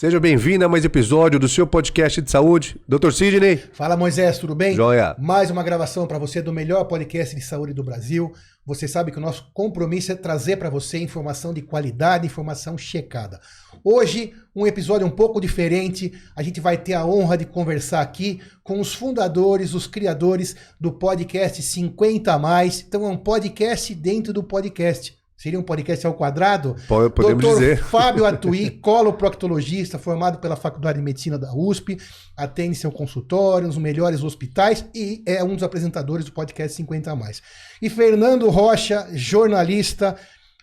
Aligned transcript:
Seja 0.00 0.18
bem-vindo 0.18 0.64
a 0.64 0.68
mais 0.68 0.82
episódio 0.82 1.38
do 1.38 1.46
seu 1.46 1.66
podcast 1.66 2.22
de 2.22 2.30
saúde. 2.30 2.80
Dr. 2.88 3.10
Sidney. 3.12 3.58
Fala 3.74 3.98
Moisés, 3.98 4.38
tudo 4.38 4.54
bem? 4.54 4.74
Joia. 4.74 5.14
Mais 5.18 5.50
uma 5.50 5.62
gravação 5.62 6.06
para 6.06 6.18
você 6.18 6.40
do 6.40 6.54
melhor 6.54 6.84
podcast 6.84 7.36
de 7.36 7.42
saúde 7.42 7.74
do 7.74 7.84
Brasil. 7.84 8.32
Você 8.64 8.88
sabe 8.88 9.12
que 9.12 9.18
o 9.18 9.20
nosso 9.20 9.50
compromisso 9.52 10.10
é 10.10 10.14
trazer 10.14 10.56
para 10.56 10.70
você 10.70 10.96
informação 10.96 11.52
de 11.52 11.60
qualidade, 11.60 12.24
informação 12.24 12.78
checada. 12.78 13.38
Hoje, 13.84 14.32
um 14.56 14.66
episódio 14.66 15.06
um 15.06 15.10
pouco 15.10 15.38
diferente. 15.38 16.14
A 16.34 16.42
gente 16.42 16.60
vai 16.60 16.78
ter 16.78 16.94
a 16.94 17.04
honra 17.04 17.36
de 17.36 17.44
conversar 17.44 18.00
aqui 18.00 18.40
com 18.64 18.80
os 18.80 18.94
fundadores, 18.94 19.74
os 19.74 19.86
criadores 19.86 20.56
do 20.80 20.92
podcast 20.92 21.62
50 21.62 22.32
a 22.32 22.38
mais. 22.38 22.80
Então 22.80 23.04
é 23.04 23.08
um 23.10 23.18
podcast 23.18 23.94
dentro 23.94 24.32
do 24.32 24.42
podcast. 24.42 25.19
Seria 25.40 25.58
um 25.58 25.62
podcast 25.62 26.06
ao 26.06 26.12
quadrado? 26.12 26.76
Podemos 26.86 27.42
Dr. 27.42 27.54
dizer. 27.54 27.78
Fábio 27.88 28.26
Atuí, 28.26 28.68
coloproctologista, 28.68 29.98
formado 29.98 30.36
pela 30.36 30.54
Faculdade 30.54 30.98
de 30.98 31.02
Medicina 31.02 31.38
da 31.38 31.54
USP, 31.54 31.96
atende 32.36 32.74
seu 32.74 32.92
consultório 32.92 33.66
nos 33.66 33.78
melhores 33.78 34.22
hospitais 34.22 34.84
e 34.94 35.22
é 35.24 35.42
um 35.42 35.54
dos 35.54 35.62
apresentadores 35.62 36.26
do 36.26 36.32
podcast 36.32 36.76
50 36.76 37.10
a 37.10 37.16
mais. 37.16 37.40
E 37.80 37.88
Fernando 37.88 38.50
Rocha, 38.50 39.08
jornalista, 39.14 40.14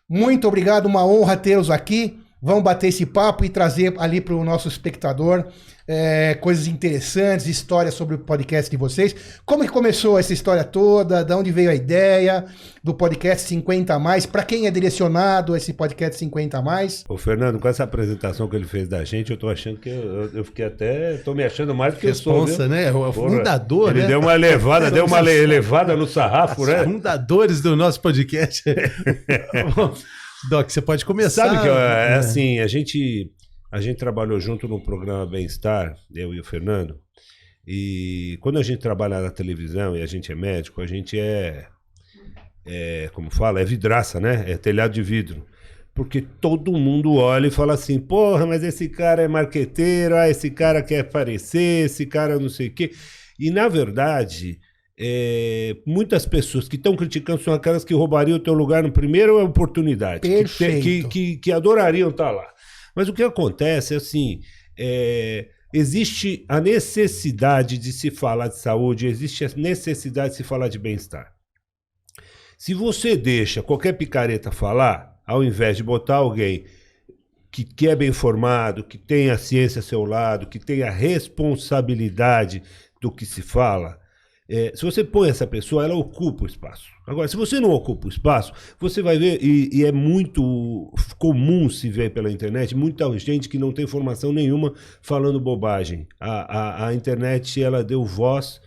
muito 0.08 0.48
obrigado, 0.48 0.86
uma 0.86 1.04
honra 1.04 1.36
tê-los 1.36 1.72
aqui. 1.72 2.20
Vamos 2.40 2.64
bater 2.64 2.90
esse 2.90 3.04
papo 3.04 3.44
e 3.44 3.50
trazer 3.50 3.96
ali 3.98 4.22
para 4.22 4.36
o 4.36 4.44
nosso 4.44 4.68
espectador 4.68 5.44
é, 5.88 6.34
coisas 6.36 6.68
interessantes, 6.68 7.48
histórias 7.48 7.94
sobre 7.94 8.16
o 8.16 8.18
podcast 8.20 8.70
de 8.70 8.76
vocês. 8.76 9.16
Como 9.46 9.64
que 9.64 9.70
começou 9.70 10.20
essa 10.20 10.34
história 10.34 10.64
toda? 10.64 11.24
De 11.24 11.34
onde 11.34 11.52
veio 11.52 11.70
a 11.70 11.76
ideia 11.76 12.44
do 12.84 12.94
podcast 12.94 13.48
50 13.48 13.94
a 13.94 14.00
mais? 14.00 14.26
Para 14.26 14.44
quem 14.44 14.68
é 14.68 14.72
direcionado 14.72 15.56
esse 15.56 15.72
podcast 15.74 16.18
50 16.20 16.58
a 16.58 16.62
mais? 16.62 17.06
Ô, 17.08 17.18
Fernando, 17.18 17.58
com 17.60 17.68
essa 17.70 17.84
apresentação 17.84 18.48
que 18.50 18.56
ele 18.56 18.66
fez 18.66 18.88
da 18.88 19.04
gente, 19.06 19.32
eu 19.32 19.38
tô 19.38 19.48
achando 19.50 19.78
que 19.78 19.90
eu, 19.90 20.30
eu, 20.34 20.44
fiquei 20.44 20.66
até. 20.66 21.18
tô 21.18 21.34
me 21.34 21.44
achando 21.44 21.74
mais 21.74 21.94
do 21.94 22.00
que 22.02 22.08
Responsa, 22.08 22.52
eu 22.52 22.58
sou. 22.58 22.68
viu? 22.68 22.76
né? 22.76 22.90
O 22.92 22.94
Porra, 23.14 23.14
fundador, 23.30 23.92
Ele 23.92 24.02
né? 24.02 24.08
deu 24.08 24.20
uma 24.20 24.36
elevada, 24.36 24.92
deu 24.92 25.06
uma 25.06 25.20
le- 25.22 25.32
elevada 25.44 25.96
no 25.96 26.06
sarrafo, 26.08 26.62
Os 26.64 26.68
né? 26.68 26.84
fundadores 26.84 27.62
do 27.62 27.76
nosso 27.78 28.02
podcast. 28.02 28.64
Doc, 30.50 30.70
você 30.70 30.82
pode 30.82 31.04
começar. 31.06 31.48
Sabe 31.48 31.62
que 31.62 31.68
é, 31.68 31.72
É. 32.12 32.14
assim, 32.16 32.60
a 32.60 32.68
gente 32.68 33.32
a 33.72 33.82
gente 33.82 33.98
trabalhou 33.98 34.40
junto 34.40 34.68
no 34.68 34.80
programa 34.80 35.26
Bem-Estar, 35.26 35.96
eu 36.14 36.34
e 36.34 36.40
o 36.40 36.44
Fernando. 36.44 37.00
E 37.66 38.38
quando 38.40 38.58
a 38.58 38.64
gente 38.64 38.80
trabalha 38.80 39.20
na 39.20 39.30
televisão 39.30 39.96
e 39.96 40.02
a 40.02 40.06
gente 40.06 40.32
é 40.32 40.36
médico, 40.36 40.82
a 40.82 40.88
gente 40.88 41.20
é, 41.20 41.68
é 42.66 43.10
como 43.14 43.30
fala, 43.30 43.60
é 43.60 43.66
vidraça, 43.66 44.20
né? 44.22 44.46
É 44.48 44.58
telhado 44.58 44.94
de 44.94 45.04
vidro. 45.04 45.46
Porque 45.94 46.22
todo 46.22 46.72
mundo 46.72 47.16
olha 47.16 47.48
e 47.48 47.52
fala 47.52 47.74
assim: 47.74 48.00
porra, 48.00 48.46
mas 48.46 48.64
esse 48.64 48.88
cara 48.88 49.24
é 49.24 49.28
marqueteiro, 49.28 50.16
ah, 50.16 50.30
esse 50.30 50.50
cara 50.50 50.82
quer 50.82 51.00
aparecer, 51.00 51.86
esse 51.86 52.06
cara 52.06 52.40
não 52.40 52.50
sei 52.50 52.68
o 52.68 52.74
quê. 52.74 52.92
E 53.38 53.52
na 53.52 53.68
verdade, 53.68 54.60
é, 54.98 55.76
muitas 55.86 56.26
pessoas 56.26 56.70
que 56.70 56.76
estão 56.76 56.96
criticando 56.96 57.42
são 57.42 57.54
aquelas 57.54 57.84
que 57.84 57.94
roubariam 57.94 58.38
o 58.38 58.40
teu 58.40 58.54
lugar 58.54 58.82
no 58.82 58.92
primeiro 58.92 59.44
oportunidade. 59.44 60.22
que. 60.80 60.82
Que, 60.82 61.04
que, 61.10 61.38
que 61.38 61.52
adorariam 61.52 62.10
estar 62.10 62.32
lá. 62.32 62.48
Mas 62.98 63.08
o 63.08 63.14
que 63.14 63.22
acontece 63.22 63.94
é 63.94 63.98
assim: 63.98 64.42
é, 64.76 65.50
existe 65.72 66.44
a 66.50 66.60
necessidade 66.60 67.78
de 67.78 67.94
se 67.94 68.10
falar 68.10 68.48
de 68.48 68.58
saúde, 68.58 69.06
existe 69.06 69.46
a 69.46 69.50
necessidade 69.56 70.32
de 70.32 70.38
se 70.38 70.44
falar 70.44 70.68
de 70.68 70.80
bem-estar. 70.80 71.32
Se 72.58 72.74
você 72.74 73.16
deixa 73.16 73.62
qualquer 73.62 73.94
picareta 73.94 74.50
falar, 74.50 75.22
ao 75.28 75.44
invés 75.44 75.78
de 75.78 75.84
botar 75.84 76.16
alguém 76.16 76.66
que, 77.52 77.64
que 77.64 77.88
é 77.88 77.96
bem 77.96 78.12
formado, 78.12 78.84
que 78.84 78.98
tem 78.98 79.30
a 79.30 79.38
ciência 79.38 79.78
a 79.78 79.84
seu 79.84 80.04
lado, 80.04 80.48
que 80.48 80.58
tem 80.58 80.82
a 80.82 80.90
responsabilidade 80.90 82.64
do 83.00 83.12
que 83.12 83.28
se 83.28 83.44
fala, 83.44 84.00
é, 84.50 84.72
se 84.74 84.86
você 84.86 85.04
põe 85.04 85.30
essa 85.30 85.46
pessoa, 85.46 85.84
ela 85.84 85.96
ocupa 85.96 86.44
o 86.44 86.48
espaço. 86.48 86.86
Agora, 87.06 87.28
se 87.28 87.36
você 87.36 87.60
não 87.60 87.72
ocupa 87.72 88.08
o 88.08 88.10
espaço, 88.10 88.54
você 88.80 89.02
vai 89.02 89.18
ver, 89.18 89.44
e, 89.44 89.70
e 89.74 89.86
é 89.86 89.92
muito 89.92 90.94
comum 91.18 91.70
se 91.70 91.90
ver 91.90 92.12
pela 92.12 92.32
internet, 92.32 92.76
muita 92.76 93.18
gente 93.20 93.50
que 93.50 93.58
não 93.58 93.74
tem 93.74 93.86
formação 93.86 94.32
nenhuma 94.32 94.74
falando 95.02 95.40
bobagem. 95.40 96.08
A, 96.20 96.60
a, 96.60 96.88
a 96.88 96.94
internet, 96.94 97.62
ela 97.62 97.84
deu 97.84 98.06
voz 98.06 98.62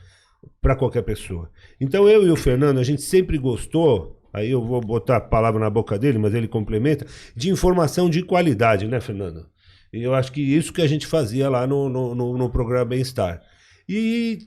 para 0.61 0.77
qualquer 0.77 1.03
pessoa. 1.03 1.51
Então, 1.81 2.07
eu 2.09 2.27
e 2.27 2.31
o 2.31 2.37
Fernando, 2.37 2.79
a 2.79 2.85
gente 2.85 3.01
sempre 3.01 3.39
gostou, 3.39 4.21
aí 4.33 4.51
eu 4.51 4.62
vou 4.62 4.83
botar 4.83 5.17
a 5.17 5.21
palavra 5.21 5.59
na 5.59 5.71
boca 5.71 5.99
dele, 5.99 6.19
mas 6.19 6.35
ele 6.35 6.47
complementa, 6.47 7.07
de 7.35 7.49
informação 7.49 8.11
de 8.11 8.23
qualidade, 8.23 8.87
né, 8.87 9.01
Fernando? 9.01 9.47
E 9.93 10.03
eu 10.03 10.15
acho 10.15 10.31
que 10.31 10.41
isso 10.41 10.73
que 10.73 10.83
a 10.83 10.87
gente 10.87 11.07
fazia 11.07 11.49
lá 11.49 11.67
no, 11.67 11.89
no, 11.89 12.15
no, 12.15 12.39
no 12.39 12.51
programa 12.51 12.85
Bem-Estar. 12.85 13.43
E 13.93 14.47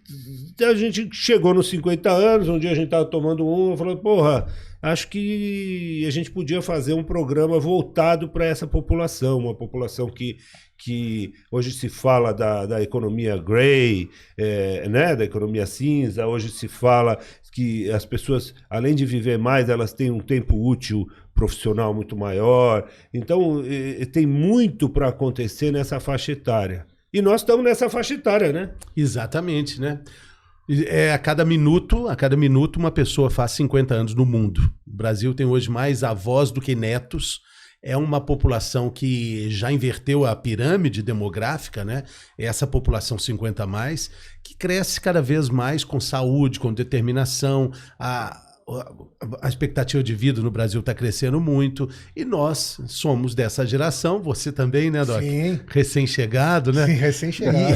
a 0.62 0.74
gente 0.74 1.10
chegou 1.12 1.54
nos 1.54 1.70
50 1.70 2.10
anos, 2.10 2.48
um 2.48 2.58
dia 2.58 2.72
a 2.72 2.76
gente 2.76 2.86
estava 2.86 3.04
tomando 3.04 3.46
um, 3.46 3.76
falei, 3.76 3.98
porra, 3.98 4.48
acho 4.82 5.10
que 5.10 6.06
a 6.08 6.10
gente 6.10 6.32
podia 6.32 6.62
fazer 6.62 6.94
um 6.94 7.04
programa 7.04 7.60
voltado 7.60 8.30
para 8.30 8.46
essa 8.46 8.66
população, 8.66 9.40
uma 9.40 9.54
população 9.54 10.08
que, 10.08 10.38
que 10.78 11.34
hoje 11.52 11.74
se 11.74 11.90
fala 11.90 12.32
da, 12.32 12.66
da 12.66 12.82
economia 12.82 13.36
grey, 13.36 14.10
é, 14.38 14.88
né, 14.88 15.14
da 15.14 15.26
economia 15.26 15.66
cinza, 15.66 16.26
hoje 16.26 16.50
se 16.50 16.70
fala 16.70 17.20
que 17.52 17.92
as 17.92 18.06
pessoas, 18.06 18.56
além 18.70 18.96
de 18.96 19.06
viver 19.06 19.38
mais, 19.38 19.68
elas 19.68 19.92
têm 19.92 20.10
um 20.10 20.22
tempo 20.22 20.56
útil 20.56 21.06
profissional 21.36 21.94
muito 21.94 22.16
maior. 22.16 22.90
Então, 23.14 23.62
tem 24.14 24.26
muito 24.26 24.88
para 24.88 25.10
acontecer 25.10 25.70
nessa 25.70 26.00
faixa 26.00 26.32
etária. 26.32 26.93
E 27.14 27.22
nós 27.22 27.42
estamos 27.42 27.64
nessa 27.64 27.90
faixa 27.90 28.16
etária, 28.16 28.52
né? 28.52 28.72
Exatamente, 28.98 29.80
né? 29.80 30.02
É, 30.88 31.14
a 31.14 31.20
cada 31.20 31.46
minuto, 31.46 32.08
a 32.08 32.16
cada 32.16 32.36
minuto, 32.36 32.78
uma 32.78 32.90
pessoa 32.90 33.30
faz 33.30 33.52
50 33.52 33.94
anos 33.94 34.16
no 34.16 34.26
mundo. 34.26 34.62
O 34.88 34.96
Brasil 34.96 35.34
tem 35.34 35.46
hoje 35.46 35.70
mais 35.70 36.04
avós 36.04 36.50
do 36.50 36.60
que 36.60 36.74
netos. 36.74 37.42
É 37.84 37.96
uma 37.96 38.20
população 38.20 38.90
que 38.90 39.50
já 39.52 39.72
inverteu 39.72 40.26
a 40.26 40.36
pirâmide 40.36 41.04
demográfica, 41.04 41.84
né? 41.84 42.04
Essa 42.38 42.66
população 42.66 43.20
50 43.20 43.62
a 43.64 43.68
mais, 43.68 44.10
que 44.42 44.56
cresce 44.56 45.00
cada 45.00 45.22
vez 45.22 45.50
mais 45.50 45.84
com 45.84 46.00
saúde, 46.00 46.60
com 46.60 46.74
determinação. 46.74 47.72
A, 48.00 48.42
a 49.42 49.48
expectativa 49.48 50.02
de 50.02 50.16
vida 50.16 50.42
no 50.42 50.50
Brasil 50.50 50.80
está 50.80 50.94
crescendo 50.94 51.40
muito. 51.40 51.90
E 52.16 52.24
nós 52.24 52.80
somos 52.88 53.36
dessa 53.36 53.66
geração, 53.66 54.22
você 54.22 54.52
também, 54.52 54.90
né, 54.90 55.04
Doc? 55.04 55.22
Sim. 55.22 55.60
Recém-chegado, 55.68 56.72
né? 56.72 56.86
Sim, 56.86 56.94
recém-chegado. 56.94 57.76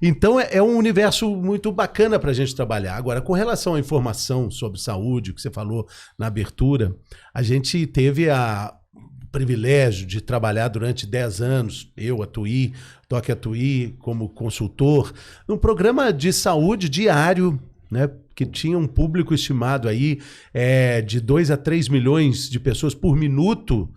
Então 0.00 0.38
é, 0.38 0.48
é 0.52 0.62
um 0.62 0.76
universo 0.76 1.34
muito 1.36 1.72
bacana 1.72 2.18
para 2.18 2.30
a 2.30 2.34
gente 2.34 2.54
trabalhar. 2.54 2.96
Agora, 2.96 3.20
com 3.20 3.32
relação 3.32 3.74
à 3.74 3.80
informação 3.80 4.50
sobre 4.50 4.78
saúde, 4.80 5.30
o 5.30 5.34
que 5.34 5.40
você 5.40 5.50
falou 5.50 5.86
na 6.18 6.26
abertura, 6.26 6.94
a 7.32 7.42
gente 7.42 7.86
teve 7.86 8.28
a 8.28 8.74
o 8.94 9.26
privilégio 9.34 10.06
de 10.06 10.20
trabalhar 10.20 10.68
durante 10.68 11.06
10 11.06 11.40
anos, 11.40 11.92
eu, 11.96 12.22
Atuí, 12.22 12.72
Toque 13.08 13.32
Atuí, 13.32 13.96
como 13.98 14.28
consultor, 14.28 15.12
num 15.48 15.58
programa 15.58 16.12
de 16.12 16.32
saúde 16.32 16.88
diário, 16.88 17.60
né? 17.94 18.10
Que 18.34 18.44
tinha 18.44 18.76
um 18.76 18.86
público 18.86 19.32
estimado 19.32 19.88
aí 19.88 20.20
é, 20.52 21.00
de 21.00 21.20
2 21.20 21.50
a 21.50 21.56
3 21.56 21.88
milhões 21.88 22.50
de 22.50 22.60
pessoas 22.60 22.94
por 22.94 23.16
minuto 23.16 23.88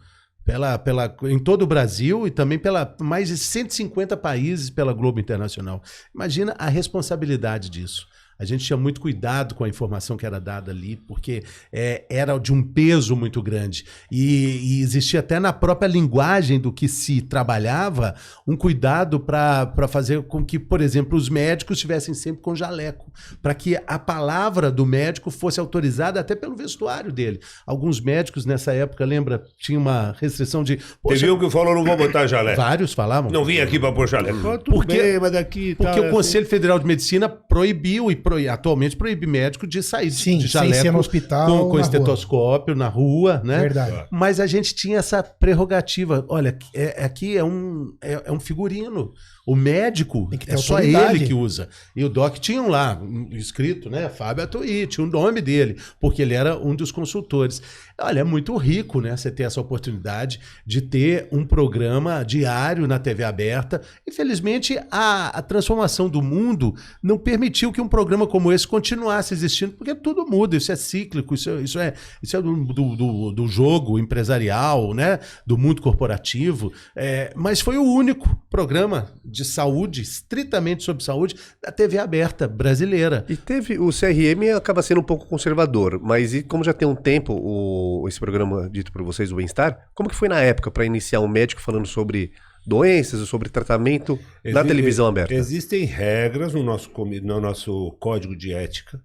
pela, 0.45 0.77
pela, 0.77 1.13
em 1.23 1.37
todo 1.37 1.63
o 1.63 1.67
Brasil 1.67 2.25
e 2.25 2.31
também 2.31 2.57
pela 2.57 2.95
mais 3.01 3.27
de 3.27 3.37
150 3.37 4.15
países 4.15 4.69
pela 4.69 4.93
Globo 4.93 5.19
Internacional. 5.19 5.81
Imagina 6.15 6.55
a 6.57 6.69
responsabilidade 6.69 7.69
disso. 7.69 8.07
A 8.39 8.45
gente 8.45 8.65
tinha 8.65 8.77
muito 8.77 9.01
cuidado 9.01 9.55
com 9.55 9.63
a 9.63 9.69
informação 9.69 10.17
que 10.17 10.25
era 10.25 10.39
dada 10.39 10.71
ali, 10.71 10.95
porque 11.07 11.43
é, 11.71 12.05
era 12.09 12.37
de 12.37 12.53
um 12.53 12.61
peso 12.61 13.15
muito 13.15 13.41
grande. 13.41 13.85
E, 14.11 14.77
e 14.77 14.81
existia 14.81 15.19
até 15.19 15.39
na 15.39 15.51
própria 15.51 15.87
linguagem 15.87 16.59
do 16.59 16.71
que 16.71 16.87
se 16.87 17.21
trabalhava 17.21 18.15
um 18.47 18.55
cuidado 18.55 19.19
para 19.19 19.87
fazer 19.87 20.21
com 20.23 20.45
que, 20.45 20.59
por 20.59 20.81
exemplo, 20.81 21.17
os 21.17 21.29
médicos 21.29 21.77
estivessem 21.77 22.13
sempre 22.13 22.41
com 22.41 22.55
jaleco, 22.55 23.11
para 23.41 23.53
que 23.53 23.77
a 23.87 23.99
palavra 23.99 24.71
do 24.71 24.85
médico 24.85 25.31
fosse 25.31 25.59
autorizada 25.59 26.19
até 26.19 26.35
pelo 26.35 26.55
vestuário 26.55 27.11
dele. 27.11 27.39
Alguns 27.65 27.99
médicos 27.99 28.45
nessa 28.45 28.71
época, 28.73 29.05
lembra, 29.05 29.43
tinha 29.57 29.79
uma 29.79 30.15
restrição 30.19 30.63
de. 30.63 30.79
Teve 31.07 31.31
um 31.31 31.39
que 31.39 31.49
falou, 31.49 31.73
não 31.73 31.83
vou 31.83 31.97
botar 31.97 32.27
jaleco. 32.27 32.57
vários 32.57 32.93
falavam. 32.93 33.31
Não 33.31 33.43
vim 33.43 33.59
aqui 33.59 33.79
para 33.79 33.91
pôr 33.91 34.07
jaleco. 34.07 34.37
Porque- 34.65 34.97
bem, 34.97 35.19
mas 35.19 35.31
daqui... 35.31 35.75
Porque 35.75 36.01
tá, 36.01 36.07
o 36.07 36.11
Conselho 36.11 36.45
Federal 36.45 36.79
de 36.79 36.85
Medicina 36.85 37.29
proibiu 37.29 38.11
e 38.11 38.15
atualmente 38.49 38.95
proíbe 38.95 39.25
médico 39.25 39.65
de 39.67 39.81
sair 39.81 40.11
Sim, 40.11 40.37
de 40.37 40.43
sem 40.43 40.51
jaleco 40.51 40.81
ser 40.81 40.91
no 40.91 40.99
hospital. 40.99 41.47
com, 41.47 41.69
com 41.69 41.75
na 41.75 41.81
estetoscópio 41.81 42.75
na 42.75 42.87
rua, 42.87 43.41
né? 43.43 43.55
rua. 43.55 43.61
Verdade. 43.61 44.07
Mas 44.11 44.39
a 44.39 44.47
gente 44.47 44.73
tinha 44.75 44.97
essa 44.99 45.21
prerrogativa. 45.23 46.25
Olha, 46.29 46.57
é- 46.73 47.03
aqui 47.05 47.37
é 47.37 47.43
um, 47.43 47.93
é, 48.01 48.23
é 48.25 48.31
um 48.31 48.39
figurino. 48.39 49.13
O 49.47 49.55
médico 49.55 50.27
é 50.51 50.57
só 50.57 50.75
ele 50.79 50.93
que 51.27 51.33
usa. 51.33 51.69
E 51.95 52.03
o 52.03 52.09
Doc 52.09 52.35
tinha 52.37 52.61
um 52.61 52.67
lá, 52.69 52.99
um 53.01 53.29
escrito, 53.31 53.89
né? 53.89 54.09
Fábio 54.09 54.43
Atuí, 54.43 54.85
tinha 54.87 55.07
o 55.07 55.09
nome 55.09 55.39
dele, 55.41 55.77
porque 56.01 56.21
ele 56.21 56.33
era 56.33 56.57
um 56.57 56.75
dos 56.75 56.91
consultores. 56.91 57.61
Olha, 57.99 58.19
é 58.19 58.23
muito 58.23 58.55
rico, 58.57 58.99
né? 58.99 59.15
Você 59.15 59.31
ter 59.31 59.43
essa 59.43 59.61
oportunidade 59.61 60.39
de 60.65 60.81
ter 60.81 61.29
um 61.31 61.45
programa 61.45 62.23
diário 62.23 62.85
na 62.87 62.99
TV 62.99 63.23
aberta. 63.23 63.81
Infelizmente, 64.07 64.77
a, 64.91 65.27
a 65.29 65.41
transformação 65.41 66.09
do 66.09 66.21
mundo 66.21 66.75
não 67.01 67.17
permitiu 67.17 67.71
que 67.71 67.79
um 67.79 67.87
programa 67.87 68.27
como 68.27 68.51
esse 68.51 68.67
continuasse 68.67 69.33
existindo, 69.33 69.71
porque 69.73 69.95
tudo 69.95 70.25
muda, 70.27 70.57
isso 70.57 70.71
é 70.71 70.75
cíclico, 70.75 71.33
isso, 71.33 71.49
é- 71.49 71.61
isso 71.61 71.79
é, 71.79 71.93
isso 72.21 72.35
é 72.35 72.41
do, 72.41 72.53
do, 72.65 72.95
do- 72.95 73.31
do 73.31 73.47
jogo 73.47 73.97
empresarial, 73.97 74.93
né? 74.93 75.19
Do 75.45 75.57
mundo 75.57 75.81
corporativo. 75.81 76.71
É, 76.95 77.31
mas 77.35 77.61
foi 77.61 77.77
o 77.77 77.83
único 77.83 78.27
programa 78.57 79.11
de 79.23 79.45
saúde, 79.45 80.01
estritamente 80.01 80.83
sobre 80.83 81.03
saúde, 81.03 81.35
da 81.61 81.71
TV 81.71 81.99
aberta 81.99 82.47
brasileira. 82.47 83.23
E 83.29 83.37
teve. 83.37 83.77
O 83.77 83.89
CRM 83.89 84.55
acaba 84.57 84.81
sendo 84.81 84.99
um 84.99 85.03
pouco 85.03 85.27
conservador, 85.27 85.99
mas 86.01 86.33
e 86.33 86.41
como 86.41 86.63
já 86.63 86.73
tem 86.73 86.87
um 86.87 86.95
tempo 86.95 87.33
o, 87.39 88.07
esse 88.07 88.19
programa 88.19 88.67
dito 88.67 88.91
por 88.91 89.03
vocês, 89.03 89.31
o 89.31 89.35
Bem-Estar, 89.35 89.89
como 89.93 90.09
que 90.09 90.15
foi 90.15 90.27
na 90.27 90.41
época 90.41 90.71
para 90.71 90.83
iniciar 90.85 91.19
um 91.19 91.27
médico 91.27 91.61
falando 91.61 91.85
sobre 91.85 92.31
doenças 92.65 93.19
ou 93.19 93.27
sobre 93.27 93.47
tratamento 93.47 94.17
na 94.43 94.61
Exi- 94.61 94.67
televisão 94.67 95.05
aberta? 95.05 95.35
Existem 95.35 95.85
regras 95.85 96.51
no 96.55 96.63
nosso, 96.63 96.89
no 97.21 97.39
nosso 97.39 97.91
código 97.99 98.35
de 98.35 98.53
ética, 98.53 98.99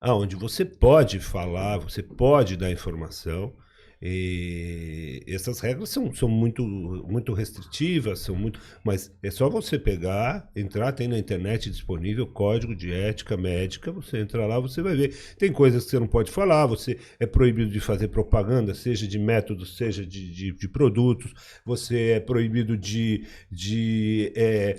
aonde 0.00 0.36
você 0.36 0.64
pode 0.64 1.18
falar, 1.18 1.78
você 1.78 2.00
pode 2.00 2.56
dar 2.56 2.70
informação. 2.70 3.52
E 4.00 5.22
essas 5.26 5.60
regras 5.60 5.88
são, 5.90 6.12
são 6.14 6.28
muito, 6.28 6.62
muito 6.64 7.32
restritivas, 7.32 8.20
são 8.20 8.34
muito. 8.36 8.60
Mas 8.84 9.12
é 9.22 9.30
só 9.30 9.48
você 9.48 9.78
pegar, 9.78 10.48
entrar, 10.54 10.92
tem 10.92 11.08
na 11.08 11.18
internet 11.18 11.68
disponível 11.70 12.26
código 12.26 12.74
de 12.74 12.92
ética 12.92 13.36
médica, 13.36 13.90
você 13.90 14.18
entra 14.18 14.46
lá, 14.46 14.58
você 14.60 14.82
vai 14.82 14.94
ver. 14.96 15.14
Tem 15.38 15.52
coisas 15.52 15.84
que 15.84 15.90
você 15.90 15.98
não 15.98 16.06
pode 16.06 16.30
falar, 16.30 16.66
você 16.66 16.98
é 17.18 17.26
proibido 17.26 17.70
de 17.70 17.80
fazer 17.80 18.08
propaganda, 18.08 18.74
seja 18.74 19.06
de 19.06 19.18
métodos, 19.18 19.76
seja 19.76 20.04
de, 20.06 20.30
de, 20.32 20.52
de 20.52 20.68
produtos, 20.68 21.32
você 21.64 22.10
é 22.12 22.20
proibido 22.20 22.76
de, 22.76 23.24
de 23.50 24.32
é, 24.36 24.76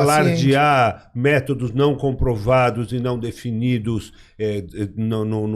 alardear 0.00 1.10
métodos 1.14 1.72
não 1.72 1.94
comprovados 1.94 2.92
e 2.92 2.98
não 3.00 3.18
definidos 3.18 4.12
é, 4.38 4.58
é, 4.58 4.64
no- 4.96 5.24
no- 5.24 5.46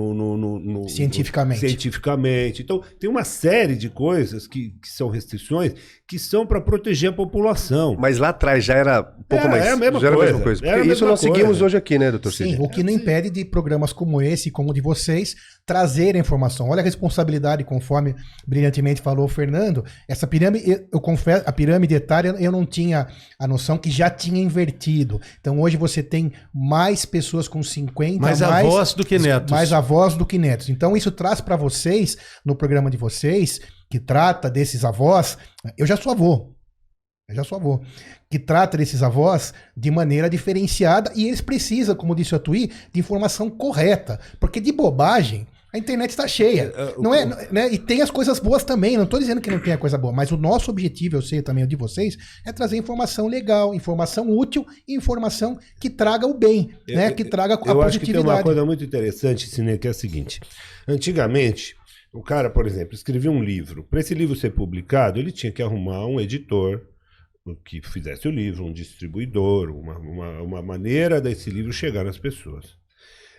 no- 0.59 0.89
Cientificamente. 0.89 1.61
cientificamente. 1.61 2.63
Então, 2.63 2.83
tem 2.99 3.06
uma 3.09 3.25
série 3.25 3.77
de 3.77 3.89
coisas 3.89 4.47
que, 4.47 4.71
que 4.81 4.89
são 4.89 5.09
restrições 5.09 5.75
que 6.09 6.19
são 6.21 6.47
para 6.47 6.61
proteger 6.61 7.11
a 7.11 7.13
população. 7.13 7.97
Mas 7.99 8.19
lá 8.19 8.29
atrás 8.29 8.65
já 8.65 8.75
era 8.75 9.01
um 9.19 9.23
pouco 9.25 9.45
Era- 9.45 9.49
mais. 9.51 9.65
é 9.67 9.71
a 9.73 9.77
mesma 9.77 9.99
já 9.99 10.07
era 10.07 10.17
a 10.17 10.19
mesma 10.21 10.41
coisa. 10.41 10.43
coisa. 10.61 10.65
Era 10.67 10.71
a 10.77 10.79
Porque 10.79 10.93
isso 10.93 11.01
mesma 11.05 11.09
nós 11.11 11.21
seguimos 11.21 11.45
coisa. 11.49 11.65
hoje 11.65 11.77
aqui, 11.77 11.99
né, 11.99 12.11
doutor 12.13 12.33
Sim, 12.33 12.51
Cid? 12.51 12.63
o 12.63 12.69
que 12.69 12.83
não 12.85 12.93
impede 12.93 13.29
de 13.29 13.45
programas 13.45 13.93
como 13.93 14.23
esse, 14.23 14.51
como 14.51 14.71
o 14.71 14.73
de 14.73 14.81
vocês, 14.81 15.35
trazerem 15.67 16.21
informação. 16.21 16.69
Olha 16.69 16.81
a 16.81 16.85
responsabilidade, 16.85 17.65
conforme 17.65 18.15
brilhantemente 18.47 19.03
falou 19.03 19.25
o 19.25 19.29
Fernando. 19.29 19.85
Essa 20.09 20.29
pirâmide, 20.29 20.71
eu- 20.71 20.87
eu 20.93 21.01
confesso, 21.01 21.43
a 21.45 21.51
pirâmide 21.51 21.95
etária, 21.97 22.37
eu 22.39 22.53
não 22.53 22.65
tinha 22.65 23.09
a 23.37 23.49
noção 23.49 23.77
que 23.77 23.91
já 23.91 24.09
tinha 24.09 24.41
invertido. 24.41 25.21
Então 25.41 25.61
hoje 25.61 25.77
você 25.77 26.05
tem 26.05 26.33
mais 26.55 27.05
pessoas 27.05 27.49
com 27.49 27.63
50, 27.65 28.21
Mais 28.21 28.41
mais, 28.41 28.65
avós 28.65 28.95
do 28.95 29.05
que 29.05 29.19
netos. 29.19 29.51
mais 29.51 29.73
avós 29.73 30.15
do 30.15 30.25
que 30.25 30.39
netos. 30.39 30.69
Então 30.69 30.97
isso 30.97 31.11
traz 31.11 31.41
para 31.41 31.57
vocês, 31.57 32.17
no 32.45 32.55
programa 32.55 32.89
de 32.91 32.97
vocês, 32.97 33.61
que 33.91 33.99
trata 34.01 34.51
desses 34.51 34.85
avós, 34.85 35.37
eu 35.77 35.87
já 35.87 35.97
sou 35.97 36.13
avô. 36.13 36.53
Eu 37.29 37.35
já 37.35 37.43
sou 37.45 37.59
avô. 37.59 37.81
Que 38.31 38.39
trata 38.39 38.77
desses 38.77 39.03
avós 39.03 39.53
de 39.77 39.91
maneira 39.91 40.31
diferenciada 40.31 41.13
e 41.15 41.27
eles 41.27 41.41
precisam, 41.41 41.95
como 41.97 42.15
disse 42.15 42.33
o 42.35 42.37
Atuí, 42.37 42.71
de 42.93 43.01
informação 43.01 43.51
correta. 43.51 44.21
Porque 44.39 44.61
de 44.61 44.71
bobagem, 44.71 45.45
a 45.75 45.79
internet 45.79 46.11
está 46.11 46.27
cheia. 46.29 46.73
É, 46.75 46.95
o- 46.97 47.03
Não 47.03 47.13
é, 47.13 47.27
né? 47.51 47.69
E 47.73 47.79
tem 47.79 48.01
as 48.01 48.13
coisas 48.13 48.39
boas 48.39 48.63
também. 48.63 48.97
Não 48.97 49.03
estou 49.05 49.19
dizendo 49.19 49.41
que 49.41 49.51
não 49.51 49.59
tem 49.59 49.73
a 49.73 49.79
coisa 49.79 49.99
boa, 49.99 50.13
mas 50.13 50.31
o 50.31 50.37
nosso 50.37 50.71
objetivo, 50.71 51.17
eu 51.17 51.23
sei 51.23 51.43
também 51.43 51.65
o 51.65 51.67
de 51.67 51.75
vocês, 51.75 52.17
é 52.47 52.53
trazer 52.53 52.77
informação 52.77 53.27
legal, 53.27 53.75
informação 53.75 54.31
útil 54.31 54.65
e 54.87 54.95
informação 54.97 55.59
que 55.81 55.91
traga 55.91 56.27
o 56.29 56.35
bem, 56.35 56.71
Eu- 56.87 56.97
né? 56.97 57.11
Que 57.11 57.25
traga 57.25 57.55
a 57.55 57.59
Eu 57.69 57.83
acho 57.83 57.99
que 57.99 58.07
tem 58.07 58.15
uma 58.15 58.23
positividade. 58.23 58.43
coisa 58.45 58.65
muito 58.65 58.85
interessante, 58.85 59.49
Cine, 59.49 59.79
que 59.79 59.89
é 59.89 59.91
a 59.91 59.95
seguinte. 59.95 60.41
Antigamente, 60.87 61.75
o 62.17 62.23
cara, 62.23 62.49
por 62.49 62.67
exemplo, 62.67 62.95
escrevia 62.95 63.31
um 63.31 63.43
livro. 63.43 63.85
Para 63.85 64.01
esse 64.01 64.15
livro 64.15 64.35
ser 64.35 64.51
publicado, 64.51 65.19
ele 65.19 65.31
tinha 65.31 65.53
que 65.53 65.63
arrumar 65.63 66.07
um 66.07 66.19
editor 66.19 66.81
que 67.65 67.81
fizesse 67.83 68.27
o 68.27 68.31
livro, 68.31 68.65
um 68.65 68.73
distribuidor, 68.73 69.71
uma, 69.71 69.99
uma, 69.99 70.43
uma 70.43 70.63
maneira 70.63 71.21
desse 71.21 71.51
livro 71.51 71.73
chegar 71.73 72.05
nas 72.05 72.19
pessoas. 72.19 72.77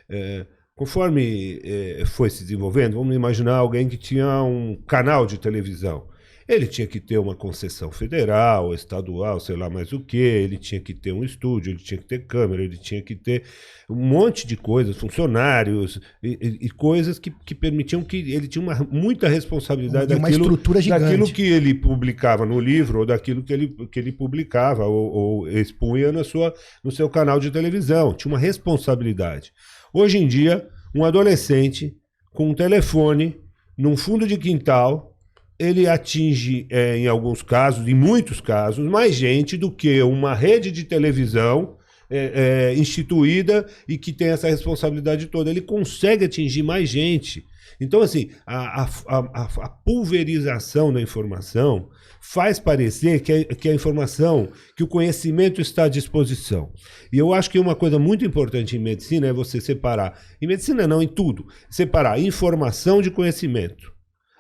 É, 0.08 0.46
conforme 0.76 1.60
é, 1.64 2.06
foi 2.06 2.30
se 2.30 2.44
desenvolvendo, 2.44 2.94
vamos 2.94 3.16
imaginar 3.16 3.56
alguém 3.56 3.90
que 3.90 3.98
tinha 3.98 4.44
um 4.44 4.76
canal 4.88 5.26
de 5.26 5.38
televisão. 5.40 6.08
Ele 6.48 6.66
tinha 6.66 6.88
que 6.88 7.00
ter 7.02 7.18
uma 7.18 7.36
concessão 7.36 7.92
federal, 7.92 8.74
estadual, 8.74 9.38
sei 9.40 9.58
lá 9.58 9.70
mais 9.70 9.92
o 9.92 10.00
que, 10.00 10.16
ele 10.16 10.58
tinha 10.58 10.80
que 10.80 10.94
ter 10.94 11.12
um 11.12 11.22
estúdio, 11.24 11.72
ele 11.72 11.80
tinha 11.80 11.98
que 11.98 12.06
ter 12.08 12.26
câmera, 12.26 12.64
ele 12.64 12.78
tinha 12.78 13.02
que 13.02 13.16
ter 13.16 13.44
um 13.90 13.96
monte 13.96 14.48
de 14.48 14.56
coisas, 14.56 14.96
funcionários 14.96 16.00
e, 16.24 16.30
e- 16.42 16.66
e 16.68 16.70
coisas 16.70 17.20
que, 17.20 17.32
que 17.46 17.54
permitiam 17.54 18.02
que 18.02 18.18
ele 18.32 18.48
tinha 18.48 18.62
uma, 18.64 18.76
muita 18.90 19.28
responsabilidade 19.28 20.14
uma 20.14 20.22
daquilo, 20.30 20.44
estrutura 20.46 20.82
gigante. 20.82 21.02
daquilo 21.04 21.28
que 21.34 21.42
ele 21.42 21.74
publicava 21.74 22.46
no 22.46 22.60
livro 22.62 23.00
ou 23.00 23.06
daquilo 23.06 23.44
que 23.44 23.52
ele, 23.52 23.68
que 23.92 24.00
ele 24.00 24.14
publicava 24.14 24.86
ou, 24.86 25.12
ou 25.12 25.50
expunha 25.50 26.14
na 26.14 26.24
sua, 26.24 26.54
no 26.82 26.92
seu 26.92 27.10
canal 27.10 27.40
de 27.42 27.52
televisão. 27.52 28.14
Tinha 28.14 28.32
uma 28.32 28.40
responsabilidade. 28.40 29.52
Hoje 29.94 30.18
em 30.18 30.28
dia, 30.28 30.66
um 30.96 31.04
adolescente 31.04 31.94
com 32.34 32.50
um 32.50 32.54
telefone 32.54 33.36
num 33.78 33.98
fundo 33.98 34.26
de 34.26 34.38
quintal, 34.38 35.17
ele 35.60 35.88
atinge, 35.88 36.68
eh, 36.70 36.98
em 37.00 37.08
alguns 37.08 37.42
casos, 37.42 37.88
em 37.88 37.94
muitos 37.94 38.40
casos, 38.40 38.88
mais 38.88 39.16
gente 39.16 39.58
do 39.58 39.72
que 39.72 40.02
uma 40.04 40.34
rede 40.36 40.72
de 40.72 40.84
televisão 40.84 41.76
eh, 42.10 42.72
eh, 42.74 42.76
instituída 42.78 43.66
e 43.88 43.98
que 43.98 44.14
tem 44.14 44.30
essa 44.30 44.48
responsabilidade 44.48 45.26
toda. 45.28 45.50
Ele 45.50 45.62
consegue 45.62 46.26
atingir 46.26 46.64
mais 46.64 46.88
gente. 46.90 47.46
Então, 47.82 48.02
assim, 48.02 48.30
a, 48.46 48.84
a- 48.84 48.90
a- 49.08 49.50
a- 49.66 49.70
pulverização 49.70 50.92
da 50.94 51.02
informação 51.02 51.90
faz 52.22 52.60
parecer 52.60 53.22
que 53.22 53.32
a, 53.34 53.44
que 53.46 53.70
a 53.70 53.74
informação, 53.74 54.48
que 54.76 54.84
o 54.84 54.88
conhecimento 54.88 55.60
está 55.62 55.84
à 55.86 55.90
disposição. 55.90 56.72
E 57.12 57.18
eu 57.18 57.34
acho 57.34 57.50
que 57.50 57.60
uma 57.60 57.76
coisa 57.76 58.00
muito 58.00 58.24
importante 58.26 58.76
em 58.76 58.80
medicina 58.80 59.28
é 59.28 59.34
você 59.34 59.60
separar, 59.62 60.20
em 60.42 60.48
medicina 60.48 60.88
não, 60.88 61.02
em 61.02 61.08
tudo, 61.08 61.46
separar 61.70 62.20
informação 62.20 63.02
de 63.02 63.12
conhecimento. 63.12 63.97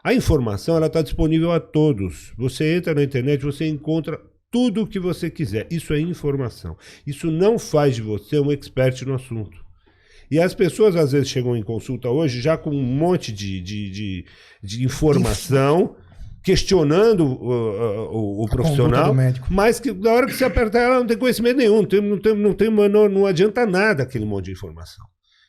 A 0.07 0.13
informação 0.13 0.77
ela 0.77 0.87
está 0.87 1.01
disponível 1.01 1.51
a 1.51 1.59
todos. 1.59 2.31
Você 2.37 2.77
entra 2.77 2.95
na 2.95 3.03
internet, 3.03 3.43
você 3.43 3.67
encontra 3.67 4.17
tudo 4.49 4.83
o 4.83 4.87
que 4.87 5.01
você 5.01 5.29
quiser. 5.29 5.67
Isso 5.69 5.93
é 5.93 5.99
informação. 5.99 6.77
Isso 7.05 7.29
não 7.29 7.59
faz 7.59 7.95
de 7.95 8.01
você 8.01 8.39
um 8.39 8.49
expert 8.49 9.01
no 9.05 9.15
assunto. 9.15 9.57
E 10.31 10.39
as 10.39 10.53
pessoas 10.53 10.95
às 10.95 11.11
vezes 11.11 11.27
chegam 11.27 11.57
em 11.57 11.61
consulta 11.61 12.07
hoje 12.07 12.39
já 12.39 12.57
com 12.57 12.69
um 12.69 12.81
monte 12.81 13.33
de, 13.33 13.59
de, 13.59 13.91
de, 13.91 14.25
de 14.63 14.85
informação, 14.85 15.97
questionando 16.41 17.25
uh, 17.25 17.43
uh, 17.43 18.09
o, 18.09 18.45
o 18.45 18.49
profissional, 18.49 19.13
mas 19.49 19.77
que 19.77 19.91
na 19.91 20.13
hora 20.13 20.25
que 20.25 20.33
você 20.35 20.45
apertar 20.45 20.83
ela 20.83 20.99
não 20.99 21.05
tem 21.05 21.17
conhecimento 21.17 21.57
nenhum, 21.57 21.81
não, 21.81 21.85
tem, 21.85 22.01
não, 22.01 22.17
tem, 22.17 22.33
não, 22.33 22.53
tem, 22.53 22.71
não, 22.71 23.09
não 23.09 23.25
adianta 23.25 23.65
nada 23.65 24.03
aquele 24.03 24.23
monte 24.23 24.45
de 24.45 24.51
informação. 24.51 25.05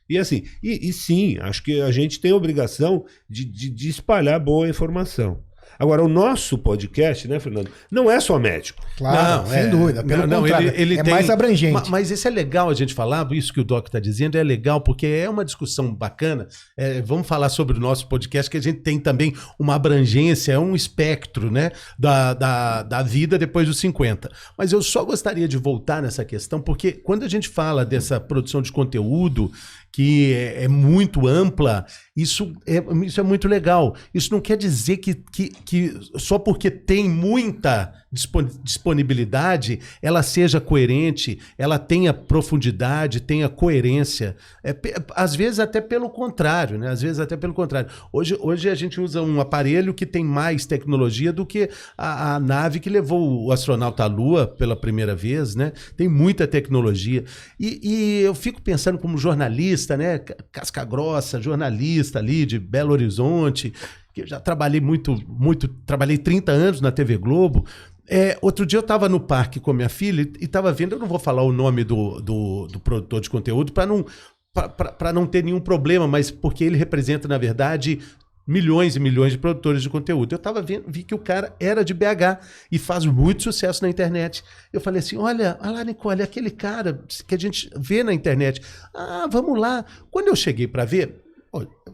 E 0.08 0.16
assim, 0.18 0.44
e, 0.62 0.88
e 0.88 0.92
sim, 0.92 1.36
acho 1.40 1.62
que 1.62 1.80
a 1.80 1.90
gente 1.90 2.20
tem 2.20 2.30
a 2.32 2.36
obrigação 2.36 3.04
de, 3.28 3.44
de, 3.44 3.70
de 3.70 3.88
espalhar 3.88 4.40
boa 4.40 4.68
informação. 4.68 5.40
Agora, 5.80 6.02
o 6.02 6.08
nosso 6.08 6.58
podcast, 6.58 7.28
né, 7.28 7.38
Fernando, 7.38 7.70
não 7.88 8.10
é 8.10 8.18
só 8.18 8.36
médico. 8.36 8.82
Claro, 8.96 9.42
Não, 9.44 9.46
sem 9.48 9.58
é. 9.60 9.66
dúvida. 9.68 10.02
Pelo 10.02 10.26
Não, 10.26 10.40
contrário, 10.40 10.70
ele- 10.70 10.82
ele 10.94 10.98
é 10.98 11.02
tem- 11.04 11.14
mais 11.14 11.30
abrangente. 11.30 11.72
Ma- 11.72 11.84
Mas 11.88 12.10
isso 12.10 12.26
é 12.26 12.30
legal 12.32 12.68
a 12.68 12.74
gente 12.74 12.92
falar, 12.92 13.30
isso 13.30 13.52
que 13.52 13.60
o 13.60 13.64
Doc 13.64 13.86
está 13.86 14.00
dizendo 14.00 14.36
é 14.36 14.42
legal, 14.42 14.80
porque 14.80 15.06
é 15.06 15.30
uma 15.30 15.44
discussão 15.44 15.94
bacana. 15.94 16.48
É, 16.76 17.00
vamos 17.02 17.28
falar 17.28 17.48
sobre 17.48 17.76
o 17.76 17.80
nosso 17.80 18.08
podcast, 18.08 18.50
que 18.50 18.56
a 18.56 18.60
gente 18.62 18.80
tem 18.80 18.98
também 18.98 19.32
uma 19.56 19.76
abrangência, 19.76 20.50
é 20.52 20.58
um 20.58 20.74
espectro 20.74 21.48
né, 21.48 21.70
da, 21.96 22.34
da, 22.34 22.82
da 22.82 23.02
vida 23.02 23.38
depois 23.38 23.68
dos 23.68 23.78
50. 23.78 24.28
Mas 24.56 24.72
eu 24.72 24.82
só 24.82 25.04
gostaria 25.04 25.46
de 25.46 25.58
voltar 25.58 26.02
nessa 26.02 26.24
questão, 26.24 26.60
porque 26.60 26.90
quando 26.90 27.22
a 27.22 27.28
gente 27.28 27.48
fala 27.48 27.84
dessa 27.84 28.18
produção 28.18 28.60
de 28.60 28.72
conteúdo, 28.72 29.52
que 29.98 30.32
é, 30.32 30.62
é 30.62 30.68
muito 30.68 31.26
ampla, 31.26 31.84
isso 32.16 32.52
é, 32.64 32.76
isso 33.04 33.18
é 33.18 33.22
muito 33.24 33.48
legal. 33.48 33.96
Isso 34.14 34.32
não 34.32 34.40
quer 34.40 34.56
dizer 34.56 34.98
que, 34.98 35.12
que, 35.12 35.48
que 35.48 35.92
só 36.16 36.38
porque 36.38 36.70
tem 36.70 37.08
muita 37.08 37.92
disponibilidade 38.62 39.80
ela 40.00 40.22
seja 40.22 40.60
coerente, 40.60 41.38
ela 41.56 41.78
tenha 41.78 42.12
profundidade, 42.12 43.20
tenha 43.20 43.48
coerência. 43.48 44.36
É, 44.62 44.74
às 45.14 45.34
vezes 45.34 45.58
até 45.58 45.80
pelo 45.80 46.08
contrário, 46.10 46.78
né? 46.78 46.88
Às 46.88 47.02
vezes 47.02 47.20
até 47.20 47.36
pelo 47.36 47.52
contrário. 47.54 47.90
Hoje, 48.12 48.36
hoje 48.40 48.68
a 48.70 48.74
gente 48.74 49.00
usa 49.00 49.22
um 49.22 49.40
aparelho 49.40 49.92
que 49.92 50.06
tem 50.06 50.24
mais 50.24 50.66
tecnologia 50.66 51.32
do 51.32 51.44
que 51.44 51.68
a, 51.96 52.36
a 52.36 52.40
nave 52.40 52.80
que 52.80 52.88
levou 52.88 53.46
o 53.46 53.52
astronauta 53.52 54.04
à 54.04 54.06
Lua 54.06 54.46
pela 54.46 54.76
primeira 54.76 55.14
vez, 55.14 55.54
né? 55.54 55.72
Tem 55.96 56.08
muita 56.08 56.46
tecnologia. 56.46 57.24
E, 57.58 57.80
e 57.82 58.20
eu 58.22 58.34
fico 58.34 58.60
pensando 58.62 58.98
como 58.98 59.18
jornalista, 59.18 59.96
né? 59.96 60.18
Ca- 60.18 60.36
Casca 60.52 60.84
grossa, 60.84 61.40
jornalista 61.40 62.18
ali 62.18 62.46
de 62.46 62.58
Belo 62.58 62.92
Horizonte, 62.92 63.72
que 64.12 64.22
eu 64.22 64.26
já 64.26 64.40
trabalhei 64.40 64.80
muito, 64.80 65.16
muito, 65.28 65.68
trabalhei 65.68 66.18
30 66.18 66.52
anos 66.52 66.80
na 66.80 66.90
TV 66.90 67.16
Globo. 67.16 67.64
É, 68.08 68.38
outro 68.40 68.64
dia 68.64 68.78
eu 68.78 68.82
estava 68.82 69.08
no 69.08 69.20
parque 69.20 69.60
com 69.60 69.72
minha 69.72 69.88
filha 69.88 70.22
e 70.40 70.44
estava 70.44 70.72
vendo, 70.72 70.94
eu 70.94 70.98
não 70.98 71.06
vou 71.06 71.18
falar 71.18 71.42
o 71.42 71.52
nome 71.52 71.84
do, 71.84 72.20
do, 72.20 72.66
do 72.66 72.80
produtor 72.80 73.20
de 73.20 73.28
conteúdo 73.28 73.70
para 73.70 73.86
não, 73.86 74.04
para 74.52 75.12
não 75.12 75.26
ter 75.26 75.44
nenhum 75.44 75.60
problema, 75.60 76.08
mas 76.08 76.30
porque 76.30 76.64
ele 76.64 76.76
representa, 76.76 77.28
na 77.28 77.36
verdade, 77.36 78.00
milhões 78.46 78.96
e 78.96 79.00
milhões 79.00 79.32
de 79.32 79.38
produtores 79.38 79.82
de 79.82 79.90
conteúdo. 79.90 80.34
Eu 80.34 80.38
tava 80.38 80.62
vendo, 80.62 80.84
vi 80.88 81.02
que 81.02 81.14
o 81.14 81.18
cara 81.18 81.54
era 81.60 81.84
de 81.84 81.92
BH 81.92 82.40
e 82.72 82.78
faz 82.78 83.04
muito 83.04 83.42
sucesso 83.42 83.82
na 83.82 83.90
internet. 83.90 84.42
Eu 84.72 84.80
falei 84.80 85.00
assim: 85.00 85.18
olha, 85.18 85.58
olha 85.60 85.70
lá, 85.70 85.84
Nicole, 85.84 86.22
aquele 86.22 86.50
cara 86.50 87.04
que 87.26 87.34
a 87.34 87.38
gente 87.38 87.70
vê 87.76 88.02
na 88.02 88.14
internet. 88.14 88.62
Ah, 88.94 89.28
vamos 89.30 89.60
lá. 89.60 89.84
Quando 90.10 90.28
eu 90.28 90.36
cheguei 90.36 90.66
para 90.66 90.86
ver, 90.86 91.27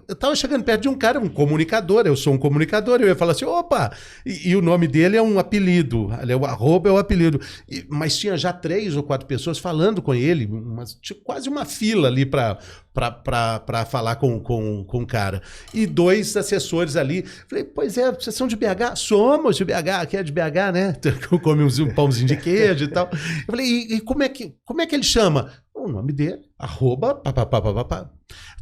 eu 0.09 0.15
tava 0.17 0.35
chegando 0.37 0.65
perto 0.65 0.83
de 0.83 0.89
um 0.89 0.95
cara, 0.95 1.19
um 1.19 1.29
comunicador, 1.29 2.07
eu 2.07 2.17
sou 2.17 2.35
um 2.35 2.39
comunicador, 2.39 3.01
eu 3.01 3.09
ia 3.09 3.15
falar 3.17 3.33
assim, 3.33 3.45
opa! 3.45 3.93
E, 4.27 4.51
e 4.51 4.57
o 4.57 4.61
nome 4.63 4.87
dele 4.87 5.17
é 5.17 5.23
um 5.23 5.39
apelido, 5.39 6.11
é 6.29 6.37
o 6.37 6.45
arroba 6.45 6.89
é 6.89 6.93
o 6.93 6.99
apelido. 6.99 7.41
E- 7.69 7.87
mas 7.89 8.17
tinha 8.19 8.37
já 8.37 8.53
três 8.53 8.97
ou 8.97 9.03
quatro 9.03 9.27
pessoas 9.27 9.59
falando 9.59 10.03
com 10.03 10.15
ele, 10.15 10.47
umas- 10.47 10.95
tinha 11.01 11.19
quase 11.23 11.49
uma 11.49 11.65
fila 11.65 12.09
ali 12.09 12.27
para 12.27 12.59
para 12.95 13.85
falar 13.85 14.15
com, 14.17 14.39
com, 14.39 14.85
com 14.85 15.03
o 15.03 15.07
cara. 15.07 15.43
E 15.73 15.85
dois 15.85 16.37
assessores 16.37 16.95
ali. 16.95 17.25
Falei, 17.49 17.65
pois 17.65 17.99
é, 17.99 18.13
vocês 18.13 18.37
são 18.37 18.47
de 18.47 18.55
BH? 18.55 18.95
Somos 18.97 19.57
de 19.57 19.65
BH, 19.65 19.89
aqui 20.01 20.17
é 20.17 20.23
de 20.23 20.31
BH, 20.31 20.73
né? 20.73 20.97
Come 21.43 21.65
um 21.65 21.95
pãozinho 21.95 22.29
de 22.29 22.37
queijo 22.37 22.85
e 22.85 22.89
tal. 22.89 23.09
Eu 23.13 23.19
falei, 23.47 23.67
e, 23.67 23.95
e 23.97 24.01
como, 24.01 24.23
é 24.23 24.29
que, 24.29 24.55
como 24.65 24.81
é 24.81 24.87
que 24.87 24.95
ele 24.95 25.03
chama? 25.03 25.51
O 25.85 25.89
nome 25.89 26.15
dele, 26.15 26.41
arroba, 26.59 27.15
papapá. 27.17 28.11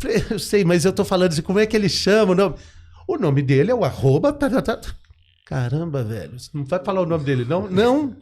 Falei, 0.00 0.24
eu 0.28 0.40
sei, 0.40 0.64
mas 0.64 0.84
eu 0.84 0.92
tô 0.92 1.04
falando 1.04 1.30
assim, 1.30 1.40
como 1.40 1.60
é 1.60 1.66
que 1.66 1.76
ele 1.76 1.88
chama 1.88 2.32
o 2.32 2.34
nome? 2.34 2.56
O 3.06 3.16
nome 3.16 3.42
dele 3.42 3.70
é 3.70 3.74
o 3.74 3.84
arroba, 3.84 4.32
tá, 4.32 4.50
tá, 4.50 4.60
tá. 4.60 4.80
Caramba, 5.46 6.02
velho, 6.02 6.36
você 6.36 6.50
não 6.52 6.64
vai 6.64 6.82
falar 6.84 7.00
o 7.00 7.06
nome 7.06 7.22
dele, 7.24 7.44
não? 7.44 7.70
Não. 7.70 8.16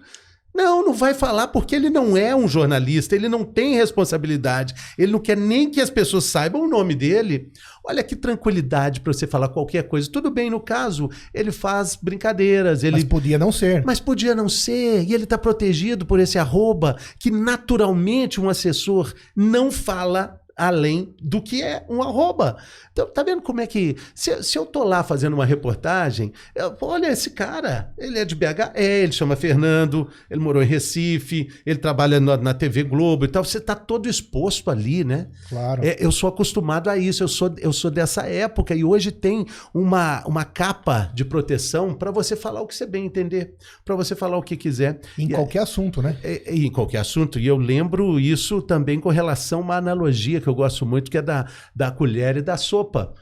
Não, 0.55 0.85
não 0.85 0.93
vai 0.93 1.15
falar 1.15 1.49
porque 1.49 1.75
ele 1.75 1.89
não 1.91 2.17
é 2.17 2.35
um 2.35 2.49
jornalista, 2.49 3.15
ele 3.15 3.29
não 3.29 3.45
tem 3.45 3.77
responsabilidade, 3.77 4.75
ele 4.99 5.13
não 5.13 5.21
quer 5.21 5.37
nem 5.37 5.71
que 5.71 5.81
as 5.81 5.91
pessoas 5.91 6.25
saibam 6.25 6.63
o 6.63 6.69
nome 6.69 6.95
dele. 6.95 7.51
Olha 7.85 8.03
que 8.03 8.17
tranquilidade 8.17 9.01
para 9.01 9.13
você 9.13 9.27
falar 9.27 9.49
qualquer 9.49 9.85
coisa. 9.85 10.11
Tudo 10.11 10.31
bem, 10.31 10.51
no 10.51 10.61
caso, 10.61 11.09
ele 11.33 11.53
faz 11.53 11.97
brincadeiras, 11.97 12.83
ele 12.83 12.97
Mas 12.97 13.05
podia 13.05 13.39
não 13.39 13.53
ser. 13.53 13.85
mas 13.85 14.01
podia 14.01 14.35
não 14.35 14.49
ser, 14.49 15.03
e 15.05 15.15
ele 15.15 15.25
está 15.25 15.39
protegido 15.39 16.05
por 16.05 16.19
esse 16.21 16.39
arroba 16.39 16.97
que 17.19 17.31
naturalmente 17.31 18.41
um 18.41 18.49
assessor 18.49 19.13
não 19.35 19.71
fala 19.71 20.40
além 20.61 21.15
do 21.23 21.41
que 21.41 21.63
é 21.63 21.85
um 21.89 22.03
arroba. 22.03 22.57
Então, 22.93 23.07
tá 23.07 23.23
vendo 23.23 23.41
como 23.43 23.61
é 23.61 23.67
que. 23.67 23.97
Se, 24.15 24.43
se 24.43 24.59
eu 24.59 24.67
tô 24.67 24.85
lá 24.85 25.03
fazendo 25.03 25.35
uma 25.35 25.45
reportagem, 25.47 26.33
eu- 26.55 26.77
olha, 26.83 27.07
esse 27.11 27.31
cara, 27.31 27.93
ele 27.97 28.19
é 28.19 28.25
de 28.25 28.35
BH? 28.35 28.73
É, 28.75 29.03
ele 29.03 29.13
chama 29.13 29.37
Fernando, 29.37 30.09
ele 30.31 30.41
morou 30.41 30.63
em 30.63 30.67
Recife, 30.67 31.49
ele 31.65 31.79
trabalha 31.79 32.21
na, 32.21 32.37
na 32.37 32.53
TV 32.55 32.83
Globo 32.83 33.25
e 33.25 33.29
tal. 33.29 33.45
Você 33.45 33.61
tá 33.61 33.75
todo 33.75 34.09
exposto 34.09 34.71
ali, 34.71 35.05
né? 35.05 35.29
Claro. 35.49 35.81
É, 35.85 35.97
eu 35.99 36.13
sou 36.13 36.29
acostumado 36.29 36.91
a 36.91 36.99
isso, 36.99 37.23
eu 37.23 37.29
sou, 37.29 37.55
eu 37.59 37.73
sou 37.73 37.91
dessa 37.91 38.23
época 38.27 38.75
e 38.75 38.85
hoje 38.85 39.11
tem 39.11 39.47
uma, 39.73 40.23
uma 40.27 40.45
capa 40.45 41.11
de 41.15 41.25
proteção 41.25 41.95
para 41.95 42.11
você 42.11 42.37
falar 42.37 42.61
o 42.61 42.67
que 42.67 42.75
você 42.75 42.87
bem 42.87 43.07
entender, 43.07 43.55
para 43.85 43.95
você 43.97 44.15
falar 44.15 44.37
o 44.37 44.43
que 44.43 44.57
quiser. 44.57 45.01
em 45.19 45.27
E- 45.27 45.31
qualquer 45.35 45.61
assunto, 45.63 46.03
né? 46.03 46.17
é- 46.23 46.51
é 46.51 46.55
em 46.55 46.71
qualquer 46.71 46.99
assunto. 46.99 47.39
E 47.39 47.47
eu 47.47 47.57
lembro 47.57 48.19
isso 48.21 48.61
também 48.61 48.99
com 49.01 49.09
relação 49.09 49.61
a 49.61 49.63
uma 49.63 49.77
analogia 49.77 50.41
que 50.41 50.49
eu 50.51 50.55
gosto 50.55 50.85
muito, 50.85 51.11
que 51.11 51.19
é 51.19 51.23
da, 51.23 51.47
da 51.75 51.91
colher 51.91 52.37
e 52.37 52.43
da 52.43 52.57
sopa. 52.57 53.15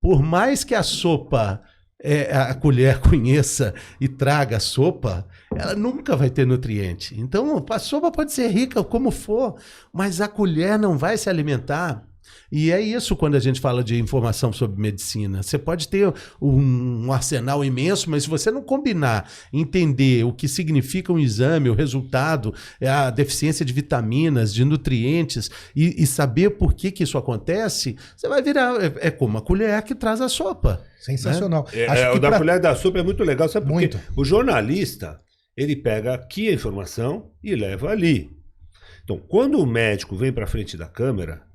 Por 0.00 0.22
mais 0.22 0.62
que 0.62 0.74
a 0.74 0.82
sopa, 0.82 1.62
é, 2.00 2.36
a 2.36 2.54
colher 2.54 3.00
conheça 3.02 3.74
e 4.00 4.06
traga 4.06 4.58
a 4.58 4.60
sopa, 4.60 5.26
ela 5.54 5.74
nunca 5.74 6.14
vai 6.14 6.30
ter 6.30 6.46
nutriente. 6.46 7.18
Então, 7.18 7.64
a 7.68 7.78
sopa 7.78 8.10
pode 8.10 8.32
ser 8.32 8.48
rica 8.48 8.84
como 8.84 9.10
for, 9.10 9.56
mas 9.92 10.20
a 10.20 10.28
colher 10.28 10.78
não 10.78 10.96
vai 10.96 11.16
se 11.16 11.28
alimentar. 11.28 12.05
E 12.50 12.70
é 12.70 12.80
isso 12.80 13.16
quando 13.16 13.34
a 13.34 13.40
gente 13.40 13.60
fala 13.60 13.82
de 13.82 13.98
informação 13.98 14.52
sobre 14.52 14.80
medicina. 14.80 15.42
Você 15.42 15.58
pode 15.58 15.88
ter 15.88 16.12
um, 16.40 17.06
um 17.06 17.12
arsenal 17.12 17.64
imenso, 17.64 18.10
mas 18.10 18.22
se 18.24 18.28
você 18.28 18.50
não 18.50 18.62
combinar, 18.62 19.28
entender 19.52 20.24
o 20.24 20.32
que 20.32 20.46
significa 20.48 21.12
um 21.12 21.18
exame, 21.18 21.68
o 21.68 21.74
resultado, 21.74 22.54
é 22.80 22.88
a 22.88 23.10
deficiência 23.10 23.64
de 23.64 23.72
vitaminas, 23.72 24.54
de 24.54 24.64
nutrientes, 24.64 25.50
e, 25.74 26.02
e 26.02 26.06
saber 26.06 26.50
por 26.50 26.74
que, 26.74 26.90
que 26.90 27.02
isso 27.02 27.18
acontece, 27.18 27.96
você 28.16 28.28
vai 28.28 28.42
virar. 28.42 28.82
É, 28.82 29.08
é 29.08 29.10
como 29.10 29.38
a 29.38 29.42
colher 29.42 29.82
que 29.82 29.94
traz 29.94 30.20
a 30.20 30.28
sopa. 30.28 30.82
Sensacional. 31.00 31.68
É, 31.72 31.86
Acho 31.86 32.02
é, 32.02 32.10
que 32.10 32.16
o 32.16 32.20
da 32.20 32.28
pra- 32.28 32.38
colher 32.38 32.60
da 32.60 32.74
sopa 32.74 32.98
é 32.98 33.02
muito 33.02 33.22
legal, 33.22 33.48
sabe 33.48 33.66
por 33.66 33.74
quê? 33.74 33.90
Muito. 33.92 34.00
O 34.16 34.24
jornalista, 34.24 35.18
ele 35.56 35.76
pega 35.76 36.14
aqui 36.14 36.48
a 36.48 36.52
informação 36.52 37.30
e 37.42 37.54
leva 37.54 37.90
ali. 37.90 38.30
Então, 39.04 39.18
quando 39.18 39.60
o 39.60 39.66
médico 39.66 40.16
vem 40.16 40.32
para 40.32 40.48
frente 40.48 40.76
da 40.76 40.86
câmera, 40.86 41.45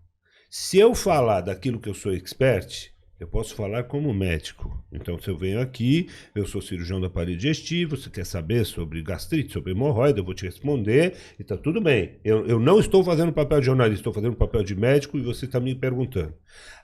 se 0.53 0.77
eu 0.77 0.93
falar 0.93 1.39
daquilo 1.39 1.79
que 1.79 1.87
eu 1.87 1.93
sou 1.93 2.13
expert, 2.13 2.91
eu 3.17 3.25
posso 3.25 3.55
falar 3.55 3.83
como 3.83 4.13
médico. 4.13 4.83
Então, 4.91 5.17
se 5.17 5.29
eu 5.29 5.37
venho 5.37 5.61
aqui, 5.61 6.09
eu 6.35 6.45
sou 6.45 6.61
cirurgião 6.61 6.99
do 6.99 7.05
aparelho 7.05 7.37
digestivo, 7.37 7.95
você 7.95 8.09
quer 8.09 8.25
saber 8.25 8.65
sobre 8.65 9.01
gastrite, 9.01 9.53
sobre 9.53 9.71
hemorroida, 9.71 10.19
eu 10.19 10.25
vou 10.25 10.33
te 10.33 10.43
responder 10.43 11.13
e 11.39 11.43
tá 11.43 11.55
tudo 11.55 11.79
bem. 11.79 12.19
Eu, 12.21 12.45
eu 12.47 12.59
não 12.59 12.81
estou 12.81 13.01
fazendo 13.01 13.31
papel 13.31 13.61
de 13.61 13.67
jornalista, 13.67 14.01
estou 14.01 14.11
fazendo 14.11 14.35
papel 14.35 14.61
de 14.61 14.75
médico 14.75 15.17
e 15.17 15.21
você 15.21 15.45
está 15.45 15.57
me 15.57 15.73
perguntando. 15.73 16.33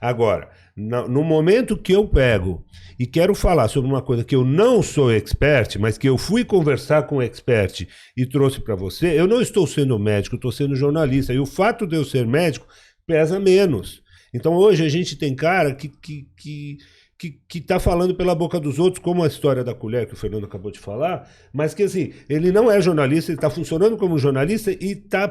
Agora, 0.00 0.48
na- 0.74 1.06
no 1.06 1.22
momento 1.22 1.76
que 1.76 1.92
eu 1.92 2.06
pego 2.08 2.64
e 2.98 3.04
quero 3.06 3.34
falar 3.34 3.68
sobre 3.68 3.90
uma 3.90 4.00
coisa 4.00 4.24
que 4.24 4.34
eu 4.34 4.44
não 4.46 4.82
sou 4.82 5.12
expert, 5.12 5.76
mas 5.78 5.98
que 5.98 6.08
eu 6.08 6.16
fui 6.16 6.42
conversar 6.42 7.02
com 7.02 7.16
o 7.16 7.22
expert 7.22 7.86
e 8.16 8.24
trouxe 8.24 8.60
para 8.60 8.74
você, 8.76 9.08
eu 9.20 9.26
não 9.26 9.42
estou 9.42 9.66
sendo 9.66 9.98
médico, 9.98 10.36
estou 10.36 10.52
sendo 10.52 10.74
jornalista. 10.74 11.34
E 11.34 11.38
o 11.38 11.44
fato 11.44 11.86
de 11.86 11.96
eu 11.96 12.04
ser 12.04 12.26
médico 12.26 12.66
pesa 13.08 13.40
menos. 13.40 14.02
Então 14.32 14.54
hoje 14.54 14.84
a 14.84 14.88
gente 14.88 15.16
tem 15.16 15.34
cara 15.34 15.74
que 15.74 15.88
que, 15.88 16.28
que, 16.36 16.78
que, 17.18 17.40
que 17.48 17.60
tá 17.60 17.80
falando 17.80 18.14
pela 18.14 18.34
boca 18.34 18.60
dos 18.60 18.78
outros, 18.78 19.02
como 19.02 19.24
a 19.24 19.26
história 19.26 19.64
da 19.64 19.74
colher 19.74 20.06
que 20.06 20.12
o 20.14 20.16
Fernando 20.16 20.44
acabou 20.44 20.70
de 20.70 20.78
falar, 20.78 21.28
mas 21.52 21.72
que 21.74 21.82
assim, 21.82 22.12
ele 22.28 22.52
não 22.52 22.70
é 22.70 22.80
jornalista, 22.80 23.32
ele 23.32 23.38
está 23.38 23.48
funcionando 23.50 23.96
como 23.96 24.18
jornalista 24.18 24.70
e 24.70 24.92
está 24.92 25.26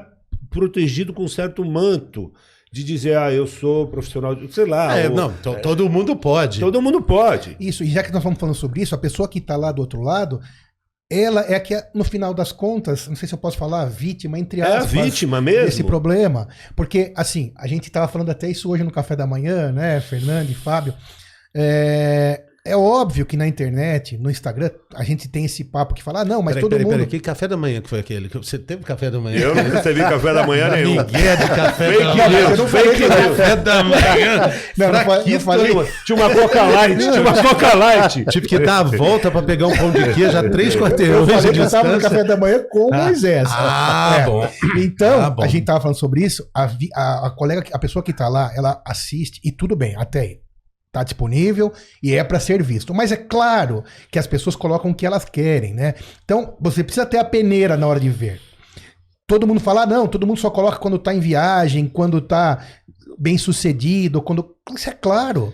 protegido 0.50 1.14
com 1.14 1.24
um 1.24 1.28
certo 1.28 1.64
manto 1.64 2.34
de 2.72 2.84
dizer, 2.84 3.18
ah, 3.18 3.32
eu 3.32 3.48
sou 3.48 3.88
profissional, 3.88 4.36
de, 4.36 4.52
sei 4.54 4.66
lá. 4.66 4.98
É, 4.98 5.08
ou- 5.10 5.16
não, 5.16 5.32
to- 5.38 5.56
todo 5.62 5.90
mundo 5.90 6.16
pode. 6.18 6.60
Todo 6.60 6.82
mundo 6.82 7.02
pode. 7.02 7.56
Isso, 7.60 7.84
e 7.84 7.88
já 7.88 8.04
que 8.04 8.12
nós 8.12 8.20
estamos 8.22 8.38
falando 8.40 8.56
sobre 8.56 8.82
isso, 8.82 8.94
a 8.94 8.98
pessoa 8.98 9.28
que 9.30 9.40
está 9.40 9.56
lá 9.56 9.72
do 9.72 9.80
outro 9.82 10.02
lado, 10.02 10.42
ela 11.10 11.46
é 11.48 11.58
que, 11.60 11.74
no 11.94 12.04
final 12.04 12.34
das 12.34 12.52
contas, 12.52 13.08
não 13.08 13.16
sei 13.16 13.28
se 13.28 13.34
eu 13.34 13.38
posso 13.38 13.58
falar, 13.58 13.84
a 13.84 13.86
vítima, 13.86 14.38
entre 14.38 14.60
É 14.62 14.66
a 14.66 14.80
aspas, 14.80 14.92
vítima 14.92 15.40
mesmo. 15.42 15.66
desse 15.66 15.84
problema. 15.84 16.48
Porque, 16.76 17.14
assim, 17.16 17.54
a 17.56 17.66
gente 17.68 17.88
estava 17.88 18.08
falando 18.08 18.30
até 18.30 18.50
isso 18.50 18.70
hoje 18.70 18.84
no 18.84 18.92
café 18.92 19.16
da 19.16 19.26
manhã, 19.26 19.72
né, 19.72 20.02
Fernando 20.02 20.50
e 20.50 20.54
Fábio. 20.54 20.94
É, 21.56 22.44
é 22.72 22.76
óbvio 22.78 23.26
que 23.26 23.36
na 23.38 23.48
internet, 23.48 24.18
no 24.18 24.30
Instagram, 24.30 24.70
a 24.96 25.04
gente 25.04 25.28
tem 25.28 25.46
esse 25.46 25.64
papo 25.64 25.94
que 25.94 26.04
fala, 26.04 26.22
ah, 26.22 26.26
não, 26.26 26.42
mas 26.42 26.56
Peraí, 26.56 26.62
todo 26.62 26.70
peraí, 26.72 26.86
mundo. 26.86 26.94
peraí, 26.94 27.08
que 27.08 27.20
café 27.20 27.48
da 27.48 27.58
manhã 27.58 27.82
que 27.82 27.90
foi 27.90 28.00
aquele? 28.00 28.30
Que 28.30 28.38
Você 28.38 28.58
teve 28.60 28.84
café 28.84 29.10
da 29.10 29.20
manhã? 29.20 29.40
Eu 29.40 29.56
não 29.56 29.64
recebi 29.64 30.00
café 30.02 30.34
da 30.34 30.46
manhã 30.46 30.70
nenhum. 30.70 30.92
Miguel 30.92 31.38
de 31.38 31.48
café 31.48 31.92
da 32.00 32.16
manhã. 32.16 32.56
não 32.58 32.68
fake 32.68 33.00
news. 33.00 33.16
Café 33.38 33.56
da 33.56 33.84
manhã. 33.84 34.54
Não, 34.78 34.92
não, 34.92 35.00
fa- 35.02 35.24
não 35.26 35.40
falei. 35.40 35.76
Tinha 36.06 36.16
uma 36.16 36.30
Coca 36.34 36.64
Light, 36.64 36.98
tinha 37.00 37.22
uma 37.22 37.44
Coca 37.44 37.74
Light. 37.76 38.26
Tive 38.26 38.48
que 38.48 38.60
dar 38.60 38.80
a 38.80 38.84
volta 38.84 39.32
pra 39.32 39.42
pegar 39.42 39.68
um 39.68 39.76
pão 39.78 39.92
de 39.92 40.14
queijo 40.14 40.38
a 40.38 40.50
três 40.50 40.76
quarteirões 40.76 41.28
de 41.44 41.52
que 41.52 41.60
eu 41.60 41.64
estava 41.66 41.88
no 41.90 41.94
distância. 41.96 42.18
café 42.18 42.24
da 42.28 42.38
manhã 42.38 42.64
com 42.70 42.94
Ah. 42.94 43.04
Moisés. 43.06 43.48
Ah, 43.52 44.18
É. 44.22 44.26
bom. 44.26 44.48
Então, 44.78 45.22
Ah, 45.22 45.30
bom. 45.30 45.44
a 45.44 45.48
gente 45.48 45.66
tava 45.66 45.80
falando 45.82 45.98
sobre 45.98 46.24
isso, 46.24 46.48
a, 46.54 46.66
vi- 46.66 46.90
a- 46.96 47.28
a 47.28 47.30
colega, 47.32 47.64
a 47.74 47.80
pessoa 47.80 48.04
que 48.04 48.14
tá 48.14 48.28
lá, 48.28 48.52
ela 48.56 48.82
assiste 48.86 49.40
e 49.44 49.52
tudo 49.52 49.76
bem, 49.76 49.96
até 49.98 50.20
aí. 50.22 50.38
Tá 50.92 51.04
disponível 51.04 51.72
e 52.02 52.14
é 52.16 52.24
para 52.24 52.40
ser 52.40 52.64
visto. 52.64 52.94
Mas 52.94 53.12
é 53.12 53.18
claro 53.18 53.84
que 54.12 54.18
as 54.18 54.26
pessoas 54.26 54.56
colocam 54.56 54.92
o 54.92 54.96
que 54.96 55.06
elas 55.06 55.26
querem, 55.26 55.74
né? 55.74 55.94
Então, 56.24 56.56
você 56.60 56.84
precisa 56.84 57.06
ter 57.06 57.18
a 57.18 57.26
peneira 57.26 57.76
na 57.78 57.86
hora 57.88 58.00
de 58.00 58.10
ver. 58.10 58.40
Todo 59.28 59.46
mundo 59.46 59.60
fala, 59.60 59.84
ah, 59.84 59.86
não, 59.86 60.08
todo 60.08 60.26
mundo 60.26 60.40
só 60.40 60.50
coloca 60.50 60.78
quando 60.78 60.98
tá 60.98 61.14
em 61.14 61.20
viagem, 61.20 61.88
quando 61.88 62.22
tá 62.22 62.64
bem 63.20 63.38
sucedido, 63.38 64.22
quando. 64.22 64.56
Isso 64.76 64.90
é 64.90 64.94
claro. 64.94 65.54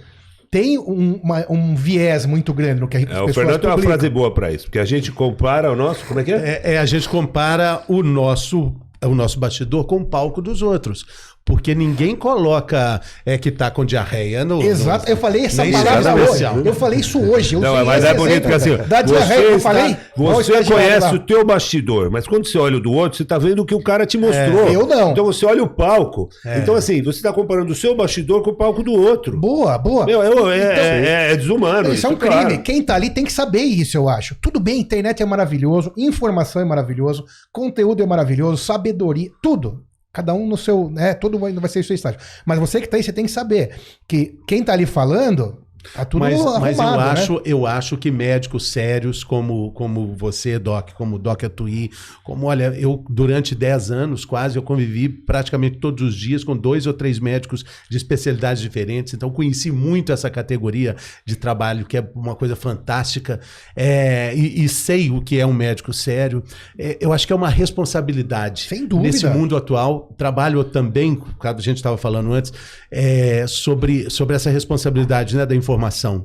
tem 0.51 0.77
um, 0.77 1.19
uma- 1.23 1.45
um 1.49 1.75
viés 1.75 2.27
muito 2.27 2.53
grande 2.53 2.79
no 2.79 2.87
que 2.87 2.97
as 2.97 3.03
É, 3.09 3.21
o 3.23 3.33
Fernando 3.33 3.59
tem 3.59 3.69
uma 3.71 3.77
frase 3.79 4.07
boa 4.07 4.31
pra 4.31 4.51
isso, 4.51 4.65
porque 4.65 4.77
a 4.77 4.85
gente 4.85 5.11
compara 5.11 5.71
o 5.71 5.75
nosso. 5.75 6.05
Como 6.05 6.19
é 6.19 6.23
que 6.23 6.31
é? 6.31 6.61
É, 6.63 6.73
é, 6.75 6.77
a 6.77 6.85
gente 6.85 7.09
compara 7.09 7.81
o 7.87 8.03
nosso, 8.03 8.71
o 9.03 9.15
nosso 9.15 9.39
bastidor 9.39 9.85
com 9.85 9.97
o 9.97 10.05
palco 10.05 10.43
dos 10.43 10.61
outros. 10.61 11.05
Porque 11.45 11.75
ninguém 11.75 12.15
coloca 12.15 13.01
é, 13.25 13.37
que 13.37 13.51
tá 13.51 13.69
com 13.69 13.83
diarreia 13.83 14.45
no. 14.45 14.61
Exato, 14.63 15.09
eu 15.09 15.17
falei 15.17 15.45
essa 15.45 15.61
Nem 15.63 15.73
palavra 15.73 16.15
hoje. 16.15 16.43
Eu 16.63 16.73
falei 16.73 16.99
isso 17.01 17.19
hoje. 17.19 17.55
Eu 17.55 17.59
Não, 17.61 17.83
mas 17.85 18.03
esse 18.03 18.13
é 18.13 18.17
bonito 18.17 18.47
exemplo, 18.47 18.49
que 18.49 18.55
assim. 18.55 18.89
Da 18.89 19.01
diarreia, 19.01 19.41
eu 19.41 19.57
está- 19.57 19.69
falei. 19.73 19.97
Você 20.15 20.63
conhece 20.63 21.13
o 21.15 21.19
teu 21.19 21.45
bastidor, 21.45 22.09
mas 22.09 22.25
quando 22.25 22.47
você 22.47 22.57
olha 22.57 22.77
o 22.77 22.79
do 22.79 22.93
outro, 22.93 23.17
você 23.17 23.25
tá 23.25 23.37
vendo 23.37 23.61
o 23.61 23.65
que 23.65 23.75
o 23.75 23.83
cara 23.83 24.05
te 24.05 24.17
mostrou. 24.17 24.69
eu 24.69 24.87
não. 24.87 25.11
Então 25.11 25.25
você 25.25 25.45
olha 25.45 25.61
o 25.61 25.67
palco. 25.67 26.29
É. 26.45 26.59
Então 26.59 26.75
assim, 26.75 27.01
você 27.03 27.21
tá 27.21 27.33
comparando 27.33 27.73
o 27.73 27.75
seu 27.75 27.93
bastidor 27.95 28.41
com 28.41 28.51
o 28.51 28.55
palco 28.55 28.81
do 28.81 28.93
outro. 28.93 29.37
Boa, 29.37 29.77
boa. 29.77 30.05
Meu, 30.05 30.23
eu- 30.23 30.49
é, 30.49 30.57
Então, 30.57 30.83
é- 30.83 31.31
é 31.33 31.35
desumano. 31.35 31.93
Isso 31.93 32.07
é 32.07 32.09
um 32.09 32.15
crime. 32.15 32.35
claro. 32.35 32.61
Quem 32.63 32.81
tá 32.81 32.95
ali 32.95 33.09
tem 33.09 33.25
que 33.25 33.33
saber 33.33 33.61
isso, 33.63 33.97
eu 33.97 34.07
acho. 34.07 34.35
Tudo 34.41 34.59
bem, 34.61 34.79
internet 34.79 35.21
é 35.21 35.25
maravilhoso, 35.25 35.91
informação 35.97 36.61
é 36.61 36.65
maravilhoso, 36.65 37.25
conteúdo 37.51 38.01
é 38.01 38.05
maravilhoso, 38.05 38.63
sabedoria, 38.63 39.29
tudo. 39.41 39.83
Cada 40.13 40.31
um 40.33 40.45
no 40.45 40.55
seu, 40.55 40.91
né? 40.91 41.15
Tudo 41.15 41.39
vai, 41.39 41.51
vai 41.51 41.69
ser 41.69 41.79
o 41.79 41.83
seu 41.83 41.95
estágio. 41.95 42.19
Mas 42.45 42.59
você 42.59 42.79
que 42.79 42.87
tá 42.87 42.97
aí, 42.97 43.03
você 43.03 43.11
tem 43.11 43.25
que 43.25 43.31
saber 43.31 43.75
que 44.07 44.39
quem 44.47 44.63
tá 44.63 44.71
ali 44.73 44.85
falando, 44.85 45.62
tá 45.93 46.05
tudo 46.05 46.21
mas, 46.21 46.39
mas 46.59 46.77
eu, 46.77 46.83
arrumado, 46.83 46.97
né? 46.97 47.11
acho, 47.11 47.41
eu 47.45 47.65
acho 47.65 47.97
que 47.97 48.11
médicos 48.11 48.67
sérios 48.67 49.23
como, 49.23 49.71
como 49.71 50.15
você, 50.15 50.59
Doc, 50.59 50.91
como 50.93 51.15
o 51.15 51.19
Doc 51.19 51.43
Atuí, 51.43 51.91
como, 52.23 52.47
olha, 52.47 52.73
eu 52.77 53.03
durante 53.09 53.55
10 53.55 53.91
anos 53.91 54.25
quase, 54.25 54.57
eu 54.57 54.63
convivi 54.63 55.09
praticamente 55.09 55.77
todos 55.77 56.03
os 56.09 56.15
dias 56.15 56.43
com 56.43 56.55
dois 56.55 56.87
ou 56.87 56.93
três 56.93 57.19
médicos 57.19 57.63
de 57.89 57.97
especialidades 57.97 58.61
diferentes, 58.61 59.13
então 59.13 59.29
conheci 59.29 59.71
muito 59.71 60.11
essa 60.11 60.29
categoria 60.29 60.95
de 61.25 61.35
trabalho, 61.35 61.85
que 61.85 61.97
é 61.97 62.09
uma 62.15 62.35
coisa 62.35 62.55
fantástica, 62.55 63.39
é, 63.75 64.33
e, 64.35 64.63
e 64.63 64.69
sei 64.69 65.09
o 65.09 65.21
que 65.21 65.39
é 65.39 65.45
um 65.45 65.53
médico 65.53 65.93
sério. 65.93 66.43
É, 66.77 66.97
eu 66.99 67.11
acho 67.13 67.25
que 67.27 67.33
é 67.33 67.35
uma 67.35 67.49
responsabilidade 67.49 68.63
Sem 68.63 68.85
dúvida. 68.85 69.07
nesse 69.07 69.25
mundo 69.27 69.55
atual. 69.55 70.13
Trabalho 70.17 70.63
também, 70.63 71.19
a 71.41 71.53
gente 71.61 71.77
estava 71.77 71.97
falando 71.97 72.33
antes, 72.33 72.53
é, 72.91 73.45
sobre, 73.47 74.09
sobre 74.09 74.35
essa 74.35 74.49
responsabilidade 74.49 75.35
né, 75.35 75.45
da 75.45 75.55
informação, 75.55 75.72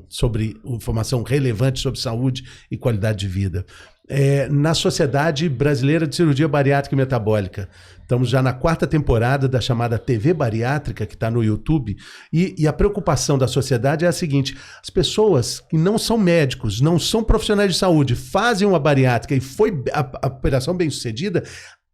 sobre 0.09 0.57
informação 0.65 1.23
relevante 1.23 1.81
sobre 1.81 2.01
saúde 2.01 2.45
e 2.71 2.77
qualidade 2.77 3.19
de 3.19 3.29
vida. 3.29 3.65
É, 4.11 4.49
na 4.49 4.73
Sociedade 4.73 5.49
Brasileira 5.51 6.07
de 6.07 6.17
Cirurgia 6.17 6.49
Bariátrica 6.49 6.95
e 6.95 6.97
Metabólica. 6.97 7.69
Estamos 8.01 8.31
já 8.31 8.41
na 8.41 8.55
quarta 8.55 8.87
temporada 8.87 9.47
da 9.47 9.61
chamada 9.61 9.99
TV 9.99 10.33
Bariátrica, 10.33 11.05
que 11.05 11.13
está 11.13 11.31
no 11.31 11.45
YouTube, 11.45 11.95
e, 12.33 12.55
e 12.57 12.67
a 12.67 12.73
preocupação 12.73 13.37
da 13.37 13.47
sociedade 13.47 14.07
é 14.07 14.09
a 14.09 14.13
seguinte: 14.13 14.57
as 14.83 14.89
pessoas 14.89 15.61
que 15.61 15.77
não 15.77 15.99
são 15.99 16.17
médicos, 16.17 16.81
não 16.81 16.99
são 16.99 17.23
profissionais 17.23 17.75
de 17.75 17.79
saúde, 17.79 18.17
fazem 18.17 18.67
uma 18.67 18.79
bariátrica 18.79 19.35
e 19.35 19.41
foi 19.41 19.85
a, 19.93 20.11
a 20.23 20.27
operação 20.29 20.75
bem 20.75 20.89
sucedida, 20.89 21.45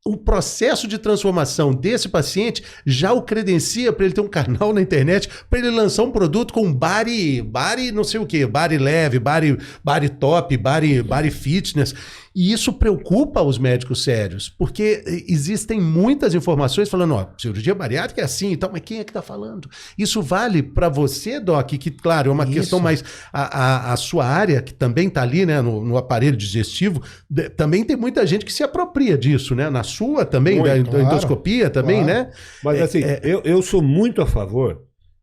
o 0.06 0.18
processo 0.18 0.86
de 0.86 0.98
transformação 0.98 1.72
desse 1.72 2.10
paciente 2.10 2.62
já 2.84 3.14
o 3.14 3.22
credencia 3.22 3.90
para 3.90 4.04
ele 4.04 4.14
ter 4.14 4.20
um 4.20 4.28
canal 4.28 4.70
na 4.74 4.82
internet, 4.82 5.30
para 5.48 5.58
ele 5.58 5.70
lançar 5.70 6.02
um 6.02 6.10
produto 6.10 6.52
com 6.52 6.70
bari, 6.70 7.40
bari 7.40 7.90
não 7.90 8.04
sei 8.04 8.20
o 8.20 8.26
que, 8.26 8.44
bari 8.46 8.76
leve, 8.76 9.18
bari, 9.18 9.58
bari 9.82 10.10
top, 10.10 10.54
bari, 10.58 11.02
bari 11.02 11.30
fitness. 11.30 11.94
E 12.36 12.52
isso 12.52 12.72
preocupa 12.72 13.40
os 13.42 13.58
médicos 13.58 14.02
sérios, 14.02 14.48
porque 14.48 15.04
eh, 15.06 15.24
existem 15.28 15.80
muitas 15.80 16.34
informações 16.34 16.88
falando, 16.88 17.14
ó, 17.14 17.28
cirurgia 17.38 17.74
bariátrica 17.76 18.20
é 18.20 18.24
assim 18.24 18.50
e 18.50 18.56
tal, 18.56 18.70
mas 18.72 18.82
quem 18.84 18.98
é 18.98 19.04
que 19.04 19.10
está 19.10 19.22
falando? 19.22 19.70
Isso 19.96 20.20
vale 20.20 20.60
para 20.60 20.88
você, 20.88 21.38
Doc, 21.38 21.68
que, 21.70 21.90
claro, 21.92 22.30
é 22.30 22.32
uma 22.32 22.42
Isso. 22.42 22.52
questão 22.52 22.80
mais. 22.80 23.04
A, 23.32 23.42
a, 23.90 23.92
a 23.92 23.96
sua 23.96 24.26
área, 24.26 24.60
que 24.60 24.74
também 24.74 25.06
está 25.06 25.22
ali, 25.22 25.46
né, 25.46 25.62
no, 25.62 25.84
no 25.84 25.96
aparelho 25.96 26.36
digestivo, 26.36 27.00
de- 27.30 27.48
também 27.50 27.84
tem 27.84 27.96
muita 27.96 28.26
gente 28.26 28.44
que 28.44 28.52
se 28.52 28.64
apropria 28.64 29.16
disso, 29.16 29.54
né? 29.54 29.70
Na 29.70 29.84
sua 29.84 30.24
também, 30.24 30.58
Muito, 30.58 30.84
da, 30.86 30.90
claro, 30.90 31.06
endoscopia 31.06 31.70
também, 31.70 32.02
claro. 32.04 32.24
né? 32.24 32.32
Mas 32.64 32.78
É, 32.80 32.82
assim, 32.82 33.02
é- 33.04 33.20
eu, 33.22 33.42
eu 33.44 33.62
sou 33.62 33.80
muito 33.80 34.20
a 34.20 34.26
favor 34.26 34.82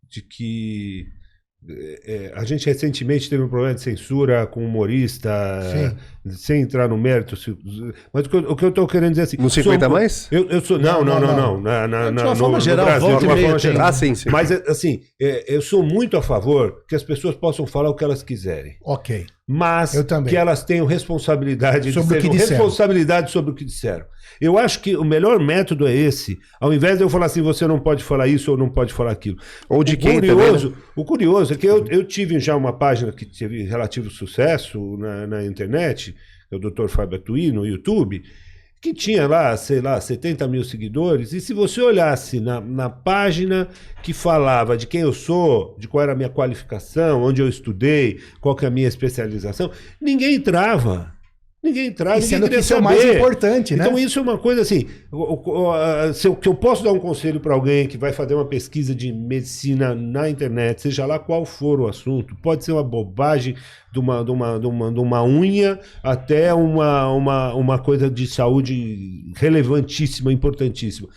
de 0.09 0.21
que 0.21 1.07
é, 1.69 2.01
é, 2.05 2.31
a 2.35 2.43
gente 2.43 2.65
recentemente 2.65 3.29
teve 3.29 3.43
um 3.43 3.47
problema 3.47 3.75
de 3.75 3.81
censura 3.81 4.47
com 4.47 4.65
humorista, 4.65 5.29
sem 6.31 6.61
entrar 6.61 6.87
no 6.89 6.97
mérito. 6.97 7.35
se- 7.35 7.55
Mas 8.11 8.25
o 8.25 8.29
que 8.29 8.35
eu, 8.35 8.39
o 8.51 8.55
que 8.55 8.65
eu 8.65 8.71
tô 8.71 8.87
querendo 8.87 9.11
dizer 9.11 9.21
é 9.21 9.23
assim. 9.25 9.37
No 9.37 9.49
50 9.49 9.85
sou- 9.85 9.93
mais? 9.93 10.27
Eu, 10.31 10.49
eu 10.49 10.61
sou, 10.61 10.79
não, 10.79 11.03
não, 11.03 11.19
não, 11.19 11.35
não. 11.37 11.61
Na, 11.61 11.87
na, 11.87 12.05
De 12.09 12.11
na, 12.15 12.21
uma 12.23 12.31
no, 12.31 12.35
forma 12.39 12.57
no 12.57 12.63
geral, 12.63 12.85
Brasil, 12.85 13.07
volta 13.09 13.19
de 13.19 13.25
uma 13.31 13.37
forma 13.37 13.59
geral. 13.59 13.87
Ah, 13.87 13.91
sim, 13.93 14.15
sim. 14.15 14.29
Mas 14.29 14.49
é, 14.51 14.63
assim, 14.67 15.01
é, 15.21 15.55
eu 15.55 15.61
sou 15.61 15.83
muito 15.83 16.17
a 16.17 16.21
favor 16.21 16.83
que 16.87 16.95
as 16.95 17.03
pessoas 17.03 17.35
possam 17.35 17.65
falar 17.67 17.89
o 17.89 17.95
que 17.95 18.03
elas 18.03 18.23
quiserem. 18.23 18.77
Ok. 18.83 19.25
Mas 19.51 19.91
que 20.27 20.37
elas 20.37 20.63
tenham 20.63 20.85
responsabilidade 20.85 21.91
Sobre 21.91 22.19
o 22.19 22.21
que 22.21 22.29
disseram, 22.29 22.31
disseram. 22.31 22.63
responsabilidade 22.63 23.31
sobre 23.31 23.51
o 23.51 23.53
que 23.53 23.65
disseram. 23.65 24.05
Eu 24.39 24.57
acho 24.57 24.79
que 24.79 24.95
o 24.95 25.03
melhor 25.03 25.39
método 25.39 25.85
é 25.85 25.93
esse, 25.93 26.39
ao 26.59 26.73
invés 26.73 26.97
de 26.97 27.03
eu 27.03 27.09
falar 27.09 27.25
assim, 27.25 27.41
você 27.41 27.67
não 27.67 27.79
pode 27.79 28.03
falar 28.03 28.27
isso 28.27 28.49
ou 28.49 28.57
não 28.57 28.69
pode 28.69 28.93
falar 28.93 29.11
aquilo. 29.11 29.37
Ou 29.67 29.83
de 29.83 29.95
o 29.95 29.97
quem 29.97 30.15
curioso, 30.15 30.69
também, 30.69 30.83
né? 30.83 30.91
O 30.95 31.05
curioso 31.05 31.53
é 31.53 31.57
que 31.57 31.67
eu, 31.67 31.85
eu 31.87 32.03
tive 32.03 32.39
já 32.39 32.55
uma 32.55 32.71
página 32.71 33.11
que 33.11 33.25
teve 33.25 33.63
relativo 33.63 34.09
sucesso 34.09 34.97
na, 34.97 35.27
na 35.27 35.45
internet, 35.45 36.15
é 36.49 36.55
o 36.55 36.59
Dr. 36.59 36.87
Fábio 36.87 37.17
Atuí, 37.17 37.51
no 37.51 37.65
YouTube, 37.65 38.23
que 38.81 38.95
tinha 38.95 39.27
lá, 39.27 39.55
sei 39.55 39.79
lá, 39.79 40.01
70 40.01 40.47
mil 40.47 40.63
seguidores, 40.63 41.33
e 41.33 41.39
se 41.39 41.53
você 41.53 41.79
olhasse 41.79 42.39
na, 42.39 42.59
na 42.59 42.89
página 42.89 43.67
que 44.01 44.11
falava 44.11 44.75
de 44.75 44.87
quem 44.87 45.01
eu 45.01 45.13
sou, 45.13 45.75
de 45.77 45.87
qual 45.87 46.01
era 46.01 46.13
a 46.13 46.15
minha 46.15 46.29
qualificação, 46.29 47.21
onde 47.21 47.39
eu 47.39 47.47
estudei, 47.47 48.19
qual 48.39 48.55
que 48.55 48.65
é 48.65 48.67
a 48.67 48.71
minha 48.71 48.87
especialização, 48.87 49.69
ninguém 50.01 50.33
entrava. 50.33 51.10
Ninguém 51.63 51.87
entrava, 51.87 52.17
E 52.17 52.21
ninguém 52.21 52.37
sendo 52.39 52.49
que 52.49 52.55
isso 52.59 52.73
é 52.73 52.79
o 52.79 52.81
saber. 52.83 52.95
mais 52.95 53.15
importante, 53.15 53.75
né? 53.75 53.85
Então 53.85 53.99
isso 53.99 54.17
é 54.17 54.21
uma 54.23 54.37
coisa 54.37 54.61
assim, 54.61 54.87
o- 55.11 55.17
o- 55.35 55.69
o- 55.69 56.13
se 56.13 56.27
eu, 56.27 56.35
que 56.35 56.47
eu 56.49 56.55
posso 56.55 56.83
dar 56.83 56.91
um 56.91 56.99
conselho 56.99 57.39
para 57.39 57.53
alguém 57.53 57.87
que 57.87 57.99
vai 57.99 58.11
fazer 58.11 58.33
uma 58.33 58.45
pesquisa 58.47 58.95
de 58.95 59.13
medicina 59.13 59.93
na 59.93 60.27
internet, 60.27 60.81
seja 60.81 61.05
lá 61.05 61.19
qual 61.19 61.45
for 61.45 61.79
o 61.79 61.87
assunto, 61.87 62.35
pode 62.41 62.65
ser 62.65 62.71
uma 62.71 62.83
bobagem 62.83 63.55
de 63.93 63.99
uma, 63.99 64.23
de 64.23 64.31
uma, 64.31 64.59
de 64.59 64.65
uma, 64.65 64.91
de 64.91 64.99
uma 64.99 65.23
unha 65.23 65.79
até 66.01 66.51
uma, 66.51 67.07
uma, 67.13 67.53
uma 67.53 67.77
coisa 67.77 68.09
de 68.09 68.25
saúde 68.25 69.31
relevantíssima, 69.35 70.33
importantíssima. 70.33 71.09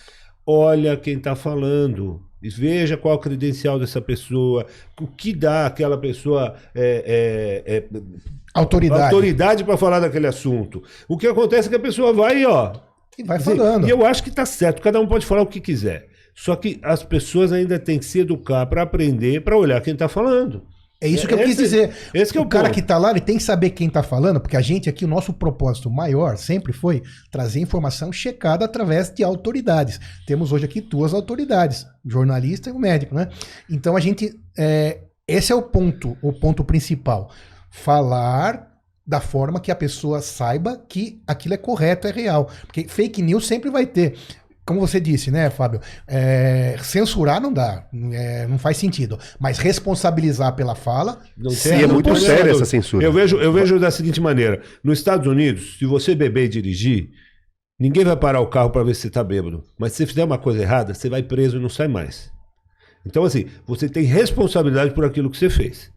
Olha 0.46 0.94
quem 0.94 1.16
está 1.16 1.34
falando. 1.34 2.20
Veja 2.42 2.98
qual 2.98 3.14
a 3.14 3.18
credencial 3.18 3.78
dessa 3.78 4.02
pessoa, 4.02 4.66
o 5.00 5.06
que 5.06 5.32
dá 5.32 5.64
aquela 5.64 5.96
pessoa 5.96 6.54
é, 6.74 7.62
é, 7.66 7.76
é, 7.76 7.84
Autoridade. 8.54 9.02
autoridade 9.02 9.64
para 9.64 9.76
falar 9.76 10.00
daquele 10.00 10.26
assunto. 10.26 10.82
O 11.08 11.18
que 11.18 11.26
acontece 11.26 11.66
é 11.66 11.70
que 11.70 11.76
a 11.76 11.80
pessoa 11.80 12.12
vai 12.12 12.44
ó. 12.46 12.72
E 13.18 13.22
vai 13.24 13.36
Assim, 13.36 13.56
falando. 13.56 13.86
E 13.86 13.90
eu 13.90 14.04
acho 14.06 14.22
que 14.22 14.30
tá 14.30 14.46
certo, 14.46 14.80
cada 14.82 15.00
um 15.00 15.06
pode 15.06 15.26
falar 15.26 15.42
o 15.42 15.46
que 15.46 15.60
quiser. 15.60 16.06
Só 16.34 16.56
que 16.56 16.80
as 16.82 17.02
pessoas 17.02 17.52
ainda 17.52 17.78
têm 17.78 17.98
que 17.98 18.04
se 18.04 18.20
educar 18.20 18.66
para 18.66 18.82
aprender, 18.82 19.42
para 19.42 19.56
olhar 19.56 19.80
quem 19.80 19.94
tá 19.96 20.08
falando. 20.08 20.62
É 21.00 21.08
isso 21.08 21.26
que 21.28 21.34
eu 21.34 21.38
Esse- 21.38 21.48
quis 21.48 21.56
dizer. 21.58 21.90
esse 22.14 22.32
que 22.32 22.38
é 22.38 22.40
o 22.40 22.44
o 22.44 22.48
cara 22.48 22.64
ponto. 22.68 22.74
que 22.74 22.82
tá 22.82 22.96
lá, 22.96 23.10
ele 23.10 23.20
tem 23.20 23.36
que 23.36 23.42
saber 23.42 23.70
quem 23.70 23.90
tá 23.90 24.02
falando, 24.02 24.40
porque 24.40 24.56
a 24.56 24.60
gente 24.60 24.88
aqui, 24.88 25.04
o 25.04 25.08
nosso 25.08 25.32
propósito 25.34 25.90
maior 25.90 26.36
sempre 26.38 26.72
foi 26.72 27.02
trazer 27.30 27.60
informação 27.60 28.10
checada 28.12 28.64
através 28.64 29.10
de 29.10 29.22
autoridades. 29.22 30.00
Temos 30.26 30.50
hoje 30.50 30.64
aqui 30.64 30.80
duas 30.80 31.12
autoridades, 31.12 31.84
o 32.04 32.10
jornalista 32.10 32.70
e 32.70 32.72
o 32.72 32.78
médico, 32.78 33.14
né? 33.14 33.28
Então 33.68 33.96
a 33.96 34.00
gente. 34.00 34.32
é, 34.56 35.00
esse 35.28 35.52
é 35.52 35.54
o 35.54 35.62
ponto, 35.62 36.16
o 36.22 36.32
ponto 36.32 36.64
principal. 36.64 37.30
Falar 37.76 38.70
da 39.04 39.20
forma 39.20 39.58
que 39.60 39.72
a 39.72 39.74
pessoa 39.74 40.22
saiba 40.22 40.80
que 40.88 41.20
aquilo 41.26 41.54
é 41.54 41.56
correto, 41.56 42.06
é 42.06 42.12
real. 42.12 42.48
Porque 42.66 42.86
fake 42.86 43.20
news 43.20 43.48
sempre 43.48 43.68
vai 43.68 43.84
ter. 43.84 44.14
Como 44.64 44.78
você 44.78 45.00
disse, 45.00 45.28
né, 45.28 45.50
Fábio? 45.50 45.80
É, 46.06 46.76
censurar 46.80 47.40
não 47.40 47.52
dá, 47.52 47.84
é, 48.12 48.46
não 48.46 48.58
faz 48.58 48.76
sentido. 48.76 49.18
Mas 49.40 49.58
responsabilizar 49.58 50.54
pela 50.54 50.76
fala, 50.76 51.20
Não 51.36 51.50
Sim, 51.50 51.82
é 51.82 51.86
muito 51.88 52.14
séria 52.14 52.44
dúvida. 52.44 52.52
essa 52.52 52.64
censura. 52.64 53.04
Eu 53.04 53.12
vejo, 53.12 53.38
eu 53.38 53.52
vejo 53.52 53.78
da 53.80 53.90
seguinte 53.90 54.20
maneira: 54.20 54.62
nos 54.82 55.00
Estados 55.00 55.26
Unidos, 55.26 55.76
se 55.76 55.84
você 55.84 56.14
beber 56.14 56.44
e 56.44 56.48
dirigir, 56.48 57.10
ninguém 57.78 58.04
vai 58.04 58.16
parar 58.16 58.40
o 58.40 58.46
carro 58.46 58.70
para 58.70 58.84
ver 58.84 58.94
se 58.94 59.02
você 59.02 59.08
está 59.08 59.24
bêbado. 59.24 59.64
Mas 59.76 59.92
se 59.92 59.98
você 59.98 60.06
fizer 60.06 60.22
uma 60.22 60.38
coisa 60.38 60.62
errada, 60.62 60.94
você 60.94 61.10
vai 61.10 61.24
preso 61.24 61.56
e 61.56 61.60
não 61.60 61.68
sai 61.68 61.88
mais. 61.88 62.30
Então, 63.04 63.24
assim, 63.24 63.46
você 63.66 63.88
tem 63.88 64.04
responsabilidade 64.04 64.94
por 64.94 65.04
aquilo 65.04 65.28
que 65.28 65.36
você 65.36 65.50
fez. 65.50 65.92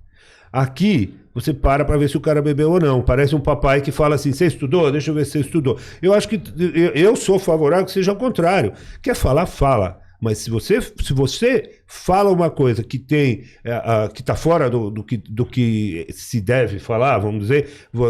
Aqui, 0.51 1.13
você 1.39 1.53
para 1.53 1.85
para 1.85 1.97
ver 1.97 2.09
se 2.09 2.17
o 2.17 2.21
cara 2.21 2.41
bebeu 2.41 2.71
ou 2.71 2.79
não. 2.79 3.01
Parece 3.01 3.35
um 3.35 3.39
papai 3.39 3.81
que 3.81 3.91
fala 3.91 4.15
assim: 4.15 4.31
você 4.33 4.47
estudou? 4.47 4.91
Deixa 4.91 5.11
eu 5.11 5.15
ver 5.15 5.25
se 5.25 5.33
você 5.33 5.39
estudou. 5.39 5.77
Eu 6.01 6.13
acho 6.13 6.27
que 6.27 6.41
eu- 6.57 6.91
sou 7.15 7.37
favorável 7.39 7.85
que 7.85 7.91
seja 7.91 8.11
ao 8.11 8.17
contrário. 8.17 8.73
Quer 9.01 9.15
falar, 9.15 9.45
fala. 9.45 9.99
Mas 10.19 10.39
se 10.39 10.49
você, 10.49 10.81
se 10.81 11.13
você 11.13 11.81
fala 11.85 12.31
uma 12.31 12.49
coisa 12.49 12.83
que 12.83 12.97
tem 12.97 13.43
é, 13.63 13.71
a- 13.71 14.09
que 14.11 14.21
está 14.21 14.35
fora 14.35 14.67
do, 14.69 14.89
do, 14.89 15.03
que, 15.03 15.17
do 15.17 15.45
que 15.45 16.07
se 16.11 16.41
deve 16.41 16.79
falar, 16.79 17.19
vamos 17.19 17.41
dizer, 17.43 17.69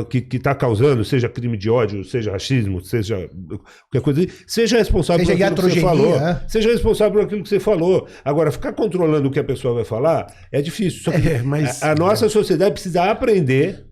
que 0.09 0.37
está 0.37 0.55
causando, 0.55 1.03
seja 1.03 1.27
crime 1.27 1.57
de 1.57 1.69
ódio, 1.69 2.03
seja 2.05 2.31
racismo, 2.31 2.81
seja 2.81 3.29
qualquer 3.91 4.01
coisa, 4.01 4.25
seja 4.47 4.77
responsável 4.77 5.25
Seja 5.25 5.37
por 5.37 5.43
aquilo 5.53 5.67
que 5.67 5.73
você 5.75 5.81
falou. 5.81 6.15
é. 6.15 6.41
Seja 6.47 6.69
responsável 6.71 7.13
por 7.13 7.25
aquilo 7.25 7.43
que 7.43 7.49
você 7.49 7.59
falou. 7.59 8.07
Agora, 8.23 8.51
ficar 8.51 8.71
controlando 8.73 9.27
o 9.27 9.31
que 9.31 9.39
a 9.39 9.43
pessoa 9.43 9.73
vai 9.75 9.83
falar 9.83 10.27
é 10.51 10.61
difícil. 10.61 11.01
Só 11.03 11.11
que 11.11 11.27
É, 11.27 11.41
mas- 11.43 11.83
a, 11.83 11.91
a 11.91 11.95
nossa 11.95 12.29
sociedade 12.29 12.71
precisa 12.71 13.03
aprender 13.11 13.85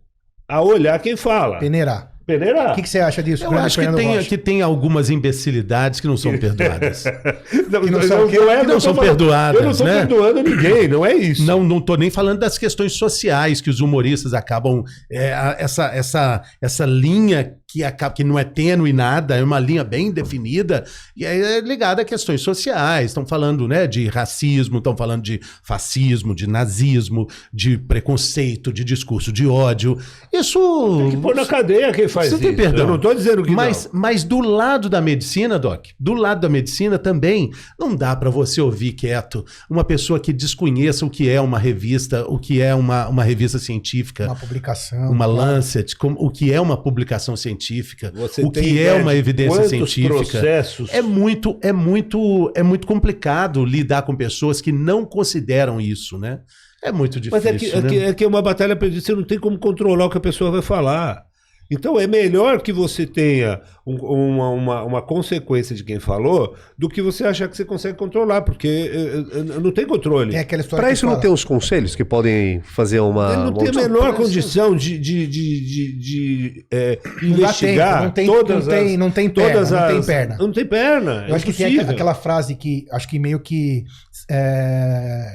a 0.47 0.61
olhar 0.61 0.97
quem 0.99 1.17
fala. 1.17 1.59
Peneirar. 1.59 2.14
Peneirar. 2.25 2.71
O 2.71 2.75
que, 2.75 2.81
que 2.81 2.89
você 2.89 2.99
acha 2.99 3.21
disso, 3.21 3.43
Eu 3.43 3.51
acho 3.57 3.75
que 3.77 3.81
Fernando 3.83 3.97
tem, 3.99 4.15
Rocha? 4.15 4.27
que 4.29 4.37
tem 4.37 4.61
algumas 4.61 5.09
imbecilidades 5.11 5.99
que 5.99 6.07
não 6.07 6.17
são 6.17 6.37
perdoadas. 6.37 7.03
Não, 7.69 7.81
que 7.81 7.91
não 7.91 7.99
não, 7.99 8.07
são- 8.07 8.17
não, 8.27 8.31
não 8.31 8.51
é- 8.51 8.59
que 8.61 8.67
não 8.67 8.79
são 8.79 8.95
falando- 8.95 9.09
perdoadas, 9.17 9.59
Eu 9.59 9.63
não 9.65 9.71
estou 9.71 9.87
né? 9.87 9.93
perdoando 10.05 10.43
ninguém, 10.43 10.87
não 10.87 11.05
é 11.05 11.13
isso. 11.13 11.43
Não, 11.45 11.63
não 11.63 11.79
tô 11.81 11.95
nem 11.95 12.09
falando 12.09 12.39
das 12.39 12.57
questões 12.57 12.93
sociais 12.93 13.61
que 13.61 13.69
os 13.69 13.79
humoristas 13.79 14.33
acabam. 14.33 14.83
é, 15.11 15.55
essa, 15.59 15.85
essa, 15.93 16.41
essa 16.61 16.85
linha 16.85 17.53
que, 17.75 17.83
acaba, 17.83 18.13
que 18.13 18.23
não 18.23 18.39
é 18.39 18.45
tênue 18.45 18.93
nada, 18.93 19.35
é 19.35 19.43
uma 19.43 19.59
linha 19.59 19.83
bem 19.83 20.09
definida, 20.09 20.85
e 21.13 21.25
aí 21.25 21.41
é 21.41 21.59
ligada 21.59 22.03
a 22.03 22.05
questões 22.05 22.39
sociais. 22.39 23.11
Estão 23.11 23.27
falando 23.27 23.67
né, 23.67 23.85
de 23.85 24.07
racismo, 24.07 24.77
estão 24.77 24.95
falando 24.95 25.21
de 25.21 25.41
fascismo, 25.61 26.33
de 26.33 26.47
nazismo, 26.47 27.27
de 27.51 27.77
preconceito, 27.77 28.71
de 28.71 28.85
discurso 28.85 29.29
de 29.29 29.45
ódio. 29.45 29.97
Isso. 30.31 30.57
Tem 30.99 31.11
que 31.11 31.17
pôr 31.17 31.35
na 31.35 31.45
cadeia 31.45 31.91
quem 31.91 32.07
faz 32.07 32.29
Você 32.29 32.35
isso. 32.35 32.43
tem 32.45 32.55
perdão. 32.55 32.83
Eu 32.83 32.87
não 32.87 32.95
estou 32.95 33.13
dizendo 33.13 33.43
que 33.43 33.51
mas, 33.51 33.89
não. 33.91 33.99
mas 33.99 34.23
do 34.23 34.39
lado 34.39 34.87
da 34.87 35.01
medicina, 35.01 35.59
Doc, 35.59 35.87
do 35.99 36.13
lado 36.13 36.39
da 36.39 36.47
medicina 36.47 36.97
também, 36.97 37.51
não 37.77 37.93
dá 37.93 38.15
para 38.15 38.29
você 38.29 38.61
ouvir 38.61 38.93
quieto 38.93 39.43
uma 39.69 39.83
pessoa 39.83 40.17
que 40.17 40.31
desconheça 40.31 41.05
o 41.05 41.09
que 41.09 41.29
é 41.29 41.41
uma 41.41 41.59
revista, 41.59 42.25
o 42.29 42.39
que 42.39 42.61
é 42.61 42.73
uma, 42.73 43.09
uma 43.09 43.23
revista 43.25 43.59
científica, 43.59 44.27
Uma 44.27 44.35
publicação. 44.35 45.11
uma 45.11 45.25
claro. 45.25 45.33
Lancet, 45.33 45.97
como, 45.97 46.15
o 46.17 46.29
que 46.29 46.53
é 46.53 46.61
uma 46.61 46.81
publicação 46.81 47.35
científica, 47.35 47.64
Você 48.13 48.43
o 48.43 48.51
que 48.51 48.79
é 48.79 48.93
uma 48.93 49.15
evidência 49.15 49.67
científica. 49.67 50.09
processos 50.09 50.93
É 50.93 51.01
muito, 51.01 51.59
é 51.61 51.71
muito, 51.71 52.51
é 52.55 52.63
muito 52.63 52.85
complicado 52.85 53.63
lidar 53.65 54.03
com 54.03 54.15
pessoas 54.15 54.61
que 54.61 54.71
não 54.71 55.05
consideram 55.05 55.79
isso, 55.79 56.17
né? 56.17 56.41
É 56.83 56.91
muito 56.91 57.19
difícil. 57.19 57.31
Mas 57.31 57.45
é 57.45 57.57
que, 57.57 57.71
é, 57.71 57.81
né? 57.81 57.89
que, 57.89 57.97
é 57.97 58.13
que 58.13 58.23
é 58.23 58.27
uma 58.27 58.41
batalha 58.41 58.75
perdida, 58.75 59.01
você 59.01 59.15
não 59.15 59.23
tem 59.23 59.39
como 59.39 59.57
controlar 59.57 60.05
o 60.05 60.09
que 60.09 60.17
a 60.17 60.21
pessoa 60.21 60.51
vai 60.51 60.61
falar. 60.61 61.25
Então 61.69 61.99
é 61.99 62.05
melhor 62.05 62.61
que 62.61 62.71
você 62.71 63.05
tenha 63.07 63.59
um- 63.85 63.95
uma, 63.97 64.49
uma, 64.49 64.83
uma 64.83 65.01
consequência 65.01 65.75
de 65.75 65.83
quem 65.83 65.99
falou 65.99 66.55
do 66.77 66.87
que 66.87 67.01
você 67.01 67.23
achar 67.23 67.47
que 67.47 67.57
você 67.57 67.65
consegue 67.65 67.97
controlar, 67.97 68.41
porque 68.43 68.67
eh, 68.67 69.39
eh, 69.39 69.43
não 69.59 69.71
tem 69.71 69.85
controle. 69.87 70.31
Tem 70.31 70.39
aquela 70.39 70.61
história 70.61 70.81
Pra 70.81 70.87
que 70.89 70.93
isso 70.93 71.05
não 71.05 71.13
fala, 71.13 71.21
tem 71.23 71.31
os 71.31 71.43
conselhos 71.43 71.95
que 71.95 72.05
podem 72.05 72.61
fazer 72.61 72.99
uma. 72.99 73.27
Ele 73.27 73.35
não 73.37 73.49
uma 73.49 73.57
tem 73.57 73.67
a 73.69 73.87
menor 73.87 74.13
condição 74.15 74.75
de, 74.75 74.97
de, 74.99 75.25
de, 75.27 75.65
de, 75.65 75.99
de, 75.99 76.65
eh, 76.71 76.99
Não 77.21 77.29
dá 77.31 77.35
investigar 77.37 78.03
não 78.03 78.11
tem, 78.11 78.27
todas 78.27 78.65
não 78.67 78.73
tem, 78.75 78.91
as, 78.93 78.99
não 78.99 79.11
tem 79.11 79.29
perna, 79.29 79.51
todas 79.53 79.71
não 79.71 79.87
tem 79.87 79.97
as- 79.97 80.05
perna. 80.05 80.37
Não 80.37 80.51
tem 80.51 80.65
perna. 80.65 81.25
Eu 81.27 81.33
é 81.33 81.35
acho 81.37 81.45
que 81.45 81.53
tem 81.53 81.67
impossível. 81.67 81.93
aquela 81.93 82.13
frase 82.13 82.55
que 82.55 82.85
acho 82.91 83.07
que 83.07 83.17
meio 83.19 83.39
que 83.39 83.83
é, 84.29 85.25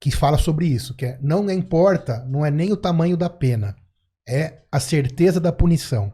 que 0.00 0.10
fala 0.10 0.38
sobre 0.38 0.66
isso, 0.66 0.94
que 0.96 1.04
é 1.06 1.18
não 1.22 1.50
importa, 1.50 2.24
não 2.28 2.44
é 2.44 2.50
nem 2.50 2.72
o 2.72 2.76
tamanho 2.76 3.16
da 3.16 3.28
pena, 3.30 3.74
é 4.28 4.54
a 4.70 4.80
certeza 4.80 5.38
da 5.40 5.52
punição. 5.52 6.12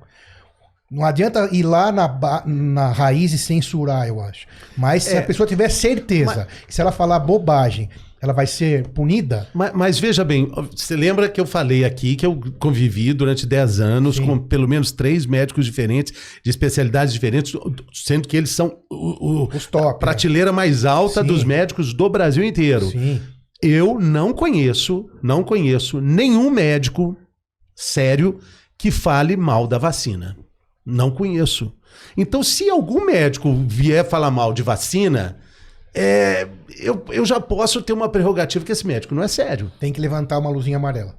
Não 0.90 1.04
adianta 1.04 1.48
ir 1.52 1.62
lá 1.62 1.92
na, 1.92 2.42
na 2.46 2.90
raiz 2.92 3.32
e 3.32 3.38
censurar, 3.38 4.08
eu 4.08 4.20
acho. 4.20 4.46
Mas 4.76 5.04
se 5.04 5.14
É. 5.14 5.18
a 5.18 5.22
pessoa 5.22 5.46
tiver 5.46 5.68
certeza 5.68 6.48
que 6.66 6.74
se 6.74 6.80
ela 6.80 6.90
falar 6.90 7.20
bobagem, 7.20 7.88
ela 8.20 8.32
vai 8.34 8.46
ser 8.46 8.88
punida, 8.88 9.48
Mas, 9.54 9.72
mas 9.72 9.98
veja 9.98 10.22
bem, 10.24 10.50
você 10.76 10.94
lembra 10.96 11.26
que 11.28 11.40
eu 11.40 11.46
falei 11.46 11.84
aqui 11.86 12.16
que 12.16 12.26
eu 12.26 12.38
convivi 12.58 13.14
durante 13.14 13.46
10 13.46 13.80
anos 13.80 14.16
Sim. 14.16 14.26
com 14.26 14.38
pelo 14.38 14.68
menos 14.68 14.90
três 14.92 15.24
médicos 15.24 15.64
diferentes, 15.64 16.12
de 16.44 16.50
especialidades 16.50 17.14
diferentes, 17.14 17.52
sendo 17.94 18.28
que 18.28 18.36
eles 18.36 18.50
são 18.50 18.76
o, 18.90 19.44
o- 19.44 19.48
os 19.56 19.66
top. 19.66 19.86
a 19.88 19.94
prateleira 19.94 20.52
mais 20.52 20.84
alta 20.84 21.22
Sim. 21.22 21.26
dos 21.28 21.44
médicos 21.44 21.94
do 21.94 22.10
Brasil 22.10 22.42
inteiro. 22.44 22.86
Sim. 22.90 23.22
Eu 23.62 23.98
não 24.00 24.32
conheço, 24.34 25.08
não 25.22 25.42
conheço 25.44 26.00
nenhum 26.00 26.50
médico 26.50 27.16
sério 27.80 28.38
que 28.76 28.90
fale 28.90 29.36
mal 29.36 29.66
da 29.66 29.78
vacina. 29.78 30.36
Não 30.84 31.10
conheço. 31.10 31.72
Então, 32.16 32.42
se 32.42 32.68
algum 32.68 33.04
médico 33.04 33.52
vier 33.66 34.08
falar 34.08 34.30
mal 34.30 34.52
de 34.52 34.62
vacina, 34.62 35.38
é, 35.94 36.46
eu, 36.78 37.04
eu 37.10 37.24
já 37.24 37.40
posso 37.40 37.82
ter 37.82 37.92
uma 37.92 38.08
prerrogativa 38.08 38.64
que 38.64 38.72
esse 38.72 38.86
médico 38.86 39.14
não 39.14 39.22
é 39.22 39.28
sério. 39.28 39.70
Tem 39.80 39.92
que 39.92 40.00
levantar 40.00 40.38
uma 40.38 40.50
luzinha 40.50 40.76
amarela. 40.76 41.18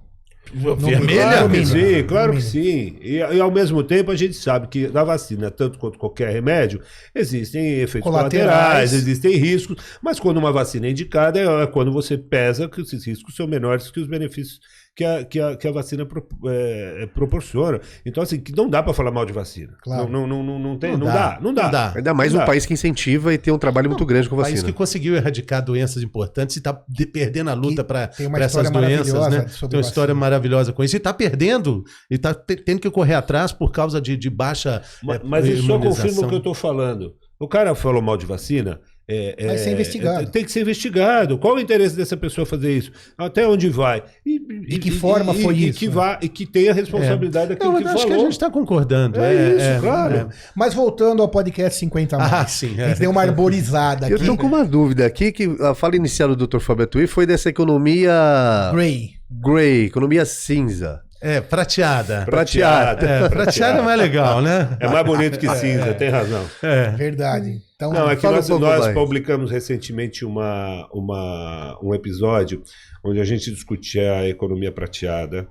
Vermelha? 0.53 1.29
Claro 1.29 1.49
que 1.49 1.65
sim, 1.65 2.03
claro 2.03 2.33
que 2.33 2.41
sim. 2.41 2.97
E, 3.01 3.17
e 3.17 3.39
ao 3.39 3.51
mesmo 3.51 3.83
tempo 3.83 4.11
a 4.11 4.15
gente 4.15 4.33
sabe 4.33 4.67
que 4.67 4.87
na 4.89 5.03
vacina, 5.03 5.49
tanto 5.49 5.79
quanto 5.79 5.97
qualquer 5.97 6.31
remédio, 6.31 6.81
existem 7.15 7.79
efeitos 7.79 8.09
Colaterais. 8.09 8.49
colaterais, 8.51 8.93
existem 8.93 9.35
riscos, 9.37 9.77
mas 10.01 10.19
quando 10.19 10.37
uma 10.37 10.51
vacina 10.51 10.87
é 10.87 10.91
indicada 10.91 11.39
é 11.39 11.67
quando 11.67 11.91
você 11.91 12.17
pesa 12.17 12.67
que 12.67 12.81
esses 12.81 13.05
riscos 13.05 13.35
são 13.35 13.47
menores 13.47 13.89
que 13.89 13.99
os 13.99 14.07
benefícios 14.07 14.59
que 14.95 15.05
a, 15.05 15.23
que 15.23 15.39
a, 15.39 15.55
que 15.55 15.67
a 15.67 15.71
vacina 15.71 16.05
pro- 16.05 16.27
é, 16.47 17.03
é, 17.03 17.07
proporciona. 17.07 17.79
Então, 18.05 18.21
assim, 18.21 18.39
que 18.41 18.53
não 18.55 18.69
dá 18.69 18.83
para 18.83 18.93
falar 18.93 19.09
mal 19.09 19.25
de 19.25 19.31
vacina. 19.31 19.73
Claro. 19.81 20.09
Não, 20.09 20.27
não, 20.27 20.43
não, 20.43 20.59
não, 20.59 20.77
tem, 20.77 20.91
Não 20.91 20.99
não, 20.99 21.05
dá, 21.07 21.13
dá, 21.13 21.39
não 21.41 21.53
dá. 21.53 21.63
não 21.63 21.71
dá. 21.71 21.93
Ainda 21.95 22.13
mais 22.13 22.31
Não 22.33 22.39
um 22.39 22.41
dá. 22.41 22.45
país 22.45 22.65
que 22.65 22.73
incentiva 22.73 23.33
e 23.33 23.37
tem 23.37 23.53
um 23.53 23.57
trabalho 23.57 23.89
muito 23.89 24.05
grande 24.05 24.27
com 24.27 24.35
Um 24.35 24.39
país 24.41 24.55
vacina. 24.55 24.71
que 24.71 24.77
conseguiu 24.77 25.15
erradicar 25.15 25.63
doenças 25.63 26.03
importantes 26.03 26.57
e 26.57 26.59
está 26.59 26.73
perdendo 27.13 27.49
a 27.49 27.53
luta 27.53 27.83
para 27.83 28.09
essas 28.39 28.69
doenças, 28.69 29.29
né? 29.29 29.45
Tem 29.69 29.79
uma 29.79 29.81
história 29.81 30.13
vacina. 30.13 30.13
maravilhosa 30.15 30.73
com 30.73 30.83
isso. 30.83 30.95
E 30.95 30.97
está 30.97 31.13
perdendo, 31.13 31.83
e 32.09 32.15
está 32.15 32.33
tendo 32.33 32.81
que 32.81 32.89
correr 32.89 33.13
atrás 33.13 33.51
por 33.53 33.71
causa 33.71 34.01
de, 34.01 34.17
de 34.17 34.29
baixa. 34.29 34.81
Ma- 35.01 35.15
eh, 35.15 35.21
Mas 35.23 35.45
isso 35.47 35.67
só 35.67 35.79
confirma 35.79 36.21
o 36.23 36.27
que 36.27 36.33
eu 36.33 36.39
estou 36.39 36.53
falando. 36.53 37.15
O 37.39 37.47
cara 37.47 37.73
falou 37.73 38.01
mal 38.03 38.17
de 38.17 38.25
vacina. 38.25 38.79
É, 39.13 39.45
Vai 39.45 39.55
é- 39.55 39.57
ser 39.57 39.71
investigado. 39.71 40.21
é- 40.23 40.25
tem 40.25 40.45
que 40.45 40.51
ser 40.51 40.61
investigado. 40.61 41.37
Qual 41.37 41.55
o 41.55 41.59
interesse 41.59 41.95
dessa 41.95 42.15
pessoa 42.15 42.45
fazer 42.45 42.71
isso? 42.77 42.91
Até 43.17 43.45
onde 43.47 43.67
vai? 43.67 44.03
E, 44.25 44.39
De 44.39 44.77
que 44.79 44.89
forma 44.91 45.33
foi 45.33 45.53
e 45.55 45.69
isso, 45.69 45.79
Que 45.79 45.87
né? 45.87 45.93
vá, 45.93 46.19
e 46.21 46.29
que 46.29 46.45
tenha 46.45 46.73
responsabilidade 46.73 47.49
daquilo 47.49 47.71
Não, 47.71 47.77
que 47.79 47.83
mas 47.83 47.93
acho 47.95 48.03
falou. 48.03 48.15
que 48.15 48.21
a 48.21 48.23
gente 48.25 48.33
está 48.33 48.49
concordando. 48.49 49.19
É 49.19 49.33
isso, 49.49 49.81
claro. 49.81 50.29
Mas 50.55 50.73
voltando 50.73 51.21
ao 51.21 51.27
podcast 51.27 51.77
50 51.79 52.17
mais. 52.17 52.31
Ah, 52.31 52.45
sim, 52.47 52.75
é. 52.77 52.85
A 52.85 52.87
gente 52.89 52.99
deu 52.99 53.11
uma 53.11 53.21
arborizada 53.21 54.07
Eu 54.09 54.15
aqui. 54.15 54.25
tô 54.25 54.37
com 54.37 54.47
uma 54.47 54.63
dúvida 54.63 55.05
aqui, 55.05 55.31
que 55.31 55.49
a 55.59 55.73
fala 55.73 55.95
inicial 55.95 56.33
do 56.33 56.47
Dr. 56.47 56.59
Fábio 56.59 56.85
Atui 56.85 57.07
foi 57.07 57.25
dessa 57.25 57.49
economia 57.49 58.71
Gray. 58.73 59.11
gray, 59.29 59.85
economia 59.85 60.23
cinza. 60.25 61.01
É, 61.21 61.39
prateada. 61.39 62.25
Prateada. 62.25 63.05
É, 63.05 63.29
prateada 63.29 63.79
é 63.79 63.81
mais 63.83 63.99
legal, 63.99 64.41
né? 64.41 64.75
É 64.79 64.87
mais 64.87 65.05
bonito 65.05 65.37
que 65.37 65.47
cinza, 65.55 65.93
tem 65.93 66.09
razão. 66.09 66.43
É. 66.63 66.89
Verdade. 66.91 67.61
Então, 67.75 67.93
Não, 67.93 68.09
é 68.09 68.15
que 68.15 68.21
Fala 68.23 68.39
um 68.39 68.59
nós, 68.59 68.85
nós 68.85 68.93
publicamos 68.93 69.51
recentemente 69.51 70.25
uma, 70.25 70.89
uma, 70.91 71.79
um 71.81 71.93
episódio 71.93 72.63
onde 73.03 73.19
a 73.19 73.23
gente 73.23 73.51
discutia 73.51 74.13
a 74.15 74.27
economia 74.27 74.71
prateada 74.71 75.47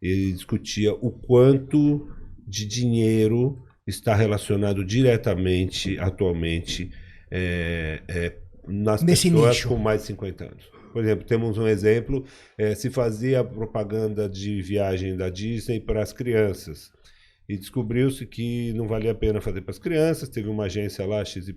e 0.00 0.32
discutia 0.32 0.92
o 0.94 1.10
quanto 1.10 2.08
de 2.46 2.66
dinheiro 2.66 3.58
está 3.86 4.14
relacionado 4.14 4.84
diretamente, 4.84 5.98
atualmente, 5.98 6.90
é, 7.30 8.02
é, 8.08 8.32
nas 8.66 9.02
Nesse 9.02 9.30
pessoas 9.30 9.56
nicho. 9.56 9.68
com 9.68 9.76
mais 9.76 10.00
de 10.02 10.06
50 10.08 10.44
anos. 10.44 10.79
Por 10.92 11.02
exemplo, 11.02 11.24
temos 11.26 11.56
um 11.58 11.66
exemplo, 11.68 12.24
é, 12.58 12.74
se 12.74 12.90
fazia 12.90 13.42
propaganda 13.44 14.28
de 14.28 14.60
viagem 14.62 15.16
da 15.16 15.28
Disney 15.30 15.80
para 15.80 16.02
as 16.02 16.12
crianças. 16.12 16.90
E 17.48 17.56
descobriu-se 17.56 18.24
que 18.26 18.72
não 18.74 18.86
valia 18.86 19.10
a 19.10 19.14
pena 19.14 19.40
fazer 19.40 19.60
para 19.62 19.72
as 19.72 19.78
crianças. 19.78 20.28
Teve 20.28 20.48
uma 20.48 20.64
agência 20.66 21.04
lá, 21.04 21.24
XYZ, 21.24 21.52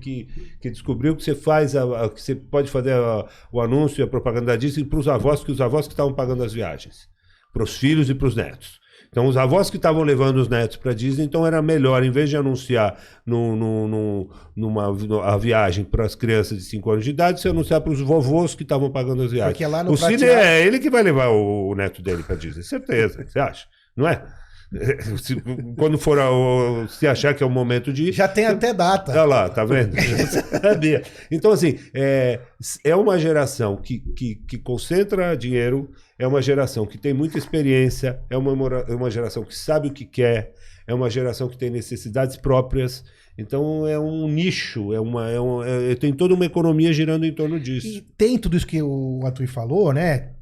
que, 0.00 0.28
que 0.60 0.70
descobriu 0.70 1.16
que 1.16 1.24
você 1.24 1.34
faz 1.34 1.74
a, 1.74 2.04
a- 2.04 2.08
que 2.08 2.20
você 2.22 2.34
pode 2.36 2.70
fazer 2.70 2.92
a- 2.92 3.28
o 3.52 3.60
anúncio 3.60 4.00
e 4.00 4.04
a 4.04 4.06
propaganda 4.06 4.46
da 4.46 4.56
Disney 4.56 4.84
para 4.84 5.00
os 5.00 5.08
avós, 5.08 5.42
que 5.42 5.50
os 5.50 5.60
avós 5.60 5.88
que 5.88 5.94
estavam 5.94 6.14
pagando 6.14 6.44
as 6.44 6.52
viagens, 6.52 7.08
para 7.52 7.64
os 7.64 7.76
filhos 7.76 8.08
e 8.08 8.14
para 8.14 8.28
os 8.28 8.36
netos. 8.36 8.80
Então, 9.12 9.26
os 9.26 9.36
avós 9.36 9.68
que 9.68 9.76
estavam 9.76 10.02
levando 10.02 10.38
os 10.38 10.48
netos 10.48 10.78
para 10.78 10.94
Disney, 10.94 11.26
então 11.26 11.46
era 11.46 11.60
melhor, 11.60 12.02
em 12.02 12.10
vez 12.10 12.30
de 12.30 12.36
anunciar 12.38 12.96
no, 13.26 13.54
no, 13.54 13.86
no- 13.86 14.30
numa 14.56 14.86
a 15.30 15.36
viagem 15.36 15.84
para 15.84 16.06
as 16.06 16.14
crianças 16.14 16.56
de 16.56 16.64
5 16.64 16.90
anos 16.90 17.04
de 17.04 17.10
idade, 17.10 17.38
você 17.38 17.50
anunciar 17.50 17.82
para 17.82 17.92
os 17.92 18.00
vovôs 18.00 18.54
que 18.54 18.62
estavam 18.62 18.90
pagando 18.90 19.22
as 19.22 19.30
viagens. 19.30 19.52
Porque 19.52 19.66
lá 19.66 19.84
no 19.84 19.92
o 19.92 19.96
Cine 19.98 20.16
prateado- 20.16 20.40
é 20.46 20.66
ele 20.66 20.78
que 20.78 20.88
vai 20.88 21.02
levar 21.02 21.28
o, 21.28 21.68
o 21.68 21.74
neto 21.74 22.00
dele 22.00 22.22
para 22.22 22.36
Disney, 22.36 22.62
certeza, 22.62 23.22
você 23.28 23.38
acha? 23.38 23.66
Não 23.94 24.08
é? 24.08 24.24
Se- 25.22 25.36
quando 25.76 25.98
for 25.98 26.18
a- 26.18 26.88
se 26.88 27.06
achar 27.06 27.34
que 27.34 27.42
é 27.42 27.46
o 27.46 27.50
momento 27.50 27.92
de 27.92 28.10
Já 28.12 28.26
tem 28.26 28.46
até 28.46 28.72
data. 28.72 29.12
Olha 29.12 29.24
lá, 29.24 29.48
tá 29.48 29.64
vendo? 29.64 29.94
Já 30.00 30.42
sabia. 30.60 31.02
Então, 31.30 31.50
assim, 31.52 31.78
é, 31.94 32.40
é 32.84 32.96
uma 32.96 33.18
geração 33.18 33.76
que, 33.76 33.98
que, 34.16 34.36
que 34.48 34.58
concentra 34.58 35.36
dinheiro, 35.36 35.90
é 36.18 36.26
uma 36.26 36.40
geração 36.40 36.86
que 36.86 36.96
tem 36.98 37.12
muita 37.12 37.36
experiência, 37.38 38.20
é 38.30 38.36
uma, 38.36 38.52
é 38.88 38.94
uma 38.94 39.10
geração 39.10 39.44
que 39.44 39.54
sabe 39.56 39.88
o 39.88 39.92
que 39.92 40.04
quer, 40.04 40.52
é 40.86 40.94
uma 40.94 41.10
geração 41.10 41.48
que 41.48 41.58
tem 41.58 41.70
necessidades 41.70 42.36
próprias. 42.36 43.04
Então, 43.38 43.86
é 43.86 43.98
um 43.98 44.28
nicho, 44.28 44.92
é 44.92 45.00
uma, 45.00 45.30
é 45.30 45.40
um- 45.40 45.62
é- 45.62 45.94
tem 45.94 46.12
toda 46.12 46.34
uma 46.34 46.44
economia 46.44 46.92
girando 46.92 47.24
em 47.24 47.32
torno 47.34 47.58
disso. 47.58 47.86
E 47.86 48.00
tem 48.16 48.36
tudo 48.38 48.56
isso 48.56 48.66
que 48.66 48.82
o 48.82 49.20
Atui 49.24 49.46
falou, 49.46 49.92
né? 49.92 50.32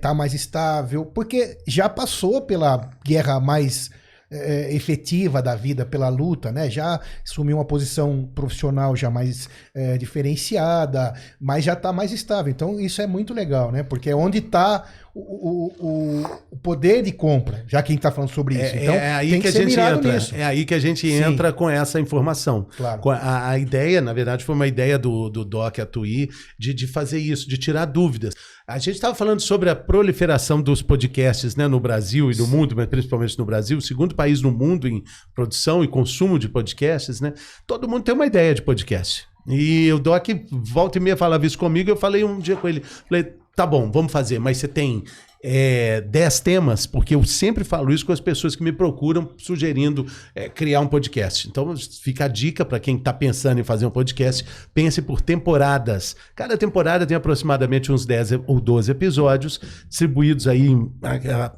Tá 0.00 0.14
mais 0.14 0.32
estável, 0.34 1.04
porque 1.04 1.58
já 1.66 1.88
passou 1.88 2.40
pela 2.42 2.90
guerra 3.04 3.40
mais 3.40 3.90
eh, 4.30 4.74
efetiva 4.74 5.42
da 5.42 5.54
vida, 5.54 5.84
pela 5.84 6.08
luta, 6.08 6.50
né? 6.50 6.70
Já 6.70 7.00
assumiu 7.24 7.56
uma 7.56 7.64
posição 7.64 8.28
profissional 8.34 8.96
já 8.96 9.10
mais 9.10 9.48
eh, 9.74 9.98
diferenciada, 9.98 11.14
mas 11.40 11.64
já 11.64 11.76
tá 11.76 11.92
mais 11.92 12.10
estável. 12.12 12.50
Então 12.50 12.80
isso 12.80 13.02
é 13.02 13.06
muito 13.06 13.34
legal, 13.34 13.70
né? 13.70 13.82
Porque 13.82 14.10
é 14.10 14.16
onde 14.16 14.40
tá 14.40 14.84
o, 15.14 15.70
o, 15.86 16.22
o- 16.52 16.56
poder 16.56 17.02
de 17.02 17.12
compra, 17.12 17.64
já 17.68 17.80
que 17.82 17.92
a 17.92 17.94
gente 17.94 18.02
tá 18.02 18.10
falando 18.10 18.30
sobre 18.30 18.54
isso. 18.56 18.74
É, 18.74 18.82
então 18.82 18.94
é 18.94 19.12
aí 19.14 19.30
que, 19.30 19.40
que, 19.40 19.48
a 19.48 19.50
gente 19.52 19.78
entra. 19.78 20.12
nisso. 20.14 20.34
É 20.34 20.44
aí 20.44 20.64
que 20.64 20.74
a 20.74 20.78
gente 20.78 21.08
Sim. 21.08 21.22
entra 21.22 21.52
com 21.52 21.70
essa 21.70 22.00
informação. 22.00 22.66
Claro. 22.76 23.00
A, 23.10 23.50
a 23.50 23.58
ideia, 23.58 24.00
na 24.00 24.12
verdade, 24.12 24.44
foi 24.44 24.54
uma 24.54 24.66
ideia 24.66 24.98
do, 24.98 25.28
do 25.30 25.44
Doc 25.44 25.78
Atui 25.78 26.30
de, 26.58 26.74
de 26.74 26.86
fazer 26.88 27.18
isso, 27.18 27.48
de 27.48 27.56
tirar 27.56 27.84
dúvidas. 27.84 28.34
A 28.66 28.78
gente 28.78 28.94
estava 28.96 29.14
falando 29.14 29.40
sobre 29.40 29.70
a 29.70 29.76
proliferação 29.76 30.60
dos 30.60 30.82
podcasts 30.82 31.54
né, 31.54 31.68
no 31.68 31.78
Brasil 31.78 32.32
e 32.32 32.36
no 32.36 32.46
mundo, 32.46 32.74
mas 32.74 32.86
principalmente 32.86 33.38
no 33.38 33.44
Brasil, 33.44 33.78
o 33.78 33.82
segundo 33.82 34.14
país 34.14 34.40
no 34.40 34.50
mundo 34.50 34.88
em 34.88 35.02
produção 35.34 35.84
e 35.84 35.88
consumo 35.88 36.38
de 36.38 36.48
podcasts, 36.48 37.20
né? 37.20 37.34
Todo 37.66 37.88
mundo 37.88 38.02
tem 38.02 38.14
uma 38.14 38.26
ideia 38.26 38.54
de 38.54 38.62
podcast. 38.62 39.26
E 39.46 39.92
o 39.92 39.98
Doc 39.98 40.26
volta 40.50 40.98
e 40.98 41.00
meia 41.00 41.16
falava 41.16 41.44
isso 41.46 41.58
comigo, 41.58 41.90
eu 41.90 41.96
falei 41.96 42.24
um 42.24 42.38
dia 42.38 42.56
com 42.56 42.66
ele, 42.66 42.82
falei, 43.06 43.34
tá 43.56 43.66
bom, 43.66 43.90
vamos 43.90 44.12
fazer, 44.12 44.38
mas 44.38 44.58
você 44.58 44.68
tem 44.68 45.04
é, 45.46 46.00
10 46.00 46.40
temas, 46.40 46.86
porque 46.86 47.14
eu 47.14 47.22
sempre 47.22 47.64
falo 47.64 47.92
isso 47.92 48.06
com 48.06 48.12
as 48.12 48.20
pessoas 48.20 48.56
que 48.56 48.62
me 48.62 48.72
procuram 48.72 49.28
sugerindo 49.36 50.06
é, 50.34 50.48
criar 50.48 50.80
um 50.80 50.86
podcast. 50.86 51.46
Então 51.46 51.74
fica 52.02 52.24
a 52.24 52.28
dica 52.28 52.64
para 52.64 52.80
quem 52.80 52.96
está 52.96 53.12
pensando 53.12 53.60
em 53.60 53.64
fazer 53.64 53.84
um 53.84 53.90
podcast, 53.90 54.42
pense 54.72 55.02
por 55.02 55.20
temporadas. 55.20 56.16
Cada 56.34 56.56
temporada 56.56 57.06
tem 57.06 57.14
aproximadamente 57.16 57.92
uns 57.92 58.06
10 58.06 58.32
ou 58.46 58.58
12 58.60 58.90
episódios, 58.90 59.60
distribuídos 59.88 60.48
aí 60.48 60.66
em- 60.68 60.90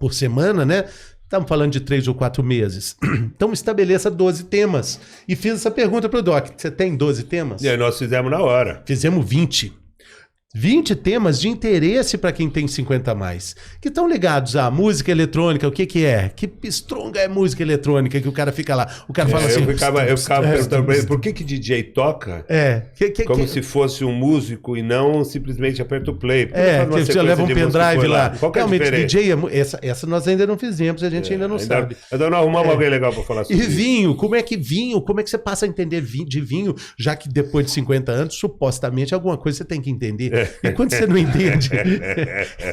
por 0.00 0.12
semana, 0.12 0.64
né? 0.64 0.84
Estamos 1.22 1.48
falando 1.48 1.72
de 1.72 1.80
três 1.80 2.06
ou 2.08 2.14
quatro 2.14 2.42
meses. 2.42 2.96
Então 3.36 3.52
estabeleça 3.52 4.10
12 4.10 4.44
temas. 4.44 4.98
E 5.28 5.36
fiz 5.36 5.54
essa 5.54 5.70
pergunta 5.70 6.08
para 6.08 6.18
o 6.20 6.22
Doc. 6.22 6.48
Você 6.56 6.70
tem 6.70 6.96
12 6.96 7.24
temas? 7.24 7.62
E 7.62 7.68
aí 7.68 7.76
nós 7.76 7.98
fizemos 7.98 8.30
na 8.30 8.40
hora. 8.40 8.82
Fizemos 8.86 9.28
20. 9.28 9.72
20 10.58 10.96
temas 10.96 11.38
de 11.38 11.48
interesse 11.50 12.16
para 12.16 12.32
quem 12.32 12.48
tem 12.48 12.66
50 12.66 13.10
a 13.10 13.14
mais. 13.14 13.54
Que 13.78 13.88
estão 13.88 14.08
ligados 14.08 14.56
à 14.56 14.70
música 14.70 15.10
eletrônica. 15.10 15.68
O 15.68 15.70
que 15.70 15.84
que 15.84 16.02
é? 16.06 16.30
Que 16.34 16.50
stronga 16.68 17.20
é 17.20 17.28
música 17.28 17.62
eletrônica 17.62 18.18
que 18.18 18.26
o 18.28 18.32
cara 18.32 18.50
fica 18.50 18.74
lá. 18.74 18.88
O 19.06 19.12
cara 19.12 19.28
fala 19.28 19.42
É, 19.42 19.46
assim... 19.48 19.60
eu 19.60 19.66
ficava, 19.68 20.04
eu 20.06 20.16
ficava 20.16 20.46
é, 20.46 20.52
perguntando 20.52 20.84
pra 20.86 20.96
ele 20.96 21.06
por 21.06 21.20
que, 21.20 21.32
que 21.34 21.44
DJ 21.44 21.82
toca 21.82 22.46
É. 22.48 22.84
Que, 22.94 23.10
que, 23.10 23.24
como 23.24 23.42
que- 23.44 23.50
se 23.50 23.60
fosse 23.60 24.02
um 24.02 24.12
músico 24.14 24.78
e 24.78 24.82
não 24.82 25.22
simplesmente 25.24 25.82
aperta 25.82 26.10
o 26.10 26.14
play. 26.14 26.46
Por 26.46 26.54
que 26.54 26.60
É, 26.60 26.76
uma 26.78 26.84
que 26.86 26.90
você 26.92 26.98
sequência 27.00 27.22
leva 27.22 27.42
um 27.42 27.50
e 27.50 27.54
pendrive 27.54 27.96
põe 27.98 28.06
lá. 28.08 28.30
Qual 28.30 28.50
que 28.50 28.58
é 28.58 28.62
a 28.62 28.66
Realmente? 28.66 29.06
DJ, 29.06 29.32
é 29.32 29.58
essa, 29.58 29.78
essa 29.82 30.06
nós 30.06 30.26
ainda 30.26 30.46
não 30.46 30.56
fizemos, 30.56 31.02
a 31.02 31.10
gente 31.10 31.30
ainda 31.32 31.46
não 31.46 31.56
ainda, 31.56 31.66
sabe. 31.66 31.96
Ainda 32.10 32.30
não 32.30 32.38
arrumamos 32.38 32.70
alguém 32.70 32.88
legal 32.88 33.12
pra 33.12 33.22
falar 33.22 33.42
E 33.42 33.44
sobre 33.46 33.60
isso. 33.62 33.70
vinho, 33.70 34.14
como 34.14 34.34
é 34.34 34.40
que 34.42 34.56
vinho, 34.56 35.02
como 35.02 35.20
é 35.20 35.22
que 35.22 35.28
você 35.28 35.36
passa 35.38 35.66
a 35.66 35.68
entender 35.68 36.00
de 36.00 36.40
vinho, 36.40 36.74
já 36.98 37.14
que 37.14 37.28
depois 37.28 37.66
de 37.66 37.72
50 37.72 38.10
anos, 38.10 38.34
supostamente, 38.36 39.12
alguma 39.12 39.36
coisa 39.36 39.58
você 39.58 39.64
tem 39.64 39.82
que 39.82 39.90
entender. 39.90 40.45
E 40.62 40.70
quando 40.72 40.90
você 40.92 41.06
não 41.06 41.16
entende, 41.18 41.70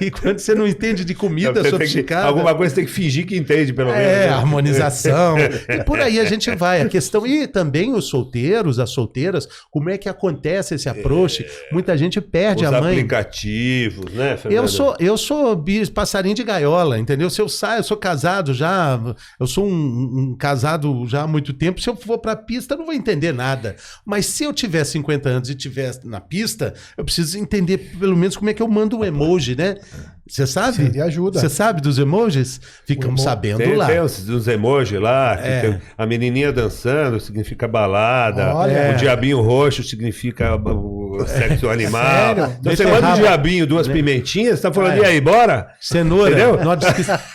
e 0.02 0.12
quando 0.12 0.40
você 0.40 0.54
não 0.56 0.68
entende 0.68 1.04
de 1.06 1.14
comida 1.14 1.52
Você 1.54 1.62
tem 1.62 1.64
que- 1.64 1.70
sofisticada... 1.78 2.28
alguma 2.28 2.54
coisa 2.56 2.76
tem 2.76 2.86
que 2.86 2.92
fingir 2.92 3.26
que 3.26 3.36
entende, 3.38 3.74
pelo 3.74 3.92
menos. 3.92 4.04
É, 4.04 4.28
né? 4.28 4.34
harmonização. 4.34 5.36
e 5.40 5.84
por 5.84 6.00
aí 6.00 6.20
a 6.20 6.26
gente 6.26 6.54
vai. 6.56 6.82
A 6.82 6.90
questão. 6.90 7.26
E 7.26 7.48
também 7.48 7.94
os 7.94 8.06
solteiros, 8.10 8.80
as 8.80 8.90
solteiras, 8.90 9.48
como 9.72 9.90
é 9.90 9.98
que 9.98 10.10
acontece 10.10 10.76
esse 10.76 10.88
approach? 10.90 11.46
Muita 11.72 11.98
gente 11.98 12.20
perde 12.22 12.66
a 12.66 12.72
mãe. 12.72 12.94
aplicativos, 12.94 14.12
né, 14.14 14.34
Eu 14.34 14.38
Fernando? 14.38 14.68
sou, 14.68 14.96
eu 15.00 15.18
sou 15.18 15.56
bis- 15.56 15.90
passarinho 15.90 16.36
de 16.36 16.44
gaiola, 16.44 16.98
entendeu? 17.00 17.30
Se 17.30 17.42
eu 17.42 17.48
saio, 17.50 17.80
eu 17.80 17.84
sou 17.84 17.98
casado 17.98 18.54
já, 18.54 19.00
eu 19.40 19.48
sou 19.48 19.66
um, 19.66 20.32
um 20.32 20.36
casado 20.38 21.06
já 21.08 21.22
há 21.24 21.28
muito 21.28 21.54
tempo. 21.54 21.82
Se 21.82 21.90
eu 21.90 21.96
for 21.96 22.18
pra 22.18 22.36
pista, 22.36 22.74
eu 22.74 22.80
não 22.80 22.86
vou 22.86 22.94
entender 22.94 23.32
nada. 23.34 23.76
Mas 24.06 24.26
se 24.26 24.44
eu 24.44 24.54
tiver 24.54 24.84
50 24.84 25.30
anos 25.30 25.50
e 25.50 25.56
tiver 25.56 25.92
na 26.04 26.20
pista, 26.20 26.74
eu 26.98 27.04
preciso 27.06 27.38
entender 27.38 27.63
pelo 27.78 28.16
menos 28.16 28.38
como 28.38 28.50
é 28.50 28.54
que 28.54 28.62
eu 28.62 28.68
mando 28.68 28.98
um 28.98 29.04
emoji, 29.04 29.56
né? 29.56 29.78
Você 30.26 30.48
sabe? 30.48 30.78
Sim, 30.78 30.90
de 30.90 31.02
ajuda. 31.02 31.38
Você 31.40 31.50
sabe 31.50 31.82
dos 31.82 32.00
emojis? 32.00 32.60
Ficamos 32.88 33.22
emo- 33.22 33.30
sabendo 33.30 33.58
Tem, 33.58 33.76
lá. 33.76 33.88
tem 33.88 34.02
uns, 34.02 34.30
uns 34.30 34.48
emojis 34.48 35.00
lá, 35.00 35.36
que 35.36 35.48
É. 35.48 35.60
tem 35.62 35.80
a 35.98 36.06
menininha 36.06 36.52
dançando 36.54 37.20
significa 37.20 37.68
balada, 37.68 38.56
Olha. 38.56 38.94
o 38.94 38.96
diabinho 38.96 39.42
roxo 39.42 39.84
significa 39.84 40.56
o 40.56 41.26
sexo 41.28 41.68
animal. 41.70 42.04
Sério? 42.36 42.56
Então 42.60 42.76
você 42.76 42.86
manda 42.86 43.10
um 43.10 43.14
diabinho, 43.16 43.68
duas 43.68 43.86
pimentinhas, 43.88 44.60
você 44.60 44.68
tá 44.68 44.74
falando, 44.74 44.94
É. 44.94 45.00
e 45.02 45.06
aí, 45.06 45.22
bora? 45.22 45.68
Cenoura. 45.82 46.30
Entendeu? 46.32 46.58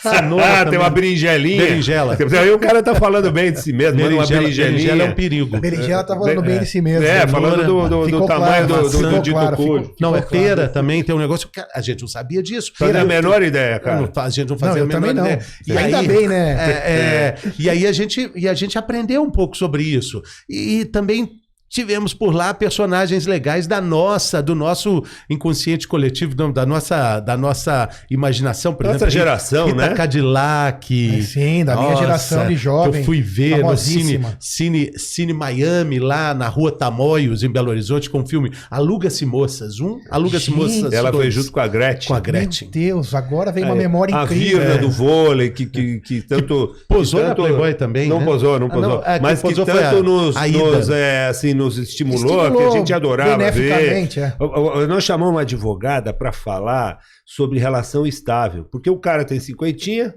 Cenoura 0.02 0.44
ah, 0.44 0.56
também. 0.58 0.70
tem 0.70 0.78
uma 0.78 0.90
berinjelinha. 0.90 1.62
Berinjela. 1.62 2.16
Aí 2.40 2.50
o 2.50 2.58
cara 2.58 2.82
tá 2.82 2.94
falando 2.94 3.30
bem 3.30 3.52
de 3.52 3.60
si 3.60 3.72
mesmo, 3.72 4.00
manda 4.00 4.14
uma 4.14 4.26
Berinjela, 4.26 4.40
berinjelinha. 4.40 4.72
berinjela 4.72 5.02
é 5.02 5.06
um 5.06 5.14
perigo. 5.14 5.60
Berinjela 5.60 6.04
tá 6.04 6.14
falando 6.16 6.42
bem 6.42 6.58
de 6.58 6.66
si 6.66 6.80
mesmo. 6.80 7.04
É, 7.06 7.18
né? 7.20 7.26
falando 7.26 7.64
do, 7.66 7.88
do- 7.88 8.06
do 8.08 8.26
tamanho 8.26 8.66
claro, 8.66 8.66
do, 8.66 8.90
do, 8.90 9.10
do 9.10 9.20
dito 9.20 9.34
claro, 9.34 9.56
ficou- 9.56 9.94
Não, 10.00 10.16
é 10.16 10.22
pera 10.22 10.68
também, 10.68 11.02
tem 11.04 11.14
um 11.14 11.18
negócio 11.18 11.48
que 11.52 11.60
a 11.74 11.80
gente 11.80 12.00
não 12.00 12.08
sabia 12.08 12.42
disso. 12.42 12.72
Fazia 12.78 13.02
a 13.02 13.04
menor 13.04 13.42
ideia, 13.42 13.78
cara. 13.80 14.00
não 14.00 14.22
a 14.22 14.30
gente 14.30 14.48
não 14.48 14.56
Não, 14.56 14.58
fazia 14.58 14.80
eu 14.80 14.84
a 14.84 14.86
menor 14.86 15.00
também 15.00 15.14
não. 15.14 15.24
ideia. 15.24 15.46
E 15.66 15.72
Ainda 15.76 15.98
aí- 15.98 16.06
bem, 16.08 16.28
né? 16.28 16.52
É, 16.58 16.72
é, 16.72 17.34
e 17.58 17.68
aí 17.70 17.86
a 17.86 17.92
gente, 17.92 18.30
e 18.34 18.48
a 18.48 18.54
gente 18.54 18.78
aprendeu 18.78 19.22
um 19.22 19.30
pouco 19.30 19.56
sobre 19.56 19.82
isso. 19.82 20.22
E, 20.48 20.84
também 20.86 21.30
tivemos 21.68 22.14
por 22.14 22.34
lá 22.34 22.52
personagens 22.54 23.26
legais 23.26 23.66
da 23.66 23.80
nossa, 23.80 24.42
do 24.42 24.54
nosso 24.54 25.02
inconsciente 25.28 25.86
coletivo, 25.86 26.34
da 26.34 26.64
nossa, 26.66 27.20
da 27.20 27.36
nossa 27.36 27.88
imaginação, 28.10 28.74
por 28.74 28.84
Nossa 28.84 28.96
exemplo. 28.96 29.10
geração, 29.12 29.66
Rita 29.68 29.88
né? 29.88 29.94
Cadillac. 29.94 31.18
É, 31.18 31.22
sim, 31.22 31.64
da 31.64 31.76
minha 31.76 31.96
geração 31.96 32.46
de 32.46 32.56
jovem, 32.56 32.92
que 32.92 32.98
Eu 33.00 33.04
fui 33.04 33.20
ver 33.22 33.62
no 33.62 33.76
Cine. 33.76 34.20
Cine, 34.40 34.92
Cine 34.96 35.32
Miami, 35.32 35.98
lá 35.98 36.34
na 36.34 36.48
rua 36.48 36.70
Tamoios, 36.72 37.42
em 37.42 37.50
Belo 37.50 37.70
Horizonte, 37.70 38.08
com 38.10 38.20
o 38.22 38.26
filme 38.26 38.50
Aluga-se 38.70 39.24
Moças. 39.26 39.80
Um, 39.80 39.98
Aluga-se. 40.10 40.50
Moças. 40.50 40.92
Ela 40.92 41.10
dois. 41.10 41.24
foi 41.24 41.30
junto 41.30 41.52
com 41.52 41.60
a 41.60 41.68
Gretchen. 41.68 42.08
Com 42.08 42.14
a 42.14 42.20
Gretchen. 42.20 42.70
Meu 42.74 42.82
Deus, 42.94 43.14
agora 43.14 43.52
vem 43.52 43.64
uma 43.64 43.74
Aí, 43.74 43.78
memória 43.78 44.16
a 44.16 44.24
incrível. 44.24 44.58
Virna 44.58 44.74
É. 44.74 44.78
do 44.78 44.90
vôlei, 44.90 45.50
que, 45.50 45.66
que, 45.66 46.00
que 46.00 46.22
tanto. 46.22 46.74
posou 46.88 47.20
que 47.20 47.26
na 47.28 47.34
Playboy 47.34 47.74
também, 47.74 48.08
Não 48.08 48.20
né? 48.20 48.24
posou, 48.24 48.58
não 48.58 48.66
Ah, 48.66 48.70
posou. 48.70 48.88
não, 48.96 49.04
é, 49.04 49.20
mas 49.20 49.40
que 49.42 49.48
posou 49.48 49.66
foi 49.66 49.74
tanto 49.74 49.96
a- 49.98 50.02
nos, 50.02 50.36
a 50.36 50.46
nos, 50.48 50.88
é, 50.90 51.26
assim, 51.28 51.54
nos 51.58 51.76
estimulou, 51.76 52.36
que 52.36 52.40
a 52.40 52.44
Estimulou 52.48 52.72
gente 52.72 52.92
adorava 52.94 53.36
ver. 53.50 53.52
beneficamente, 53.52 54.20
é. 54.20 54.34
O- 54.40 54.44
o- 54.78 54.86
Nós 54.86 55.04
chamamos 55.04 55.34
uma 55.34 55.42
advogada 55.42 56.12
para 56.14 56.32
falar 56.32 56.98
sobre 57.26 57.58
relação 57.58 58.06
estável. 58.06 58.64
Porque 58.70 58.88
o 58.88 58.98
cara 58.98 59.24
tem 59.24 59.38
cinquentinha, 59.40 60.14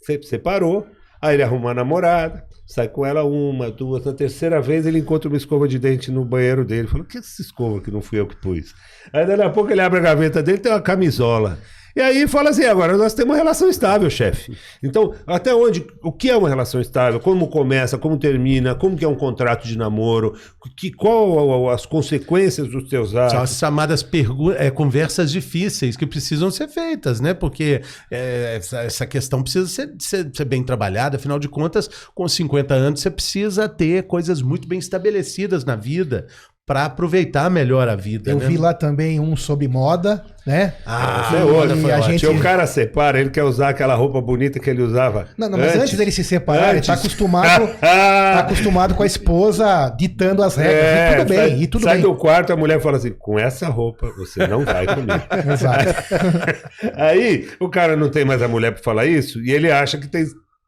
se- 0.00 0.22
separou, 0.22 0.86
aí 1.20 1.34
ele 1.34 1.42
arruma 1.42 1.66
uma 1.66 1.74
namorada, 1.74 2.44
sai 2.66 2.88
com 2.88 3.04
ela 3.04 3.24
uma, 3.24 3.70
duas, 3.70 4.04
na 4.04 4.12
terceira 4.12 4.60
vez 4.62 4.86
ele 4.86 4.98
encontra 4.98 5.28
uma 5.28 5.36
escova 5.36 5.68
de 5.68 5.78
dente 5.78 6.10
no 6.10 6.24
banheiro 6.24 6.64
dele. 6.64 6.88
Fala, 6.88 7.04
que 7.04 7.16
é 7.16 7.20
essa 7.20 7.42
escova 7.42 7.80
que 7.80 7.90
não 7.90 8.00
fui 8.00 8.18
eu 8.18 8.26
que 8.26 8.36
pus? 8.36 8.74
Aí 9.12 9.26
daqui 9.26 9.42
a 9.42 9.50
pouco 9.50 9.70
ele 9.70 9.80
abre 9.80 9.98
a 9.98 10.02
gaveta 10.02 10.42
dele 10.42 10.58
tem 10.58 10.72
uma 10.72 10.80
camisola. 10.80 11.58
E 11.96 12.00
aí 12.02 12.28
fala 12.28 12.50
assim, 12.50 12.64
agora 12.64 12.94
nós 12.98 13.14
temos 13.14 13.30
uma 13.30 13.36
relação 13.38 13.70
estável, 13.70 14.10
chefe. 14.10 14.54
Então, 14.82 15.14
até 15.26 15.54
onde, 15.54 15.86
o 16.02 16.12
que 16.12 16.28
é 16.28 16.36
uma 16.36 16.48
relação 16.48 16.78
estável? 16.78 17.18
Como 17.18 17.48
começa, 17.48 17.96
como 17.96 18.18
termina, 18.18 18.74
como 18.74 18.94
que 18.98 19.04
é 19.04 19.08
um 19.08 19.14
contrato 19.14 19.66
de 19.66 19.78
namoro, 19.78 20.34
que, 20.76 20.92
qual 20.92 21.70
as 21.70 21.86
consequências 21.86 22.68
dos 22.68 22.88
teus 22.90 23.12
São 23.12 23.24
as 23.24 23.32
atos? 23.34 23.56
chamadas 23.58 24.02
pergu- 24.02 24.52
é, 24.52 24.70
conversas 24.70 25.30
difíceis 25.32 25.96
que 25.96 26.06
precisam 26.06 26.50
ser 26.50 26.68
feitas, 26.68 27.18
né? 27.18 27.32
Porque 27.32 27.80
é, 28.10 28.56
essa, 28.58 28.80
essa 28.82 29.06
questão 29.06 29.42
precisa 29.42 29.66
ser, 29.66 29.94
ser- 29.98 30.30
ser 30.34 30.44
bem 30.44 30.62
trabalhada. 30.62 31.16
Afinal 31.16 31.38
de 31.38 31.48
contas, 31.48 31.88
com 32.14 32.28
50 32.28 32.74
anos, 32.74 33.00
você 33.00 33.10
precisa 33.10 33.68
ter 33.70 34.02
coisas 34.06 34.42
muito 34.42 34.68
bem 34.68 34.78
estabelecidas 34.78 35.64
na 35.64 35.76
vida 35.76 36.26
para 36.66 36.84
aproveitar 36.84 37.48
melhor 37.48 37.88
a 37.88 37.94
vida. 37.94 38.32
Eu 38.32 38.38
né? 38.38 38.46
vi 38.48 38.56
lá 38.56 38.74
também 38.74 39.20
um 39.20 39.36
sobre 39.36 39.68
moda, 39.68 40.24
né? 40.44 40.72
Ah, 40.84 41.26
Essa 41.28 41.36
é 41.36 41.44
outra, 41.44 41.76
e 41.76 41.80
foi 41.80 41.92
a 41.92 41.96
ótimo. 41.98 42.18
gente- 42.18 42.26
O 42.26 42.40
cara 42.40 42.66
separa, 42.66 43.20
ele 43.20 43.30
quer 43.30 43.44
usar 43.44 43.68
aquela 43.68 43.94
roupa 43.94 44.20
bonita 44.20 44.58
que 44.58 44.68
ele 44.68 44.82
usava. 44.82 45.28
Não, 45.38 45.48
não, 45.48 45.56
mas 45.56 45.76
antes, 45.76 45.96
dele 45.96 46.10
se 46.10 46.24
separar, 46.24 46.70
ele 46.74 46.84
tá 46.84 46.94
Antes. 46.94 47.04
acostumado, 47.04 47.68
tá 47.80 48.40
acostumado 48.40 48.94
com 48.96 49.04
a 49.04 49.06
esposa 49.06 49.88
ditando 49.96 50.42
as 50.42 50.56
regras. 50.56 50.74
É, 50.84 51.12
e 51.12 51.16
tudo 51.16 51.28
bem, 51.28 51.38
sai, 51.38 51.50
e 51.62 51.66
tudo 51.68 51.84
sai 51.84 51.94
bem. 51.94 52.02
do 52.02 52.16
quarto, 52.16 52.52
a 52.52 52.56
mulher 52.56 52.80
fala 52.80 52.96
assim: 52.96 53.12
com 53.16 53.38
essa 53.38 53.68
roupa 53.68 54.10
você 54.18 54.44
não 54.48 54.64
vai 54.64 54.86
comigo. 54.86 55.12
Exato. 55.52 55.94
Aí 56.98 57.48
o 57.60 57.68
cara 57.68 57.94
não 57.96 58.08
tem 58.08 58.24
mais 58.24 58.42
a 58.42 58.48
mulher 58.48 58.72
para 58.72 58.82
falar 58.82 59.06
isso 59.06 59.40
e 59.40 59.52
ele 59.52 59.70
acha 59.70 59.96
que 59.98 60.08
tem, 60.08 60.24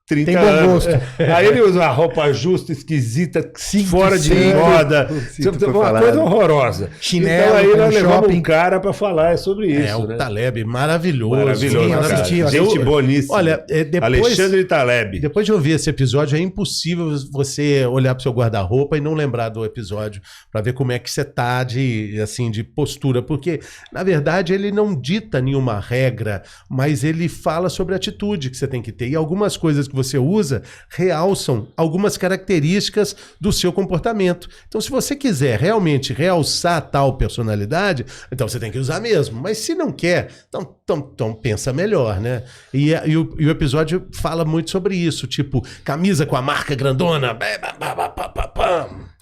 30 0.08 0.24
Tem 0.32 0.40
bom 0.40 0.46
anos. 0.48 0.86
gosto. 0.86 1.00
Aí 1.36 1.46
ele 1.46 1.60
usa 1.60 1.80
uma 1.80 1.88
roupa 1.88 2.32
justa, 2.32 2.72
esquisita, 2.72 3.50
fora 3.88 4.18
de 4.18 4.28
cinto. 4.34 4.56
moda. 4.56 5.08
O 5.10 5.20
cinto 5.20 5.66
uma 5.70 5.84
falado. 5.84 6.02
coisa 6.02 6.20
horrorosa. 6.22 6.90
Chinelo, 7.00 7.42
então 7.44 7.56
aí 7.56 7.76
nós 7.76 7.94
levamos 7.94 8.16
shopping. 8.20 8.36
um 8.38 8.42
cara 8.42 8.80
pra 8.80 8.92
falar 8.92 9.36
sobre 9.36 9.68
isso. 9.68 9.86
é, 9.88 9.96
o 9.96 10.06
né? 10.06 10.16
Taleb, 10.16 10.64
maravilhoso. 10.64 11.36
Maravilhoso. 11.36 11.88
Eu 11.88 12.48
Gente 12.48 12.78
boníssima. 12.78 13.34
Olha, 13.36 13.64
é, 13.68 13.84
depois, 13.84 14.24
Alexandre 14.24 14.64
Taleb. 14.64 15.20
depois 15.20 15.44
de 15.44 15.52
ouvir 15.52 15.72
esse 15.72 15.90
episódio, 15.90 16.36
é 16.36 16.40
impossível 16.40 17.10
você 17.30 17.84
olhar 17.86 18.14
pro 18.14 18.22
seu 18.22 18.32
guarda-roupa 18.32 18.96
e 18.96 19.00
não 19.00 19.12
lembrar 19.14 19.50
do 19.50 19.64
episódio 19.64 20.22
pra 20.50 20.60
ver 20.60 20.72
como 20.72 20.90
é 20.92 20.98
que 20.98 21.10
você 21.10 21.24
tá 21.24 21.62
de, 21.64 22.18
assim, 22.22 22.50
de 22.50 22.64
postura. 22.64 23.20
Porque, 23.22 23.60
na 23.92 24.02
verdade, 24.02 24.52
ele 24.54 24.72
não 24.72 24.98
dita 24.98 25.40
nenhuma 25.40 25.78
regra, 25.80 26.42
mas 26.70 27.04
ele 27.04 27.28
fala 27.28 27.68
sobre 27.68 27.94
a 27.94 27.96
atitude 27.96 28.48
que 28.50 28.56
você 28.56 28.66
tem 28.66 28.80
que 28.80 28.90
ter. 28.92 29.08
E 29.08 29.14
algumas 29.14 29.56
coisas 29.56 29.86
que 29.86 29.94
você 29.98 30.16
usa 30.16 30.62
realçam 30.88 31.68
algumas 31.76 32.16
características 32.16 33.14
do 33.40 33.52
seu 33.52 33.72
comportamento. 33.72 34.48
Então, 34.66 34.80
se 34.80 34.90
você 34.90 35.14
quiser 35.14 35.58
realmente 35.58 36.12
realçar 36.12 36.80
tal 36.90 37.16
personalidade, 37.16 38.06
então 38.32 38.48
você 38.48 38.58
tem 38.58 38.70
que 38.70 38.78
usar 38.78 39.00
mesmo. 39.00 39.40
Mas 39.40 39.58
se 39.58 39.74
não 39.74 39.92
quer, 39.92 40.30
então, 40.48 40.76
então, 40.82 41.10
então 41.12 41.34
pensa 41.34 41.72
melhor, 41.72 42.20
né? 42.20 42.44
E, 42.72 42.90
e 42.90 43.16
o, 43.16 43.34
e 43.38 43.46
o 43.46 43.50
episódio 43.50 44.06
fala 44.12 44.44
muito 44.44 44.70
sobre 44.70 44.96
isso, 44.96 45.26
tipo, 45.26 45.64
camisa 45.84 46.24
com 46.24 46.36
a 46.36 46.42
marca 46.42 46.74
grandona. 46.74 47.36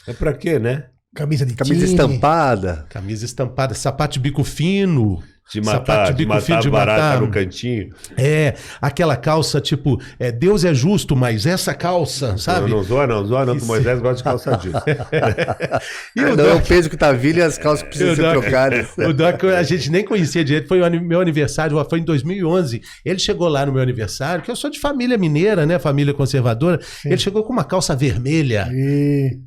É 0.07 0.13
pra 0.13 0.33
quê, 0.33 0.59
né? 0.59 0.87
Camisa 1.15 1.47
de 1.47 1.55
Camisa 1.55 1.87
time. 1.87 1.91
estampada. 1.91 2.87
Camisa 2.91 3.25
estampada, 3.25 3.75
sapato 3.75 4.15
de 4.15 4.21
bico 4.21 4.45
fino. 4.45 5.23
De 5.49 5.61
matar, 5.61 6.13
de 6.13 6.27
matar 6.27 6.61
de 6.61 6.69
barata 6.69 7.03
matar. 7.03 7.21
no 7.21 7.31
cantinho. 7.31 7.91
É, 8.19 8.55
aquela 8.83 9.17
calça 9.17 9.61
tipo, 9.61 9.97
é, 10.19 10.33
Deus 10.33 10.65
é 10.65 10.75
justo, 10.75 11.15
mas 11.15 11.47
essa 11.47 11.73
calça, 11.73 12.37
sabe? 12.37 12.69
Não, 12.69 12.79
não 12.79 12.83
zoa 12.83 13.07
não, 13.07 13.25
zoa 13.25 13.47
não, 13.47 13.57
que 13.57 13.65
Moisés 13.65 14.01
gosta 14.01 14.17
de 14.17 14.23
calça 14.25 14.57
jeans. 14.57 14.75
E 16.17 16.21
o 16.21 16.37
não, 16.37 16.45
é 16.45 16.53
o 16.53 16.55
Doc, 16.59 16.67
peso 16.67 16.91
que 16.91 16.97
tá 16.97 17.13
vindo 17.13 17.39
e 17.39 17.43
as 17.43 17.57
calças 17.59 17.83
que 17.85 17.89
precisam 17.97 18.17
ser 18.17 18.23
Doc- 18.23 18.43
trocadas. 18.43 18.89
o 18.99 19.13
Doc 19.13 19.45
a 19.45 19.63
gente 19.63 19.89
nem 19.91 20.05
conhecia 20.05 20.45
direito, 20.45 20.67
foi 20.67 20.89
meu 21.01 21.21
aniversário, 21.21 21.77
foi 21.89 22.01
em 22.01 22.05
2011. 22.05 22.83
Ele 23.05 23.19
chegou 23.21 23.47
lá 23.49 23.65
no 23.65 23.73
meu 23.73 23.83
aniversário, 23.83 24.43
que 24.43 24.51
eu 24.51 24.57
sou 24.57 24.69
de 24.69 24.81
família 24.81 25.17
mineira, 25.17 25.65
né, 25.65 25.79
família 25.79 26.13
conservadora. 26.13 26.81
Ele 27.05 27.19
chegou 27.19 27.45
com 27.45 27.53
uma 27.53 27.65
calça 27.65 27.95
vermelha. 27.95 28.69
E- 28.73 29.39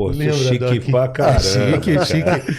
Pô, 0.00 0.10
é 0.10 0.14
Lembra, 0.14 0.34
chique 0.36 0.58
Doc? 0.58 0.84
pra 0.90 1.08
caramba. 1.08 1.40
Chique, 1.40 2.06
chique. 2.06 2.30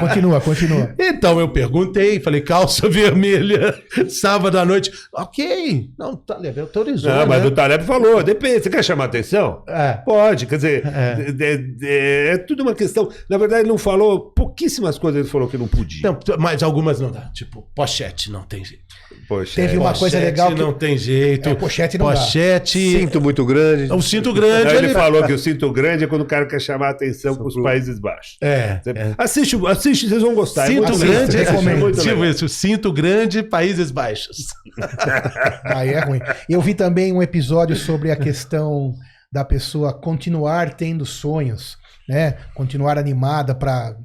Continua, 0.00 0.40
continua. 0.40 0.94
Então 0.98 1.40
eu 1.40 1.48
perguntei, 1.48 2.20
falei, 2.20 2.40
calça 2.40 2.86
vermelha, 2.88 3.74
sábado 4.08 4.58
à 4.58 4.64
noite. 4.64 4.90
Ok, 5.12 5.90
não, 5.98 6.16
tá 6.16 6.36
legal, 6.38 6.64
autorizou. 6.66 7.10
Não, 7.10 7.26
mas 7.26 7.42
né? 7.42 7.48
o 7.48 7.50
Taleb 7.50 7.84
falou, 7.84 8.22
depende, 8.22 8.62
você 8.62 8.70
quer 8.70 8.84
chamar 8.84 9.04
atenção? 9.06 9.62
É. 9.68 9.94
Pode, 10.04 10.46
quer 10.46 10.56
dizer, 10.56 10.86
É. 10.86 11.34
é, 11.38 11.64
é- 11.82 12.28
é 12.34 12.38
tudo 12.38 12.62
uma 12.62 12.74
questão. 12.74 13.08
Na 13.28 13.36
verdade, 13.38 13.62
ele 13.62 13.68
não 13.68 13.78
falou, 13.78 14.30
pouquíssimas 14.30 14.98
coisas 14.98 15.20
ele 15.20 15.28
falou 15.28 15.48
que 15.48 15.58
não 15.58 15.66
podia. 15.68 16.00
Não, 16.02 16.18
mas 16.38 16.62
algumas 16.62 17.00
não 17.00 17.10
dá. 17.10 17.30
Tipo, 17.34 17.66
pochete 17.74 18.30
não 18.30 18.42
tem 18.42 18.64
jeito. 18.64 18.86
Poxa, 19.28 19.56
Teve 19.56 19.76
é. 19.76 19.78
uma 19.78 19.92
coisa 19.92 20.16
Pochete 20.16 20.24
legal 20.24 20.54
que- 20.54 20.60
não 20.60 20.72
tem 20.72 20.96
jeito. 20.96 21.48
É, 21.48 21.54
pochete 21.54 21.98
não 21.98 22.06
dá. 22.06 22.12
Pochete. 22.14 22.78
Cinto 22.78 23.20
muito 23.20 23.44
grande. 23.44 23.92
O 23.92 24.00
cinto 24.00 24.32
grande. 24.32 24.68
Aí 24.68 24.76
ele 24.76 24.86
ele- 24.86 24.94
falou 24.94 25.22
que 25.24 25.32
o 25.32 25.38
cinto 25.38 25.57
grande 25.72 26.04
é 26.04 26.06
quando 26.06 26.22
o 26.22 26.26
cara 26.26 26.46
quer 26.46 26.60
chamar 26.60 26.90
atenção 26.90 27.34
para 27.34 27.46
os 27.46 27.54
Países 27.54 27.98
Baixos. 27.98 28.36
É. 28.40 28.80
É. 28.86 29.14
Assiste, 29.16 29.56
assiste, 29.66 30.08
vocês 30.08 30.22
vão 30.22 30.34
gostar. 30.34 30.64
é 30.64 30.66
Cinto 30.68 30.88
muito 30.88 30.98
grande, 30.98 31.36
recomendo. 31.36 31.76
É 31.76 31.80
muito 31.80 32.00
tipo 32.00 32.24
isso, 32.24 32.48
cinto 32.48 32.92
grande, 32.92 33.42
Países 33.42 33.90
Baixos. 33.90 34.48
Aí 35.64 35.90
é 35.90 36.00
ruim. 36.00 36.20
Eu 36.48 36.60
vi 36.60 36.74
também 36.74 37.12
um 37.12 37.22
episódio 37.22 37.76
sobre 37.76 38.10
a 38.10 38.16
questão 38.16 38.94
da 39.30 39.44
pessoa 39.44 39.92
continuar 39.92 40.74
tendo 40.74 41.04
sonhos, 41.04 41.76
né? 42.08 42.36
Continuar 42.54 42.98
animada 42.98 43.54
para 43.54 43.96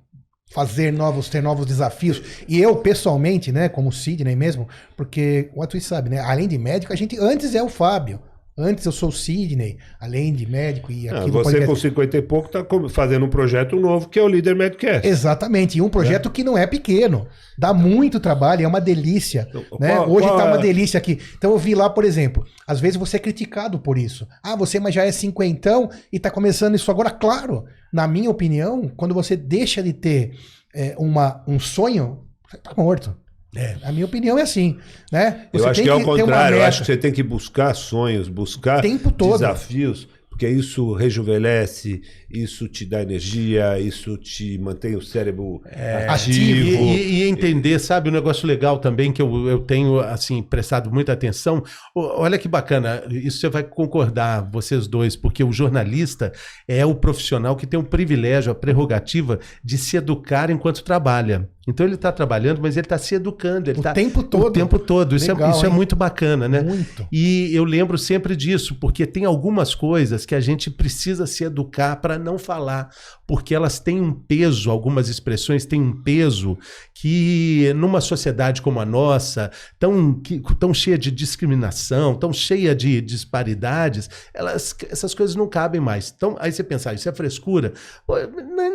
fazer 0.54 0.94
novos, 0.94 1.30
ter 1.30 1.42
novos 1.42 1.66
desafios. 1.66 2.22
E 2.48 2.62
eu, 2.62 2.76
pessoalmente, 2.76 3.52
né, 3.52 3.68
como 3.68 3.92
Sidney 3.92 4.36
mesmo, 4.36 4.70
porque 4.96 5.50
o 5.56 5.64
Atuí 5.64 5.82
sabe, 5.82 6.10
né? 6.10 6.20
Além 6.20 6.48
de 6.48 6.58
médico, 6.58 6.94
a 6.94 6.96
gente 6.96 7.18
antes 7.20 7.56
é 7.56 7.64
o 7.64 7.70
Fábio. 7.70 8.20
Antes 8.58 8.86
eu 8.86 8.92
sou 8.92 9.10
o 9.10 9.12
Sidney, 9.12 9.78
além 10.00 10.32
de 10.32 10.46
médico 10.50 10.92
e 10.92 11.10
Ah, 11.10 11.18
aqui 11.22 11.28
no 11.28 11.34
você 11.34 11.44
podcast- 11.44 11.66
com 11.68 11.76
50 11.76 12.18
e 12.18 12.22
pouco 12.22 12.46
está 12.48 12.66
fazendo 12.90 13.26
um 13.26 13.30
projeto 13.30 13.76
novo 13.78 14.08
que 14.08 14.20
é 14.20 14.22
o 14.22 14.28
Líder 14.28 14.56
Medcast. 14.56 15.08
Exatamente, 15.08 15.78
e 15.80 15.82
um 15.82 15.90
projeto 15.90 16.30
que 16.30 16.44
não 16.44 16.56
é 16.58 16.68
pequeno. 16.68 17.28
Dá 17.58 17.74
muito 17.74 18.20
trabalho, 18.20 18.64
é 18.64 18.68
uma 18.68 18.80
delícia. 18.80 19.48
né? 19.80 19.96
Qual- 19.96 20.12
Hoje 20.12 20.28
qual 20.28 20.38
tá 20.38 20.46
é- 20.46 20.48
uma 20.50 20.58
delícia 20.60 20.98
aqui. 21.00 21.20
Então 21.38 21.52
eu 21.52 21.58
vi 21.58 21.74
lá, 21.74 21.90
por 21.90 22.04
exemplo, 22.06 22.46
às 22.68 22.80
vezes 22.80 22.98
você 22.98 23.18
é 23.18 23.20
criticado 23.20 23.80
por 23.80 23.98
isso. 23.98 24.28
Ah, 24.44 24.56
você 24.56 24.80
mas 24.80 24.94
já 24.94 25.04
é 25.04 25.12
cinquentão 25.12 25.90
e 26.12 26.20
tá 26.20 26.30
começando 26.30 26.76
isso 26.76 26.92
agora. 26.92 27.10
Claro, 27.10 27.66
na 27.92 28.08
minha 28.08 28.30
opinião, 28.30 28.88
quando 28.96 29.14
você 29.16 29.36
deixa 29.36 29.82
de 29.82 29.94
ter 29.94 30.36
é, 30.76 30.96
uma, 30.98 31.44
um 31.48 31.60
sonho, 31.60 32.20
você 32.50 32.58
tá 32.58 32.72
morto. 32.78 33.16
É, 33.56 33.78
a 33.84 33.92
minha 33.92 34.06
opinião 34.06 34.38
é 34.38 34.42
assim, 34.42 34.78
né? 35.12 35.48
Eu 35.54 35.60
Você 35.60 35.70
acho 35.70 35.76
tem 35.76 35.84
que 35.84 35.90
é 35.90 35.94
uma 35.94 36.04
contrário. 36.04 36.58
Eu 36.58 36.64
acho 36.64 36.80
que 36.82 36.86
você 36.88 36.98
tem 36.98 37.12
que 37.12 37.22
buscar 37.24 37.74
sonhos, 37.76 38.28
buscar 38.28 38.80
O 38.80 38.82
tempo 38.82 39.12
todo. 39.12 39.34
desafios, 39.34 40.08
porque 40.30 40.48
isso 40.50 40.94
rejuvenesce, 40.94 42.02
isso 42.30 42.68
te 42.68 42.84
dá 42.86 43.04
energia, 43.04 43.80
isso 43.80 44.18
te 44.18 44.58
mantém 44.58 44.96
o 44.96 45.02
cérebro 45.02 45.62
É, 45.68 46.08
ativo. 46.10 46.80
E, 46.80 46.96
e- 46.96 47.14
e 47.20 47.24
entender, 47.30 47.78
sabe, 47.78 48.10
um 48.10 48.12
negócio 48.12 48.48
legal 48.48 48.80
também 48.80 49.12
que 49.12 49.22
eu, 49.22 49.48
eu 49.48 49.60
tenho, 49.60 50.00
assim, 50.00 50.42
prestado 50.42 50.92
muita 50.92 51.14
atenção. 51.14 51.64
O- 51.94 52.22
Olha 52.24 52.40
que 52.40 52.48
bacana, 52.48 53.04
isso 53.12 53.40
você 53.40 53.50
vai 53.50 53.62
concordar, 53.64 54.50
vocês 54.52 54.88
dois, 54.88 55.16
porque 55.16 55.44
o 55.44 55.52
jornalista 55.52 56.32
é 56.68 56.84
o 56.84 56.96
profissional 56.96 57.56
que 57.56 57.68
tem 57.68 57.80
o 57.80 57.84
privilégio, 57.84 58.52
a 58.52 58.56
prerrogativa 58.56 59.40
de 59.64 59.78
se 59.78 59.96
educar 59.98 60.50
enquanto 60.50 60.84
trabalha. 60.84 61.48
Então 61.68 61.86
ele 61.86 61.96
está 61.96 62.12
trabalhando, 62.12 62.60
mas 62.62 62.76
ele 62.76 62.86
está 62.86 62.98
se 62.98 63.16
educando. 63.16 63.70
Ele 63.70 63.80
O 63.80 63.84
tá, 63.84 63.94
tempo 63.94 64.22
todo. 64.22 64.48
O 64.48 64.52
tempo 64.52 64.78
todo. 64.78 65.16
Isso, 65.16 65.32
é, 65.32 65.34
Legal, 65.34 65.52
isso 65.52 65.66
é 65.66 65.70
muito 65.70 65.96
bacana, 65.96 66.48
né? 66.48 66.62
Muito. 66.62 67.08
E 67.12 67.56
eu 67.56 67.64
lembro 67.64 67.98
sempre 67.98 68.36
disso, 68.36 68.76
porque 68.76 69.06
tem 69.06 69.24
algumas 69.24 69.74
coisas 69.74 70.26
que 70.26 70.36
a 70.36 70.42
gente 70.42 70.70
precisa 70.70 71.26
se 71.26 71.44
educar 71.46 71.96
para 71.98 72.20
não 72.20 72.38
falar, 72.38 72.90
porque 73.26 73.56
elas 73.56 73.80
têm 73.80 74.02
um 74.02 74.12
peso, 74.14 74.70
algumas 74.70 75.08
expressões 75.08 75.66
têm 75.66 75.82
um 75.82 76.04
peso 76.04 76.58
que 76.94 77.72
numa 77.76 78.02
sociedade 78.02 78.62
como 78.62 78.80
a 78.80 78.86
nossa, 78.86 79.50
tão, 79.80 80.14
que- 80.20 80.42
tão 80.60 80.74
cheia 80.74 80.98
de 80.98 81.12
discriminação, 81.12 82.16
tão 82.16 82.32
cheia 82.34 82.76
de 82.76 83.02
disparidades, 83.02 84.10
elas, 84.34 84.76
essas 84.90 85.14
coisas 85.14 85.36
não 85.36 85.48
cabem 85.48 85.80
mais. 85.82 86.14
Então, 86.16 86.36
aí 86.40 86.52
você 86.52 86.64
pensar, 86.64 86.94
isso 86.94 87.08
é 87.08 87.14
frescura? 87.14 87.74
Pô, 88.06 88.16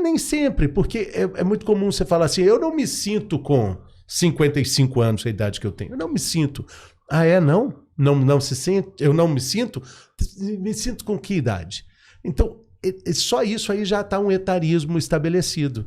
nem 0.03 0.17
sempre, 0.19 0.69
porque 0.69 1.11
é, 1.13 1.41
é 1.41 1.45
muito 1.45 1.65
comum 1.67 1.91
você 1.93 2.05
falar 2.05 2.27
assim, 2.27 2.43
eu 2.43 2.59
não 2.59 2.75
me 2.79 2.87
sinto 2.87 3.39
com 3.41 3.77
55 4.07 5.01
anos, 5.01 5.27
a 5.27 5.31
idade 5.31 5.59
que 5.61 5.67
eu 5.67 5.73
tenho, 5.73 5.93
eu 5.93 5.97
não 5.99 6.09
me 6.13 6.19
sinto. 6.19 6.65
Ah, 7.11 7.25
é? 7.25 7.41
Não? 7.41 7.75
Não, 7.97 8.15
não 8.15 8.41
se 8.41 8.55
sente? 8.55 8.89
Eu 9.01 9.13
não 9.13 9.27
me 9.27 9.41
sinto? 9.41 9.83
Me 10.61 10.73
sinto 10.73 11.05
com 11.05 11.19
que 11.19 11.35
idade? 11.35 11.85
Então, 12.25 12.61
só 13.13 13.43
isso 13.43 13.73
aí 13.73 13.85
já 13.85 14.03
está 14.03 14.21
um 14.21 14.31
etarismo 14.31 14.97
estabelecido. 14.97 15.87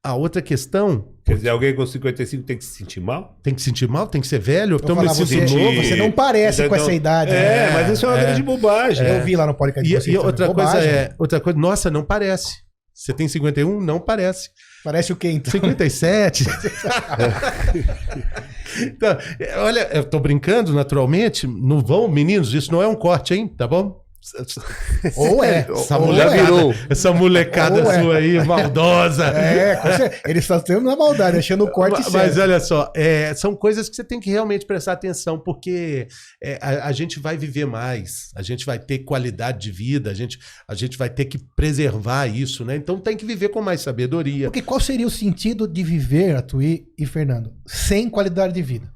A 0.00 0.14
outra 0.14 0.40
questão, 0.40 1.08
Quer 1.24 1.34
dizer, 1.34 1.48
alguém 1.48 1.74
com 1.74 1.84
55 1.84 2.44
tem 2.44 2.56
que 2.56 2.64
se 2.64 2.70
sentir 2.76 3.00
mal? 3.00 3.36
tem 3.42 3.52
que 3.52 3.60
sentir 3.60 3.88
mal, 3.88 4.06
tem 4.06 4.20
que 4.20 4.28
ser 4.28 4.38
velho, 4.38 4.74
Eu 4.74 4.80
então 4.82 4.94
falar, 4.94 5.12
sinto 5.12 5.26
você, 5.26 5.40
novo. 5.44 5.82
você 5.82 5.96
não 5.96 6.12
parece 6.12 6.62
Então, 6.62 6.68
com 6.70 6.76
essa 6.76 6.92
idade. 6.92 7.32
É, 7.32 7.66
né? 7.66 7.70
mas 7.72 7.90
isso 7.90 8.06
é 8.06 8.08
uma 8.08 8.18
é. 8.18 8.22
grande 8.22 8.42
bobagem. 8.44 9.06
Eu 9.06 9.24
vi 9.24 9.34
lá 9.34 9.44
no 9.46 9.54
podcast 9.54 9.84
E, 9.84 9.88
de 9.92 10.00
vocês 10.00 10.14
e 10.14 10.16
outra 10.18 10.46
coisa 10.46 10.70
Bobagem. 10.70 10.90
é, 10.90 11.14
outra 11.18 11.40
coisa, 11.40 11.58
nossa, 11.58 11.90
não 11.90 12.04
parece. 12.04 12.58
Você 12.94 13.12
tem 13.12 13.26
51? 13.28 13.80
Não 13.80 13.98
parece. 14.00 14.50
Parece 14.84 15.12
o 15.12 15.16
quê, 15.16 15.30
então? 15.30 15.50
57. 15.50 16.44
Então, 18.80 19.16
olha, 19.58 19.88
eu 19.92 20.04
tô 20.04 20.20
brincando 20.20 20.72
naturalmente. 20.72 21.46
Não 21.46 21.80
vão, 21.80 22.06
meninos, 22.06 22.52
isso 22.54 22.70
não 22.70 22.82
é 22.82 22.86
um 22.86 22.94
corte, 22.94 23.34
hein? 23.34 23.48
Tá 23.48 23.66
bom? 23.66 24.04
Ou 25.16 25.42
é. 25.42 25.66
Essa 25.70 25.94
é. 25.94 26.42
virou. 26.42 26.74
Essa 26.90 27.12
molecada 27.12 27.82
Ou 27.82 27.90
é. 27.90 28.02
sua 28.02 28.16
aí, 28.16 28.44
maldosa. 28.44 29.26
É, 29.28 30.20
eles 30.26 30.44
estão 30.44 30.60
tendo 30.60 30.82
na 30.82 30.96
maldade, 30.96 31.38
achando 31.38 31.64
o 31.64 31.70
corte 31.70 32.00
Mas, 32.02 32.12
mas 32.12 32.38
olha 32.38 32.60
só, 32.60 32.92
é, 32.94 33.32
são 33.34 33.54
coisas 33.54 33.88
que 33.88 33.96
você 33.96 34.04
tem 34.04 34.20
que 34.20 34.30
realmente 34.30 34.66
prestar 34.66 34.92
atenção, 34.92 35.38
porque 35.38 36.08
é, 36.42 36.58
a, 36.60 36.88
a 36.88 36.92
gente 36.92 37.20
vai 37.20 37.36
viver 37.36 37.64
mais, 37.64 38.30
a 38.34 38.42
gente 38.42 38.66
vai 38.66 38.78
ter 38.78 39.00
qualidade 39.00 39.60
de 39.60 39.70
vida, 39.70 40.10
a 40.10 40.14
gente, 40.14 40.38
a 40.66 40.74
gente 40.74 40.98
vai 40.98 41.08
ter 41.08 41.26
que 41.26 41.38
preservar 41.56 42.26
isso, 42.26 42.64
né? 42.64 42.76
Então 42.76 42.98
tem 42.98 43.16
que 43.16 43.24
viver 43.24 43.48
com 43.48 43.62
mais 43.62 43.80
sabedoria. 43.80 44.46
Porque 44.46 44.62
qual 44.62 44.80
seria 44.80 45.06
o 45.06 45.10
sentido 45.10 45.66
de 45.66 45.82
viver, 45.82 46.36
Atuí 46.36 46.86
e 46.98 47.06
Fernando, 47.06 47.52
sem 47.66 48.10
qualidade 48.10 48.52
de 48.52 48.62
vida? 48.62 48.92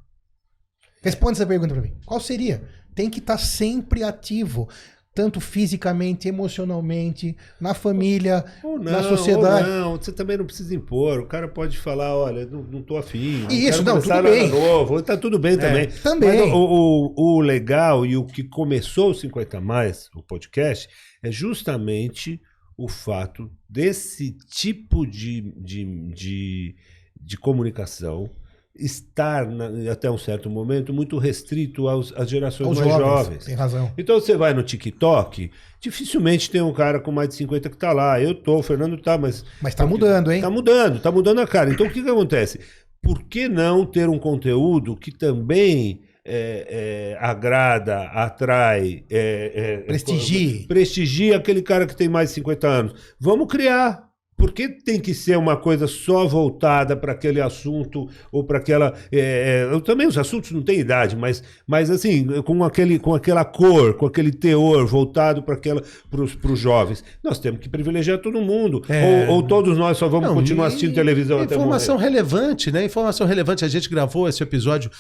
Responde 1.03 1.33
essa 1.33 1.47
pergunta 1.47 1.75
pra 1.75 1.83
mim. 1.83 1.95
Qual 2.05 2.21
seria? 2.21 2.63
Tem 2.95 3.11
que 3.11 3.19
estar 3.19 3.39
sempre 3.39 4.05
ativo. 4.05 4.69
Tanto 5.15 5.41
fisicamente, 5.41 6.27
emocionalmente, 6.27 7.37
na 7.61 7.75
família, 7.75 8.45
Ou 8.63 8.79
não, 8.79 8.93
na 8.93 9.03
sociedade. 9.03 9.69
ou 9.69 9.75
não, 9.77 9.97
você 9.97 10.11
também 10.11 10.39
não 10.39 10.47
precisa 10.47 10.75
impor. 10.75 11.21
O 11.21 11.27
cara 11.27 11.47
pode 11.49 11.79
falar, 11.79 12.17
olha, 12.17 12.47
não, 12.47 12.63
não 12.63 12.83
tô 12.83 12.97
afim. 12.97 13.47
Isso, 13.51 13.83
quero 13.83 13.85
não, 13.85 14.01
tudo 14.01 14.23
bem. 14.23 14.49
Novo. 14.49 15.03
Tá 15.03 15.17
tudo 15.17 15.39
bem 15.39 15.59
também. 15.59 15.89
também. 16.03 16.41
Mas 16.41 16.53
o, 16.53 17.13
o, 17.17 17.37
o 17.37 17.41
legal 17.41 18.07
e 18.07 18.17
o 18.17 18.25
que 18.25 18.43
começou 18.43 19.11
o 19.11 19.15
50 19.15 19.61
Mais, 19.61 20.09
o 20.17 20.23
podcast, 20.23 20.89
é 21.23 21.31
justamente 21.31 22.41
o 22.77 22.89
fato 22.89 23.51
desse 23.69 24.33
tipo 24.49 25.07
de, 25.07 25.53
de, 25.59 25.85
de, 26.13 26.77
de 27.21 27.37
comunicação 27.37 28.31
estar, 28.75 29.47
na- 29.47 29.91
até 29.93 30.11
um 30.11 30.17
certo 30.17 30.49
momento, 30.49 30.93
muito 30.93 31.19
restrito 31.19 31.89
aos, 31.89 32.13
às 32.17 32.29
gerações 32.31 32.71
Os 32.71 32.79
mais 32.79 32.91
jovens, 32.91 33.07
jovens. 33.25 33.45
tem 33.45 33.55
razão. 33.55 33.93
Então 33.99 34.19
você 34.21 34.37
vai 34.37 34.55
no 34.55 34.63
TikTok, 34.63 35.51
dificilmente 35.81 36.51
tem 36.51 36.63
um 36.63 36.73
cara 36.73 36.99
com 37.01 37.13
mais 37.13 37.29
de 37.29 37.35
50 37.35 37.69
que 37.69 37.77
tá 37.77 37.93
lá. 37.93 38.21
Eu 38.21 38.35
tô, 38.35 38.59
o 38.59 38.63
Fernando 38.63 38.97
tá, 38.97 39.19
mas. 39.19 39.45
Mas 39.61 39.75
tá 39.75 39.87
mudando, 39.87 40.33
hein? 40.33 40.41
Tá 40.41 40.51
mudando, 40.51 41.01
tá 41.01 41.13
mudando 41.13 41.41
a 41.41 41.47
cara. 41.47 41.71
Então 41.71 41.87
o 41.87 41.91
que, 41.91 42.03
que 42.03 42.09
acontece? 42.09 42.61
Por 43.03 43.23
que 43.25 43.49
não 43.49 43.85
ter 43.85 44.09
um 44.09 44.19
conteúdo 44.19 44.97
que 44.97 45.11
também 45.11 46.03
é, 46.25 47.15
é, 47.15 47.19
agrada, 47.21 48.03
atrai, 48.05 49.05
é, 49.11 49.53
é, 49.55 49.77
Prestigie. 49.87 50.67
prestigia 50.69 51.37
aquele 51.37 51.63
cara 51.63 51.85
que 51.87 51.97
tem 51.97 52.09
mais 52.09 52.29
de 52.29 52.37
50 52.37 52.67
anos? 52.69 52.95
Vamos 53.19 53.49
criar. 53.49 54.09
Por 54.43 54.51
que 54.51 54.69
tem 54.69 54.99
que 54.99 55.15
ser 55.15 55.39
uma 55.39 55.57
coisa 55.57 55.87
só 55.87 56.27
voltada 56.27 56.97
para 56.97 57.13
aquele 57.13 57.41
assunto 57.41 58.09
ou 58.33 58.43
para 58.43 58.59
aquela. 58.59 58.93
é, 59.13 59.69
é, 59.71 59.73
eu 59.73 59.81
também 59.81 60.05
os 60.05 60.19
assuntos 60.19 60.51
não 60.51 60.61
têm 60.61 60.81
idade, 60.81 61.15
mas, 61.15 61.45
mas 61.65 61.89
assim, 61.89 62.27
com, 62.43 62.65
aquele, 62.65 62.99
com 62.99 63.15
aquela 63.15 63.45
cor, 63.45 63.95
com 63.95 64.05
aquele 64.05 64.33
teor 64.33 64.85
voltado 64.85 65.45
para 65.45 66.21
os 66.53 66.59
jovens. 66.59 67.05
Nós 67.23 67.39
temos 67.39 67.61
que 67.61 67.69
privilegiar 67.69 68.19
todo 68.19 68.41
mundo. 68.41 68.83
É. 68.89 69.29
Ou, 69.29 69.37
ou 69.37 69.43
todos 69.45 69.79
nós 69.79 69.97
só 69.97 70.09
vamos 70.09 70.27
Não, 70.27 70.35
continuar 70.35 70.65
e- 70.65 70.69
assistindo 70.69 70.93
televisão 70.93 71.41
até 71.41 71.55
Informação 71.55 71.95
morrer. 71.95 72.09
relevante, 72.09 72.73
né? 72.73 72.85
Informação 72.85 73.25
relevante. 73.29 73.65
A 73.65 73.69
gente 73.69 73.89
gravou 73.89 74.29
esse 74.29 74.43
episódio, 74.43 74.91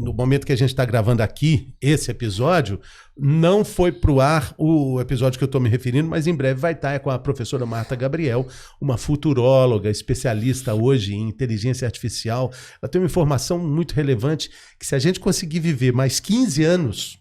no 0.00 0.14
momento 0.14 0.46
que 0.46 0.52
a 0.52 0.56
gente 0.56 0.70
está 0.70 0.86
gravando 0.86 1.22
aqui, 1.22 1.74
esse 1.78 2.10
episódio, 2.10 2.80
não 3.16 3.64
foi 3.64 3.92
para 3.92 4.10
o 4.10 4.20
ar 4.20 4.54
o 4.56 5.00
episódio 5.00 5.38
que 5.38 5.44
eu 5.44 5.46
estou 5.46 5.60
me 5.60 5.68
referindo, 5.68 6.08
mas 6.08 6.26
em 6.26 6.34
breve 6.34 6.60
vai 6.60 6.72
estar 6.72 6.92
é 6.92 6.98
com 6.98 7.10
a 7.10 7.18
professora 7.18 7.66
Marta 7.66 7.94
Gabriel, 7.94 8.46
uma 8.80 8.96
futuróloga, 8.96 9.90
especialista 9.90 10.74
hoje 10.74 11.14
em 11.14 11.28
inteligência 11.28 11.86
artificial. 11.86 12.50
Ela 12.80 12.88
tem 12.88 13.00
uma 13.00 13.06
informação 13.06 13.58
muito 13.58 13.92
relevante 13.92 14.50
que 14.78 14.86
se 14.86 14.94
a 14.94 14.98
gente 14.98 15.20
conseguir 15.20 15.60
viver 15.60 15.92
mais 15.92 16.20
15 16.20 16.64
anos, 16.64 17.18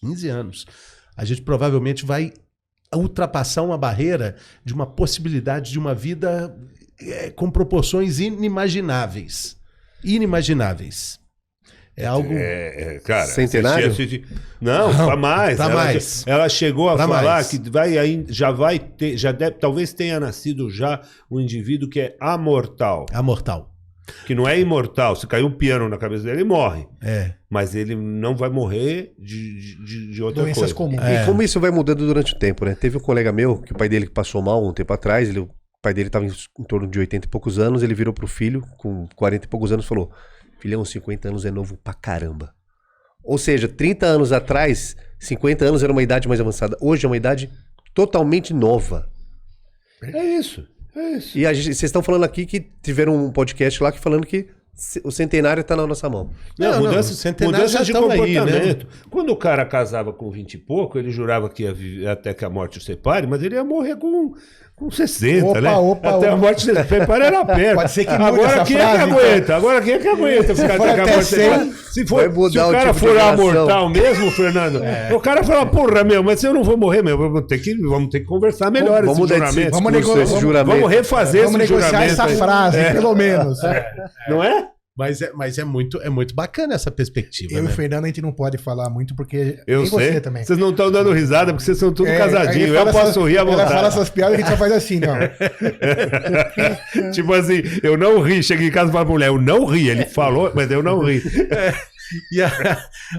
15 0.00 0.28
anos, 0.28 0.66
a 1.16 1.24
gente 1.24 1.42
provavelmente 1.42 2.04
vai 2.04 2.32
ultrapassar 2.94 3.62
uma 3.62 3.78
barreira 3.78 4.36
de 4.64 4.74
uma 4.74 4.86
possibilidade 4.86 5.70
de 5.70 5.78
uma 5.78 5.94
vida 5.94 6.56
é, 7.00 7.30
com 7.30 7.50
proporções 7.50 8.18
inimagináveis. 8.18 9.56
Inimagináveis. 10.02 11.19
É 12.02 12.06
algo. 12.06 12.32
É, 12.32 12.96
é, 12.96 12.98
cara, 13.00 13.26
Centenário? 13.26 13.92
você 13.94 14.06
tinha- 14.06 14.22
Não, 14.60 14.92
Não, 14.92 15.06
pra 15.06 15.16
mais. 15.16 15.56
pra 15.56 15.64
ela, 15.66 15.74
mais. 15.74 16.24
ela 16.26 16.48
chegou 16.48 16.88
a 16.88 16.96
Pra 16.96 17.06
falar 17.08 17.22
mais. 17.22 17.48
que 17.48 17.70
vai 17.70 17.96
aí, 17.98 18.24
já 18.28 18.50
vai 18.50 18.78
ter, 18.78 19.16
já 19.16 19.32
deve, 19.32 19.56
talvez 19.56 19.92
tenha 19.92 20.18
nascido 20.20 20.68
já 20.70 21.00
um 21.30 21.40
indivíduo 21.40 21.88
que 21.88 22.00
é 22.00 22.16
amortal, 22.20 23.06
A 23.12 23.22
mortal. 23.22 23.70
que 24.26 24.34
não 24.34 24.46
é 24.48 24.58
imortal. 24.58 25.14
Se 25.16 25.26
cair 25.26 25.44
um 25.44 25.50
piano 25.50 25.88
na 25.88 25.96
cabeça 25.96 26.24
dele, 26.24 26.38
ele 26.38 26.44
morre. 26.44 26.86
É. 27.02 27.34
Mas 27.48 27.74
ele 27.74 27.94
não 27.96 28.34
vai 28.36 28.48
morrer 28.50 29.12
de, 29.18 29.76
de, 29.84 30.10
de 30.12 30.22
outra 30.22 30.42
Doenças 30.42 30.72
coisa. 30.72 30.74
comuns. 30.74 31.02
É. 31.02 31.22
E 31.22 31.26
como 31.26 31.42
isso 31.42 31.58
vai 31.60 31.70
mudando 31.70 32.06
durante 32.06 32.34
o 32.34 32.38
tempo, 32.38 32.64
né? 32.64 32.74
Teve 32.74 32.96
um 32.96 33.00
colega 33.00 33.32
meu, 33.32 33.58
que 33.60 33.72
o 33.72 33.76
pai 33.76 33.88
dele 33.88 34.08
passou 34.08 34.40
mal 34.42 34.64
um 34.66 34.72
tempo 34.72 34.92
atrás, 34.92 35.28
ele, 35.28 35.40
o 35.40 35.48
pai 35.82 35.94
dele 35.94 36.08
estava 36.08 36.24
em, 36.26 36.28
em 36.58 36.64
torno 36.64 36.86
de 36.86 36.98
80 36.98 37.26
e 37.26 37.30
poucos 37.30 37.58
anos, 37.58 37.82
ele 37.82 37.94
virou 37.94 38.12
pro 38.12 38.26
filho, 38.26 38.62
com 38.78 39.08
40 39.16 39.46
e 39.46 39.48
poucos 39.48 39.72
anos, 39.72 39.84
e 39.84 39.88
falou: 39.88 40.12
Filhão, 40.60 40.84
50 40.84 41.28
anos 41.28 41.44
é 41.44 41.50
novo 41.50 41.76
pra 41.76 41.94
caramba. 41.94 42.52
Ou 43.24 43.38
seja, 43.38 43.66
30 43.68 44.06
anos 44.06 44.32
atrás, 44.32 44.96
50 45.18 45.64
anos 45.64 45.82
era 45.82 45.92
uma 45.92 46.02
idade 46.02 46.28
mais 46.28 46.40
avançada. 46.40 46.76
Hoje 46.80 47.04
é 47.04 47.08
uma 47.08 47.16
idade 47.16 47.50
totalmente 47.94 48.52
nova. 48.54 49.08
É 50.02 50.24
isso. 50.38 50.66
É 50.94 51.10
isso. 51.12 51.38
E 51.38 51.42
gente- 51.54 51.74
vocês 51.74 51.84
estão 51.84 52.02
falando 52.02 52.24
aqui 52.24 52.46
que 52.46 52.60
tiveram 52.82 53.14
um 53.14 53.30
podcast 53.30 53.82
lá 53.82 53.92
que 53.92 53.98
falando 54.00 54.26
que 54.26 54.48
o 55.04 55.10
centenário 55.10 55.62
tá 55.62 55.76
na 55.76 55.86
nossa 55.86 56.08
mão. 56.08 56.30
Não, 56.58 56.70
Não, 56.70 56.80
não, 56.80 56.86
mudança, 56.88 57.12
os 57.12 57.18
centenários 57.18 57.60
mudança 57.72 57.78
já 57.78 57.84
de 57.84 57.92
estão 57.92 58.10
aí, 58.10 58.34
né? 58.34 58.40
comportamento. 58.40 58.86
Quando 59.10 59.30
o 59.30 59.36
cara 59.36 59.64
casava 59.66 60.12
com 60.12 60.30
20 60.30 60.54
e 60.54 60.58
pouco, 60.58 60.98
ele 60.98 61.10
jurava 61.10 61.48
que 61.50 61.64
ia 61.64 61.72
viver 61.72 62.08
até 62.08 62.32
que 62.32 62.44
a 62.44 62.50
morte 62.50 62.78
o 62.78 62.80
separe, 62.80 63.26
mas 63.26 63.42
ele 63.42 63.54
ia 63.56 63.64
morrer 63.64 63.96
com, 63.96 64.34
com 64.80 64.90
60, 64.90 65.46
Opa, 65.46 65.60
né? 65.60 65.74
opa, 65.76 66.08
até 66.08 66.28
a 66.28 66.32
opa. 66.32 66.36
morte 66.38 66.70
o 66.70 66.74
separe 66.84 67.24
era 67.24 67.44
perto. 67.44 67.74
Pode 67.76 67.90
ser 67.90 68.04
que 68.06 68.10
Agora 68.12 68.64
quem 68.64 68.76
frase, 68.78 68.94
é 68.94 68.98
que 68.98 69.04
então. 69.04 69.18
aguenta? 69.18 69.56
Agora 69.56 69.80
quem 69.82 69.92
é 69.92 69.98
que 69.98 70.08
aguenta 70.08 70.54
ficar 70.54 70.76
for 70.78 70.88
até 70.88 71.00
a 71.02 71.06
morte 71.06 71.24
100, 71.24 71.38
separe? 71.38 71.72
Se, 71.92 72.06
for, 72.06 72.16
vai 72.16 72.28
se 72.50 72.58
o 72.58 72.68
o 72.68 72.72
cara 72.72 72.86
tipo 72.94 72.94
de 72.94 73.00
for 73.00 73.20
amortal 73.20 73.88
mesmo, 73.90 74.30
Fernando, 74.30 74.82
o 75.14 75.20
cara 75.20 75.44
fala, 75.44 75.66
porra, 75.66 76.02
meu, 76.02 76.22
mas 76.22 76.42
eu 76.42 76.54
não 76.54 76.64
vou 76.64 76.76
morrer, 76.78 77.02
meu, 77.02 77.18
vamos 77.18 77.44
ter 77.46 77.58
que, 77.58 77.74
vamos 77.76 78.08
ter 78.08 78.20
que 78.20 78.26
conversar 78.26 78.70
melhor 78.70 79.04
Vamos 79.04 79.30
esse 79.30 79.34
esse 79.34 79.38
juramento. 79.52 79.70
Vamos 79.72 79.92
esse 80.22 80.24
vamos- 80.30 80.40
juramento. 80.40 80.76
Vamos 80.80 80.90
refazer 80.90 81.44
Vamos 81.44 81.60
esse 81.60 81.70
negociar 81.72 81.90
juramento 81.90 82.12
essa 82.12 82.24
aí. 82.24 82.36
frase, 82.36 82.84
pelo 82.92 83.14
menos. 83.14 83.58
Não 84.28 84.42
é? 84.42 84.66
Mas 85.00 85.22
é, 85.22 85.30
mas 85.34 85.56
é 85.56 85.64
muito, 85.64 85.98
é 86.02 86.10
muito 86.10 86.34
bacana 86.34 86.74
essa 86.74 86.90
perspectiva. 86.90 87.54
Eu 87.54 87.60
e 87.60 87.62
né? 87.62 87.70
o 87.70 87.72
Fernando, 87.72 88.04
a 88.04 88.08
gente 88.08 88.20
não 88.20 88.32
pode 88.32 88.58
falar 88.58 88.90
muito, 88.90 89.14
porque. 89.16 89.58
Eu 89.66 89.84
e 89.84 89.86
sei. 89.86 90.10
você 90.12 90.20
também. 90.20 90.44
Vocês 90.44 90.58
não 90.58 90.72
estão 90.72 90.90
dando 90.92 91.10
risada 91.10 91.54
porque 91.54 91.64
vocês 91.64 91.78
são 91.78 91.90
tudo 91.90 92.06
É, 92.06 92.20
Eu 92.20 92.84
posso 92.92 92.98
essas- 92.98 93.16
rir 93.24 93.38
à 93.38 93.40
Ela 93.40 93.50
vontade. 93.50 93.72
fala 93.72 93.88
essas 93.88 94.10
piadas 94.10 94.32
e 94.38 94.42
a 94.42 94.44
gente 94.44 94.50
só 94.50 94.58
faz 94.58 94.72
assim, 94.72 95.00
não. 95.00 95.14
tipo 97.12 97.32
assim, 97.32 97.62
eu 97.82 97.96
não 97.96 98.20
ri. 98.20 98.42
Cheguei 98.42 98.68
em 98.68 98.70
casa 98.70 98.90
e 98.90 98.92
falei 98.92 99.06
pra 99.06 99.12
mulher, 99.14 99.28
eu 99.28 99.40
não 99.40 99.64
ri. 99.64 99.88
Ele 99.88 100.04
falou, 100.04 100.52
mas 100.54 100.70
eu 100.70 100.82
não 100.82 100.98
ri. 101.02 101.22
E 102.32 102.42
a, 102.42 102.50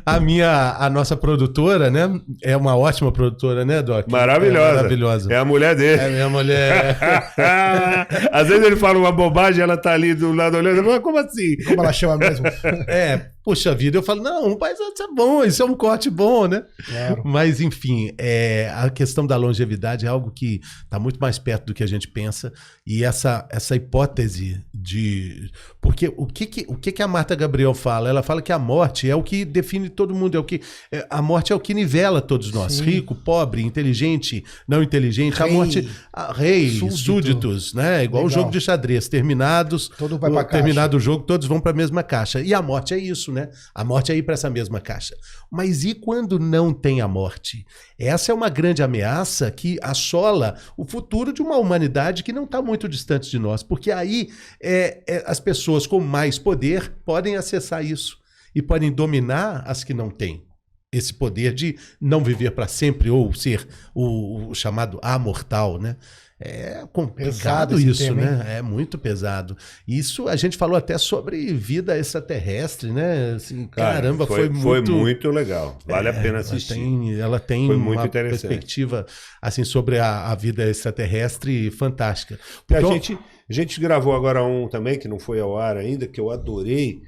a 0.06 0.20
minha, 0.20 0.76
a 0.78 0.90
nossa 0.90 1.16
produtora, 1.16 1.90
né? 1.90 2.10
É 2.44 2.56
uma 2.56 2.76
ótima 2.76 3.12
produtora, 3.12 3.64
né, 3.66 3.82
Doc? 3.82 4.08
Maravilhosa. 4.10 4.70
É 4.70 4.76
maravilhosa. 4.76 5.34
É 5.34 5.38
a 5.38 5.46
mulher 5.46 5.76
dele. 5.76 6.02
É 6.02 6.10
minha 6.10 6.30
mulher. 6.30 6.98
Às 8.32 8.48
vezes 8.48 8.66
ele 8.66 8.76
fala 8.76 8.98
uma 8.98 9.12
bobagem, 9.12 9.64
ela 9.64 9.78
tá 9.78 9.92
ali 9.94 10.14
do 10.14 10.34
lado 10.34 10.58
olhando. 10.58 11.02
Como 11.02 11.18
assim? 11.18 11.58
Como 11.66 11.82
ela 11.82 11.94
chama 11.94 12.18
mesmo? 12.18 12.46
É, 12.88 13.28
puxa 13.44 13.74
vida, 13.74 13.98
eu 13.98 14.04
falo, 14.04 14.22
não, 14.22 14.58
mas 14.60 14.80
isso 14.80 15.04
é 15.04 15.08
bom, 15.08 15.44
isso 15.44 15.62
é 15.62 15.66
um 15.66 15.76
corte 15.76 16.10
bom, 16.10 16.48
né? 16.48 16.64
Claro. 16.86 17.22
Mas, 17.26 17.60
enfim, 17.60 18.14
é, 18.18 18.72
a 18.76 18.90
questão 18.90 19.26
da 19.26 19.36
longevidade 19.36 20.06
é 20.06 20.10
algo 20.10 20.32
que 20.32 20.62
está 20.84 21.00
muito 21.00 21.20
mais 21.20 21.40
perto 21.40 21.68
do 21.68 21.74
que 21.74 21.84
a 21.84 21.88
gente 21.88 22.08
pensa. 22.08 22.54
E 22.86 23.04
essa, 23.04 23.48
essa 23.50 23.76
hipótese 23.76 24.64
de. 24.74 25.50
Porque 25.80 26.12
o 26.16 26.26
que, 26.26 26.46
que, 26.46 26.66
o 26.68 26.76
que, 26.76 26.92
que 26.92 27.02
a 27.02 27.08
Marta 27.08 27.36
Gabriel 27.36 27.74
fala? 27.74 28.10
Ela 28.10 28.24
fala 28.24 28.42
que 28.42 28.52
a 28.52 28.60
morte 28.60 29.10
é 29.10 29.16
o 29.16 29.24
que 29.24 29.46
define 29.46 29.90
todo 29.90 30.14
mundo, 30.14 30.36
é 30.36 30.40
o 30.40 30.44
que. 30.44 30.62
é, 30.92 31.06
a 31.10 31.22
morte 31.22 31.54
é 31.54 31.56
o 31.56 31.60
que 31.60 31.74
nivela 31.74 32.22
todos 32.22 32.52
nós. 32.52 32.74
Sim. 32.74 32.84
Rico, 32.84 33.16
pobre, 33.16 33.62
inteligente, 33.62 34.44
não 34.68 34.84
inteligente. 34.84 35.42
A 35.42 35.46
Rei, 35.46 35.54
morte. 35.54 35.90
A, 36.14 36.34
rei, 36.34 36.70
súdito. 36.72 36.98
súditos, 36.98 37.74
né? 37.74 38.04
Igual 38.04 38.24
o 38.24 38.28
Legal. 38.28 38.42
jogo 38.44 38.52
de 38.52 38.62
xadrez. 38.62 39.08
Terminados. 39.08 39.90
Todo 39.90 40.18
vai 40.18 40.32
pra 40.32 40.44
caixa. 40.44 40.64
terminado 40.64 40.98
o 40.98 41.00
jogo, 41.00 41.24
todos 41.24 41.48
vão 41.48 41.60
para 41.60 41.72
a 41.72 41.76
mesma 41.76 42.04
caixa. 42.04 42.42
E 42.42 42.54
a 42.54 42.62
morte 42.62 42.94
é 42.94 42.98
isso, 42.98 43.31
né? 43.32 43.50
A 43.74 43.84
morte 43.84 44.12
é 44.12 44.16
ir 44.16 44.24
para 44.24 44.34
essa 44.34 44.50
mesma 44.50 44.80
caixa. 44.80 45.16
Mas 45.50 45.84
e 45.84 45.94
quando 45.94 46.38
não 46.38 46.74
tem 46.74 47.02
a 47.02 47.08
morte? 47.08 47.66
Essa 47.98 48.32
é 48.32 48.36
uma 48.36 48.50
grande 48.50 48.84
ameaça 48.84 49.50
que 49.50 49.80
assola 49.82 50.58
o 50.78 50.86
futuro 50.86 51.34
de 51.34 51.42
uma 51.42 51.58
humanidade 51.58 52.24
que 52.24 52.34
não 52.34 52.44
está 52.44 52.62
muito 52.62 52.88
distante 52.88 53.30
de 53.30 53.40
nós, 53.40 53.64
porque 53.64 53.92
aí 53.92 54.30
é, 54.62 55.04
é, 55.08 55.24
as 55.26 55.40
pessoas 55.40 55.88
com 55.88 56.00
mais 56.00 56.38
poder 56.38 56.94
podem 57.06 57.36
acessar 57.36 57.84
isso 57.84 58.20
e 58.54 58.62
podem 58.62 58.92
dominar 58.92 59.64
as 59.66 59.84
que 59.84 59.94
não 59.94 60.10
têm. 60.10 60.46
Esse 60.94 61.14
poder 61.14 61.54
de 61.54 61.78
não 62.02 62.22
viver 62.22 62.52
para 62.52 62.68
sempre 62.68 63.10
ou 63.10 63.34
ser 63.34 63.66
o, 63.96 64.50
o 64.50 64.54
chamado 64.54 65.00
amortal, 65.02 65.80
né? 65.80 65.96
É 66.44 66.84
complicado 66.92 67.76
Pesado 67.76 67.80
isso, 67.80 68.04
tema, 68.04 68.22
né? 68.22 68.58
É 68.58 68.62
muito 68.64 68.98
pesado. 68.98 69.56
Isso 69.88 70.28
a 70.28 70.36
gente 70.36 70.58
falou 70.58 70.76
até 70.76 70.98
sobre 70.98 71.54
vida 71.54 71.96
extraterrestre, 71.98 72.92
né? 72.92 73.34
Assim, 73.36 73.68
Cara, 73.68 73.94
caramba, 74.02 74.26
foi, 74.26 74.50
muito. 74.50 74.92
muito 74.92 75.30
legal. 75.30 75.78
Vale 75.86 76.10
a 76.10 76.12
É, 76.12 76.16
pena 76.16 76.28
ela 76.30 76.40
assistir. 76.40 76.74
tem- 76.74 77.20
Ela 77.20 77.40
tem, 77.40 77.68
Foi 77.68 77.78
muito 77.78 78.00
uma 78.00 78.08
perspectiva 78.08 79.06
assim 79.40 79.64
sobre 79.64 80.00
a, 80.00 80.32
a 80.32 80.36
vida 80.36 80.68
extraterrestre 80.68 81.70
fantástica. 81.70 82.36
A 82.36 82.38
Porque 82.68 82.86
eu- 82.86 82.92
gente, 82.94 83.20
a 83.50 83.54
gente 83.54 83.80
gravou 83.80 84.16
agora 84.16 84.44
um 84.44 84.68
também, 84.68 84.98
que 84.98 85.08
não 85.08 85.20
foi 85.20 85.40
ao 85.40 85.58
ar 85.60 85.78
ainda, 85.78 86.08
que 86.08 86.20
eu 86.20 86.32
adorei, 86.32 87.02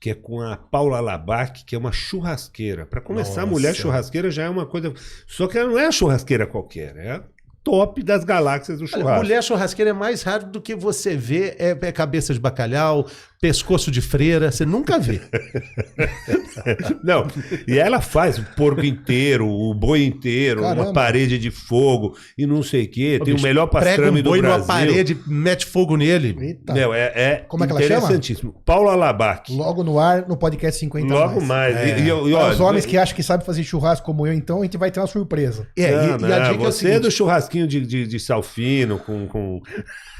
que 0.00 0.10
é 0.10 0.14
com 0.14 0.40
a 0.40 0.56
Paula 0.56 1.00
Labac, 1.00 1.64
que 1.64 1.74
é 1.74 1.78
uma 1.78 1.92
churrasqueira. 1.92 2.86
Para 2.86 3.00
começar, 3.00 3.42
a 3.42 3.44
Nossa. 3.44 3.46
mulher 3.46 3.74
churrasqueira 3.74 4.30
já 4.30 4.44
é 4.44 4.48
uma 4.48 4.64
coisa. 4.64 4.94
Só 5.26 5.46
que 5.46 5.58
ela 5.58 5.68
não 5.68 5.78
é 5.78 5.86
a 5.86 5.92
churrasqueira 5.92 6.46
qualquer, 6.46 6.96
é 6.96 7.10
a 7.10 7.22
top 7.68 8.02
das 8.02 8.24
galáxias 8.24 8.78
do 8.78 8.86
churrasco. 8.86 9.22
mulher 9.22 9.42
churrasqueira 9.42 9.90
é 9.90 9.92
mais 9.92 10.22
raro 10.22 10.46
do 10.46 10.60
que 10.60 10.74
você 10.74 11.14
vê 11.14 11.54
é, 11.58 11.76
é 11.80 11.92
cabeça 11.92 12.32
de 12.32 12.40
bacalhau, 12.40 13.06
pescoço 13.40 13.90
de 13.90 14.00
freira, 14.00 14.50
você 14.50 14.66
nunca 14.66 14.98
vê. 14.98 15.20
Não, 17.04 17.26
e 17.66 17.78
ela 17.78 18.00
faz 18.00 18.38
o 18.38 18.44
porco 18.56 18.84
inteiro, 18.84 19.48
o 19.48 19.72
boi 19.72 20.04
inteiro, 20.04 20.62
Caramba. 20.62 20.82
uma 20.82 20.92
parede 20.92 21.38
de 21.38 21.50
fogo 21.50 22.16
e 22.36 22.46
não 22.46 22.62
sei 22.62 22.84
o 22.84 22.90
quê. 22.90 23.20
Tem 23.24 23.34
o 23.34 23.40
melhor 23.40 23.66
pastrame 23.68 24.20
um 24.20 24.22
do 24.22 24.30
boi 24.30 24.40
Brasil. 24.40 24.58
numa 24.58 24.66
parede, 24.66 25.16
mete 25.26 25.66
fogo 25.66 25.96
nele. 25.96 26.36
Eita. 26.40 26.72
Meu, 26.72 26.92
é, 26.92 27.12
é 27.14 27.44
Como 27.48 27.62
é 27.62 27.66
que 27.66 27.72
ela 27.72 27.82
chama? 27.82 28.52
Paula 28.64 28.96
Labac. 28.96 29.52
Logo 29.54 29.84
no 29.84 30.00
ar, 30.00 30.26
no 30.26 30.36
podcast 30.36 30.80
50 30.80 31.06
Logo 31.06 31.40
mais. 31.40 31.76
É. 31.76 31.98
E, 31.98 32.02
e, 32.02 32.08
e, 32.08 32.12
os 32.12 32.60
homens 32.60 32.84
que 32.84 32.96
acham 32.96 33.14
que 33.14 33.22
sabem 33.22 33.46
fazer 33.46 33.62
churrasco 33.62 34.04
como 34.04 34.26
eu, 34.26 34.32
então, 34.32 34.60
a 34.60 34.64
gente 34.64 34.76
vai 34.76 34.90
ter 34.90 34.98
uma 35.00 35.06
surpresa. 35.06 35.66
É, 35.76 35.90
Não, 35.92 36.02
e, 36.02 36.06
e 36.06 36.32
a 36.32 36.40
não, 36.40 36.50
dica 36.50 36.64
é 36.64 36.68
o 36.68 36.72
você 36.72 36.86
é 36.86 36.88
seguinte, 36.88 37.02
do 37.02 37.10
churrasquinho 37.10 37.68
de, 37.68 37.86
de, 37.86 38.06
de 38.06 38.18
salfino 38.18 38.98
com. 38.98 39.26
com... 39.28 39.62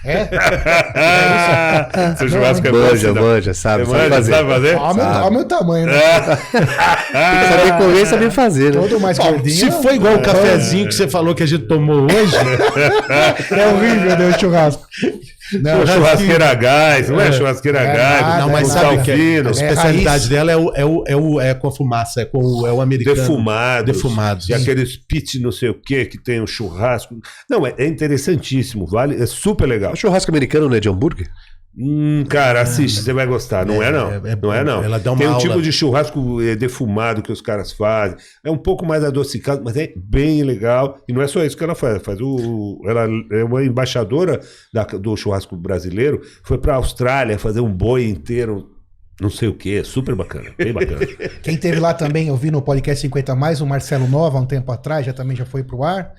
É? 0.05 0.29
Seu 2.17 2.29
churrasco 2.29 2.67
é 2.67 2.71
bom, 2.71 2.97
você 3.13 3.21
manja, 3.21 3.55
sabe, 3.55 3.85
Você 3.85 3.91
sabe 3.91 4.03
manja, 4.03 4.15
fazer. 4.17 4.33
sabe 4.33 4.49
fazer? 4.49 4.75
Olha 4.77 4.79
o 4.93 4.95
meu, 4.95 5.05
Sabe. 5.05 5.17
olha 5.19 5.29
o 5.29 5.33
meu 5.33 5.45
tamanho, 5.45 5.87
né? 5.87 5.93
Saber 7.49 7.77
comer 7.79 8.03
e 8.03 8.07
saber 8.07 8.31
fazer, 8.31 8.75
né? 8.75 8.81
Todo 8.81 9.01
mais 9.01 9.19
gordinho. 9.19 9.55
se 9.57 9.71
foi 9.83 9.95
igual 9.97 10.15
o 10.17 10.23
cafezinho 10.23 10.87
que 10.89 10.95
você 10.95 11.09
falou 11.09 11.35
que 11.35 11.43
a 11.43 11.47
gente 11.47 11.65
tomou 11.67 12.03
hoje, 12.05 12.37
É 13.51 13.67
horrível, 13.69 14.19
né, 14.19 14.29
o 14.35 14.39
churrasco. 14.41 14.87
Não, 15.63 15.81
Pô, 15.81 15.87
churrasqueira 15.87 16.51
a 16.51 16.55
gás, 16.55 17.09
não 17.09 17.19
é, 17.19 17.29
É. 17.29 17.33
churrasqueira 17.33 17.81
a 17.81 17.83
É 17.83 17.97
gás, 17.97 18.21
nada, 18.21 18.41
não, 18.43 18.51
mas 18.51 18.69
é 18.69 18.73
sabe 18.73 18.99
que 19.03 19.11
a 19.11 19.15
É 19.17 19.51
especialidade 19.51 20.05
raiz. 20.09 20.29
dela 20.29 20.53
é, 20.53 20.57
o, 20.57 20.73
é, 20.75 20.85
o, 20.85 21.05
é, 21.07 21.17
o, 21.17 21.41
é 21.41 21.55
com 21.55 21.69
a 21.69 21.73
fumaça, 21.73 22.21
é 22.21 22.25
com 22.27 22.39
o, 22.39 22.67
é 22.67 22.73
o 22.73 22.83
americano. 22.83 23.17
defumados, 23.17 23.87
Defumados. 23.95 24.49
e 24.51 24.53
aqueles 24.55 24.97
pit 24.99 25.41
não 25.41 25.51
sei 25.51 25.71
o 25.71 25.75
que 25.75 26.05
que 26.05 26.23
tem 26.23 26.43
o 26.43 26.47
churrasco. 26.47 27.15
Não, 27.49 27.67
é, 27.67 27.73
é 27.79 27.87
interessantíssimo, 27.87 28.87
vale, 28.87 29.21
é 29.23 29.25
super 29.25 29.65
legal. 29.67 29.95
O 29.95 29.97
churrasco 29.97 30.31
americano 30.31 30.69
não 30.69 30.77
é 30.77 30.81
de 30.81 30.89
hambúrguer? 30.91 31.29
Hum, 31.81 32.25
cara, 32.29 32.61
assiste, 32.63 33.01
você 33.03 33.13
vai 33.13 33.25
gostar. 33.27 33.65
Não 33.65 33.81
é, 33.83 33.87
É, 33.89 33.93
não. 33.93 34.11
é- 34.11 34.17
é 34.33 34.37
não 34.43 34.53
é, 34.53 34.65
não. 34.65 34.83
Ela 34.83 34.99
dá 34.99 35.13
uma 35.13 35.19
Tem 35.19 35.29
um 35.29 35.31
aula. 35.35 35.43
tipo 35.43 35.63
de 35.63 35.71
churrasco 35.71 36.43
eh, 36.43 36.57
defumado 36.57 37.23
que 37.23 37.31
os 37.31 37.41
caras 37.41 37.71
fazem. 37.71 38.17
É 38.45 38.51
um 38.51 38.59
pouco 38.59 38.85
mais 38.85 39.05
adocicado, 39.05 39.63
mas 39.65 39.77
é 39.77 39.93
bem 39.97 40.43
legal. 40.43 40.99
E 41.09 41.13
não 41.13 41.23
é 41.23 41.29
só 41.29 41.45
isso 41.45 41.57
que 41.57 41.63
ela 41.63 41.77
faz. 41.77 42.03
faz 42.03 42.21
o, 42.21 42.81
ela 42.85 43.07
é 43.33 43.45
uma 43.45 43.65
embaixadora 43.65 44.41
da- 44.75 44.85
do 44.85 45.17
churrasco 45.17 45.57
brasileiro. 45.57 46.21
Foi 46.43 46.59
pra 46.59 46.75
Austrália 46.75 47.39
fazer 47.39 47.61
um 47.61 47.73
boi 47.73 48.09
inteiro. 48.09 48.71
Não 49.21 49.31
sei 49.31 49.49
o 49.49 49.55
que, 49.55 49.83
super 49.83 50.15
bacana, 50.15 50.51
bem 50.57 50.73
bacana. 50.73 51.01
Quem 51.43 51.57
teve 51.57 51.81
lá 51.81 51.93
também, 51.93 52.29
eu 52.29 52.37
vi 52.37 52.51
no 52.53 52.63
podcast 52.63 53.01
50 53.03 53.35
mais, 53.35 53.61
o 53.61 53.67
Marcelo 53.67 54.07
Nova, 54.07 54.39
há 54.39 54.41
um 54.41 54.47
tempo 54.47 54.71
atrás, 54.71 55.05
já 55.05 55.13
também 55.13 55.37
já 55.37 55.45
foi 55.45 55.65
pro 55.65 55.83
ar. 55.83 56.13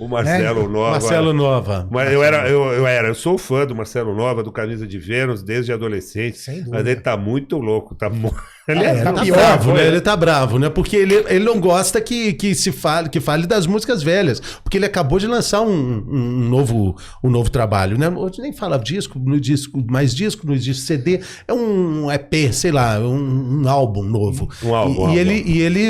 O 0.00 0.08
Marcelo 0.08 0.68
Nova. 0.68 0.90
Marcelo 0.92 1.32
Nova. 1.32 1.88
Mas 1.90 2.10
eu 2.12 2.22
era, 2.22 2.48
eu, 2.48 2.62
eu 2.72 2.86
era, 2.86 3.08
eu 3.08 3.14
sou 3.14 3.36
fã 3.36 3.66
do 3.66 3.74
Marcelo 3.74 4.14
Nova, 4.14 4.42
do 4.42 4.50
Camisa 4.50 4.86
de 4.86 4.98
Vênus, 4.98 5.42
desde 5.42 5.72
adolescente. 5.72 6.38
Sem 6.38 6.56
dúvida. 6.58 6.78
Mas 6.78 6.86
ele 6.86 7.00
tá 7.00 7.16
muito 7.16 7.58
louco, 7.58 7.94
tá 7.94 8.08
mu- 8.08 8.34
Ele 8.72 8.84
É, 8.84 9.02
tá 9.02 9.12
Tá 9.12 9.22
pior, 9.22 9.36
bravo, 9.36 9.72
né? 9.74 9.86
Ele 9.86 10.00
tá 10.00 10.16
bravo, 10.16 10.58
né? 10.58 10.68
Porque 10.70 10.96
ele, 10.96 11.14
ele 11.28 11.44
não 11.44 11.58
gosta 11.60 12.00
que, 12.00 12.32
que 12.34 12.54
se 12.54 12.70
fale, 12.72 13.08
que 13.08 13.20
fale 13.20 13.46
das 13.46 13.66
músicas 13.66 14.02
velhas. 14.02 14.40
Porque 14.62 14.76
ele 14.78 14.86
acabou 14.86 15.18
de 15.18 15.26
lançar 15.26 15.60
um, 15.62 16.04
um 16.08 16.48
novo, 16.48 16.96
um 17.22 17.30
novo 17.30 17.50
trabalho, 17.50 17.98
né? 17.98 18.08
Hoje 18.08 18.40
nem 18.40 18.52
fala 18.52 18.78
disco, 18.78 19.18
no 19.18 19.40
disco, 19.40 19.84
mais 19.90 20.14
disco, 20.14 20.46
no 20.46 20.56
disco 20.58 20.84
CD. 20.86 21.20
É 21.48 21.52
um 21.52 22.10
EP, 22.10 22.52
sei 22.52 22.72
lá, 22.72 22.98
um, 23.00 23.62
um 23.62 23.68
álbum 23.68 24.02
novo. 24.02 24.48
Um 24.62 24.74
álbum, 24.74 24.92
E, 24.94 24.98
um 24.98 25.00
álbum. 25.06 25.16
ele, 25.18 25.42
e, 25.46 25.60
ele, 25.60 25.80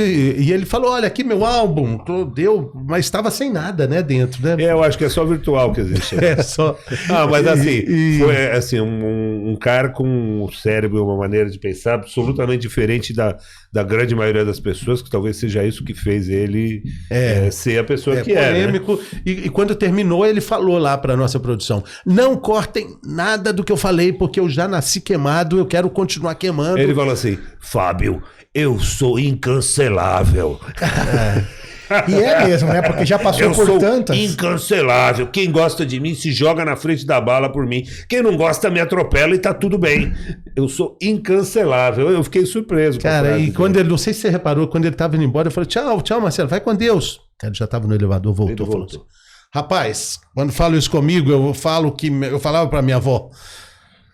e 0.42 0.52
ele 0.52 0.66
falou: 0.66 0.92
olha, 0.92 1.06
aqui 1.06 1.22
meu 1.24 1.44
álbum, 1.44 1.98
tô- 1.98 2.24
deu, 2.24 2.72
mas 2.88 3.04
estava 3.04 3.30
sem 3.30 3.50
nada, 3.52 3.86
né, 3.86 4.02
dentro, 4.02 4.42
né? 4.42 4.56
É, 4.62 4.72
eu 4.72 4.82
acho 4.82 4.96
que 4.96 5.04
é 5.04 5.08
só 5.08 5.24
virtual 5.24 5.72
que 5.72 5.80
existe. 5.80 6.16
É, 6.20 6.42
só. 6.42 6.78
Ah, 7.08 7.26
mas 7.26 7.46
assim, 7.46 7.68
E- 7.68 8.16
e- 8.16 8.18
foi 8.18 8.50
assim, 8.52 8.80
um, 8.80 9.50
um 9.52 9.56
cara 9.56 9.88
com 9.88 10.04
um 10.44 10.50
cérebro 10.52 10.98
e 10.98 11.00
uma 11.00 11.16
maneira 11.16 11.48
de 11.50 11.58
pensar 11.58 11.94
absolutamente 11.94 12.68
diferente 12.70 13.12
da, 13.12 13.36
da 13.72 13.82
grande 13.82 14.14
maioria 14.14 14.44
das 14.44 14.60
pessoas, 14.60 15.02
que 15.02 15.10
talvez 15.10 15.36
seja 15.36 15.64
isso 15.64 15.84
que 15.84 15.92
fez 15.92 16.28
ele 16.28 16.82
É. 17.10 17.46
eh, 17.46 17.50
ser 17.50 17.78
a 17.80 17.84
pessoa 17.84 18.18
É 18.18 18.22
que 18.22 18.32
é. 18.32 18.34
né? 18.52 18.60
polêmico. 18.60 19.00
E, 19.26 19.32
e 19.32 19.48
quando 19.50 19.74
terminou, 19.74 20.24
ele 20.24 20.40
falou 20.40 20.78
lá 20.78 20.96
para 20.96 21.16
nossa 21.16 21.38
produção: 21.40 21.82
não 22.06 22.36
cortem 22.36 22.96
nada 23.04 23.52
do 23.52 23.64
que 23.64 23.72
eu 23.72 23.76
falei, 23.76 24.12
porque 24.12 24.38
eu 24.40 24.48
já 24.48 24.66
nasci 24.68 25.00
queimado, 25.00 25.58
eu 25.58 25.66
quero 25.66 25.90
continuar 25.90 26.34
queimando. 26.36 26.78
Ele 26.78 26.94
falou 26.94 27.12
assim: 27.12 27.36
Fábio, 27.60 28.22
eu 28.54 28.78
sou 28.78 29.18
incancelável. 29.18 30.58
E 32.08 32.14
é 32.14 32.46
mesmo, 32.46 32.68
né? 32.72 32.82
Porque 32.82 33.04
já 33.04 33.18
passou 33.18 33.42
Eu 33.42 33.52
por 33.52 33.66
sou 33.66 33.78
tantas. 33.78 34.16
incancelável. 34.16 35.26
Quem 35.26 35.50
gosta 35.50 35.84
de 35.84 35.98
mim 35.98 36.14
se 36.14 36.30
joga 36.32 36.64
na 36.64 36.76
frente 36.76 37.04
da 37.04 37.20
bala 37.20 37.50
por 37.50 37.66
mim. 37.66 37.84
Quem 38.08 38.22
não 38.22 38.36
gosta 38.36 38.70
me 38.70 38.80
atropela 38.80 39.34
e 39.34 39.38
tá 39.38 39.52
tudo 39.52 39.76
bem. 39.78 40.12
Eu 40.54 40.68
sou 40.68 40.96
incancelável. 41.02 42.10
Eu 42.10 42.22
fiquei 42.24 42.46
surpreso. 42.46 42.98
Cara, 43.00 43.38
e 43.38 43.40
dele. 43.42 43.52
quando 43.52 43.76
ele, 43.76 43.88
não 43.88 43.98
sei 43.98 44.12
se 44.12 44.20
você 44.20 44.30
reparou, 44.30 44.68
quando 44.68 44.84
ele 44.84 44.94
tava 44.96 45.16
indo 45.16 45.24
embora, 45.24 45.48
eu 45.48 45.52
falei: 45.52 45.66
tchau, 45.68 46.00
tchau, 46.02 46.20
Marcelo, 46.20 46.48
vai 46.48 46.60
com 46.60 46.74
Deus. 46.74 47.20
Cara, 47.38 47.50
ele 47.50 47.58
já 47.58 47.66
tava 47.66 47.86
no 47.86 47.94
elevador, 47.94 48.32
voltou. 48.34 48.52
Ele 48.54 48.58
falou 48.58 48.78
voltou. 48.86 49.00
assim, 49.00 49.20
Rapaz, 49.52 50.20
quando 50.34 50.52
falo 50.52 50.76
isso 50.76 50.90
comigo, 50.90 51.30
eu 51.30 51.52
falo 51.54 51.92
que. 51.92 52.06
Eu 52.08 52.38
falava 52.38 52.68
pra 52.68 52.82
minha 52.82 52.96
avó. 52.96 53.28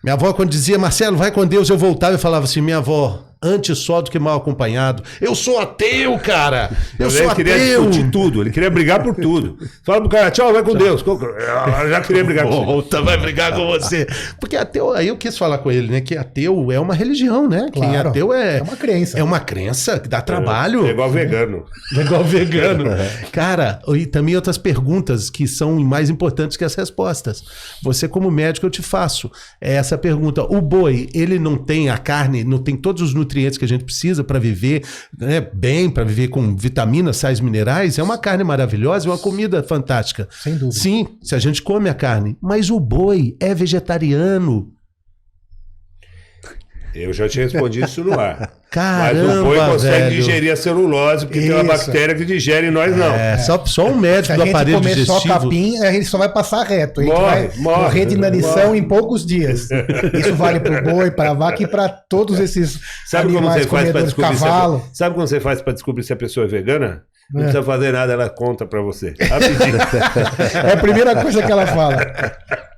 Minha 0.03 0.13
avó, 0.13 0.31
quando 0.33 0.49
dizia, 0.49 0.79
Marcelo, 0.79 1.17
vai 1.17 1.31
com 1.31 1.45
Deus, 1.45 1.69
eu 1.69 1.77
voltava 1.77 2.15
e 2.15 2.17
falava 2.17 2.45
assim: 2.45 2.61
minha 2.61 2.77
avó, 2.77 3.23
antes 3.41 3.77
só 3.79 4.01
do 4.01 4.09
que 4.11 4.19
mal 4.19 4.37
acompanhado. 4.37 5.03
Eu 5.21 5.35
sou 5.35 5.59
ateu, 5.59 6.17
cara! 6.19 6.69
Eu 6.97 7.09
sou 7.11 7.21
ele 7.25 7.35
queria 7.35 7.55
ateu! 7.55 7.85
discutir 7.89 8.11
tudo, 8.11 8.41
ele 8.41 8.49
queria 8.51 8.69
brigar 8.69 9.01
por 9.03 9.15
tudo. 9.15 9.57
Fala 9.83 9.99
pro 10.01 10.09
cara, 10.09 10.31
tchau, 10.31 10.51
vai 10.53 10.63
com 10.63 10.73
Deus. 10.75 11.03
Eu 11.05 11.89
já 11.89 12.01
queria 12.01 12.23
brigar 12.23 12.45
com 12.45 12.51
você. 12.51 12.65
Volta, 12.65 13.01
vai 13.01 13.17
brigar 13.17 13.53
com 13.53 13.65
você. 13.67 14.07
Porque 14.39 14.55
ateu, 14.55 14.93
aí 14.93 15.07
eu 15.07 15.17
quis 15.17 15.37
falar 15.37 15.59
com 15.59 15.71
ele, 15.71 15.87
né? 15.91 16.01
Que 16.01 16.17
ateu 16.17 16.71
é 16.71 16.79
uma 16.79 16.93
religião, 16.93 17.47
né? 17.47 17.69
Quem 17.71 17.83
é 17.83 17.87
Claro. 17.91 18.09
ateu 18.09 18.33
é, 18.33 18.57
É 18.57 18.61
uma 18.61 18.75
crença. 18.75 19.19
é 19.19 19.23
uma 19.23 19.39
crença 19.39 19.99
que 19.99 20.09
dá 20.09 20.21
trabalho. 20.21 20.85
É 20.85 20.91
igual 20.91 21.09
vegano. 21.09 21.65
É 21.95 22.01
igual 22.01 22.23
vegano. 22.23 22.85
Cara, 23.31 23.79
e 23.89 24.05
também 24.05 24.35
outras 24.35 24.57
perguntas 24.57 25.29
que 25.29 25.47
são 25.47 25.79
mais 25.79 26.09
importantes 26.09 26.57
que 26.57 26.63
as 26.63 26.75
respostas. 26.75 27.43
Você, 27.83 28.07
como 28.07 28.29
médico, 28.31 28.65
eu 28.65 28.69
te 28.69 28.81
faço 28.81 29.31
essa 29.61 29.97
pergunta. 29.97 30.43
O 30.43 30.61
boi, 30.61 31.09
ele 31.13 31.37
não 31.39 31.55
tem 31.57 31.89
a 31.89 31.97
carne, 31.97 32.43
não 32.43 32.57
tem 32.57 32.75
todos 32.75 33.01
os 33.01 33.13
nutrientes 33.13 33.26
que 33.27 33.65
a 33.65 33.67
gente 33.67 33.83
precisa 33.83 34.23
para 34.23 34.39
viver 34.39 34.83
né, 35.17 35.41
bem, 35.41 35.89
para 35.89 36.03
viver 36.03 36.29
com 36.29 36.55
vitaminas, 36.55 37.17
sais 37.17 37.39
minerais. 37.39 37.97
É 37.99 38.03
uma 38.03 38.17
carne 38.17 38.43
maravilhosa, 38.43 39.07
é 39.07 39.11
uma 39.11 39.17
comida 39.17 39.61
fantástica. 39.61 40.27
Sem 40.31 40.53
dúvida. 40.53 40.79
Sim, 40.79 41.07
se 41.21 41.35
a 41.35 41.39
gente 41.39 41.61
come 41.61 41.89
a 41.89 41.93
carne. 41.93 42.37
Mas 42.41 42.69
o 42.69 42.79
boi 42.79 43.35
é 43.39 43.53
vegetariano. 43.53 44.73
Eu 47.03 47.13
já 47.13 47.27
te 47.29 47.39
respondi 47.39 47.83
isso 47.83 48.03
no 48.03 48.19
ar. 48.19 48.37
Mas 48.67 48.83
Caramba, 48.85 49.39
o 49.41 49.43
boi 49.45 49.57
consegue 49.57 49.97
velho. 49.97 50.15
digerir 50.17 50.51
a 50.51 50.55
celulose, 50.55 51.25
porque 51.25 51.39
tem 51.39 51.51
uma 51.53 51.61
Isso. 51.73 51.85
bactéria 51.85 52.13
que 52.13 52.25
digere 52.25 52.67
e 52.67 52.69
nós 52.71 52.95
não. 52.95 53.13
É, 53.15 53.37
só, 53.37 53.65
só 53.65 53.87
um 53.87 53.93
Se 53.93 53.99
médico 53.99 54.33
a 54.33 54.35
do 54.35 54.41
gente 54.43 54.49
aparelho 54.53 54.77
comer 54.77 54.89
só 55.05 55.13
digestivo. 55.19 55.33
capim, 55.39 55.77
a 55.83 55.91
gente 55.93 56.05
só 56.05 56.17
vai 56.17 56.29
passar 56.29 56.63
reto. 56.63 56.99
A 56.99 57.03
gente 57.03 57.13
Morre, 57.13 57.47
vai 57.47 57.57
morre, 57.59 57.81
morrer 57.83 58.05
de 58.05 58.15
inanição 58.15 58.67
morre. 58.67 58.79
em 58.79 58.83
poucos 58.83 59.25
dias. 59.25 59.69
Isso 60.13 60.35
vale 60.35 60.59
pro 60.59 60.83
boi, 60.83 61.09
pra 61.11 61.33
vaca 61.33 61.63
e 61.63 61.67
pra 61.67 61.87
todos 61.87 62.39
esses 62.41 62.77
Sabe 63.05 63.27
como 63.27 63.37
animais 63.37 63.63
você 63.63 63.69
faz 63.69 63.69
para 63.69 63.79
comedores, 64.01 64.05
descobrir 64.13 64.39
cavalo. 64.39 64.79
se 64.79 64.85
a, 64.85 64.93
Sabe 64.95 65.15
como 65.15 65.27
você 65.27 65.39
faz 65.39 65.61
para 65.61 65.73
descobrir 65.73 66.03
se 66.03 66.11
a 66.13 66.17
pessoa 66.17 66.45
é 66.45 66.49
vegana? 66.49 67.03
Não 67.33 67.41
É. 67.41 67.43
precisa 67.45 67.63
fazer 67.63 67.93
nada, 67.93 68.13
ela 68.13 68.29
conta 68.29 68.65
para 68.65 68.81
você. 68.81 69.13
Rapidinho. 69.19 69.77
É 70.67 70.73
a 70.73 70.77
primeira 70.77 71.15
coisa 71.15 71.41
que 71.41 71.51
ela 71.51 71.65
fala. 71.65 71.97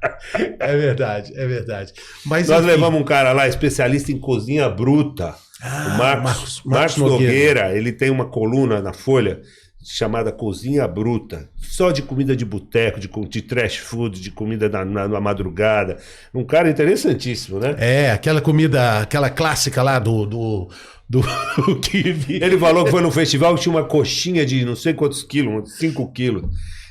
É 0.59 0.75
verdade, 0.77 1.33
é 1.35 1.47
verdade. 1.47 1.93
Mas 2.25 2.47
Nós 2.47 2.59
enfim, 2.59 2.67
levamos 2.71 2.99
um 3.01 3.03
cara 3.03 3.31
lá, 3.33 3.47
especialista 3.47 4.11
em 4.11 4.19
cozinha 4.19 4.69
bruta. 4.69 5.35
Ah, 5.61 5.91
o 5.93 5.97
Marcos, 5.97 6.23
Marcos- 6.23 6.23
Marcos, 6.23 6.63
Marcos 6.65 6.97
Nogueira. 6.97 7.61
Nogueira. 7.63 7.77
ele 7.77 7.91
tem 7.91 8.09
uma 8.09 8.25
coluna 8.25 8.81
na 8.81 8.93
Folha 8.93 9.41
chamada 9.83 10.31
Cozinha 10.31 10.85
Bruta, 10.87 11.49
só 11.57 11.89
de 11.91 12.01
comida 12.01 12.35
de 12.35 12.45
boteco, 12.45 12.99
de, 12.99 13.09
de 13.29 13.41
trash 13.41 13.77
food, 13.77 14.19
de 14.21 14.29
comida 14.29 14.69
na, 14.69 14.83
na- 14.85 15.07
na 15.07 15.19
madrugada. 15.21 15.97
Um 16.33 16.43
cara 16.43 16.69
interessantíssimo, 16.69 17.59
né? 17.59 17.75
É, 17.79 18.11
aquela 18.11 18.39
comida, 18.41 18.99
aquela 18.99 19.29
clássica 19.29 19.81
lá 19.81 19.97
do. 19.97 20.25
do, 20.25 20.69
do. 21.09 21.21
Ele 22.29 22.57
falou 22.57 22.85
que 22.85 22.91
foi 22.91 23.01
no 23.01 23.09
festival 23.11 23.55
que 23.55 23.61
tinha 23.61 23.73
uma 23.73 23.83
coxinha 23.85 24.45
de 24.45 24.63
não 24.63 24.75
sei 24.75 24.93
quantos 24.93 25.23
quilos, 25.23 25.77
5 25.77 26.11
quilos. 26.11 26.43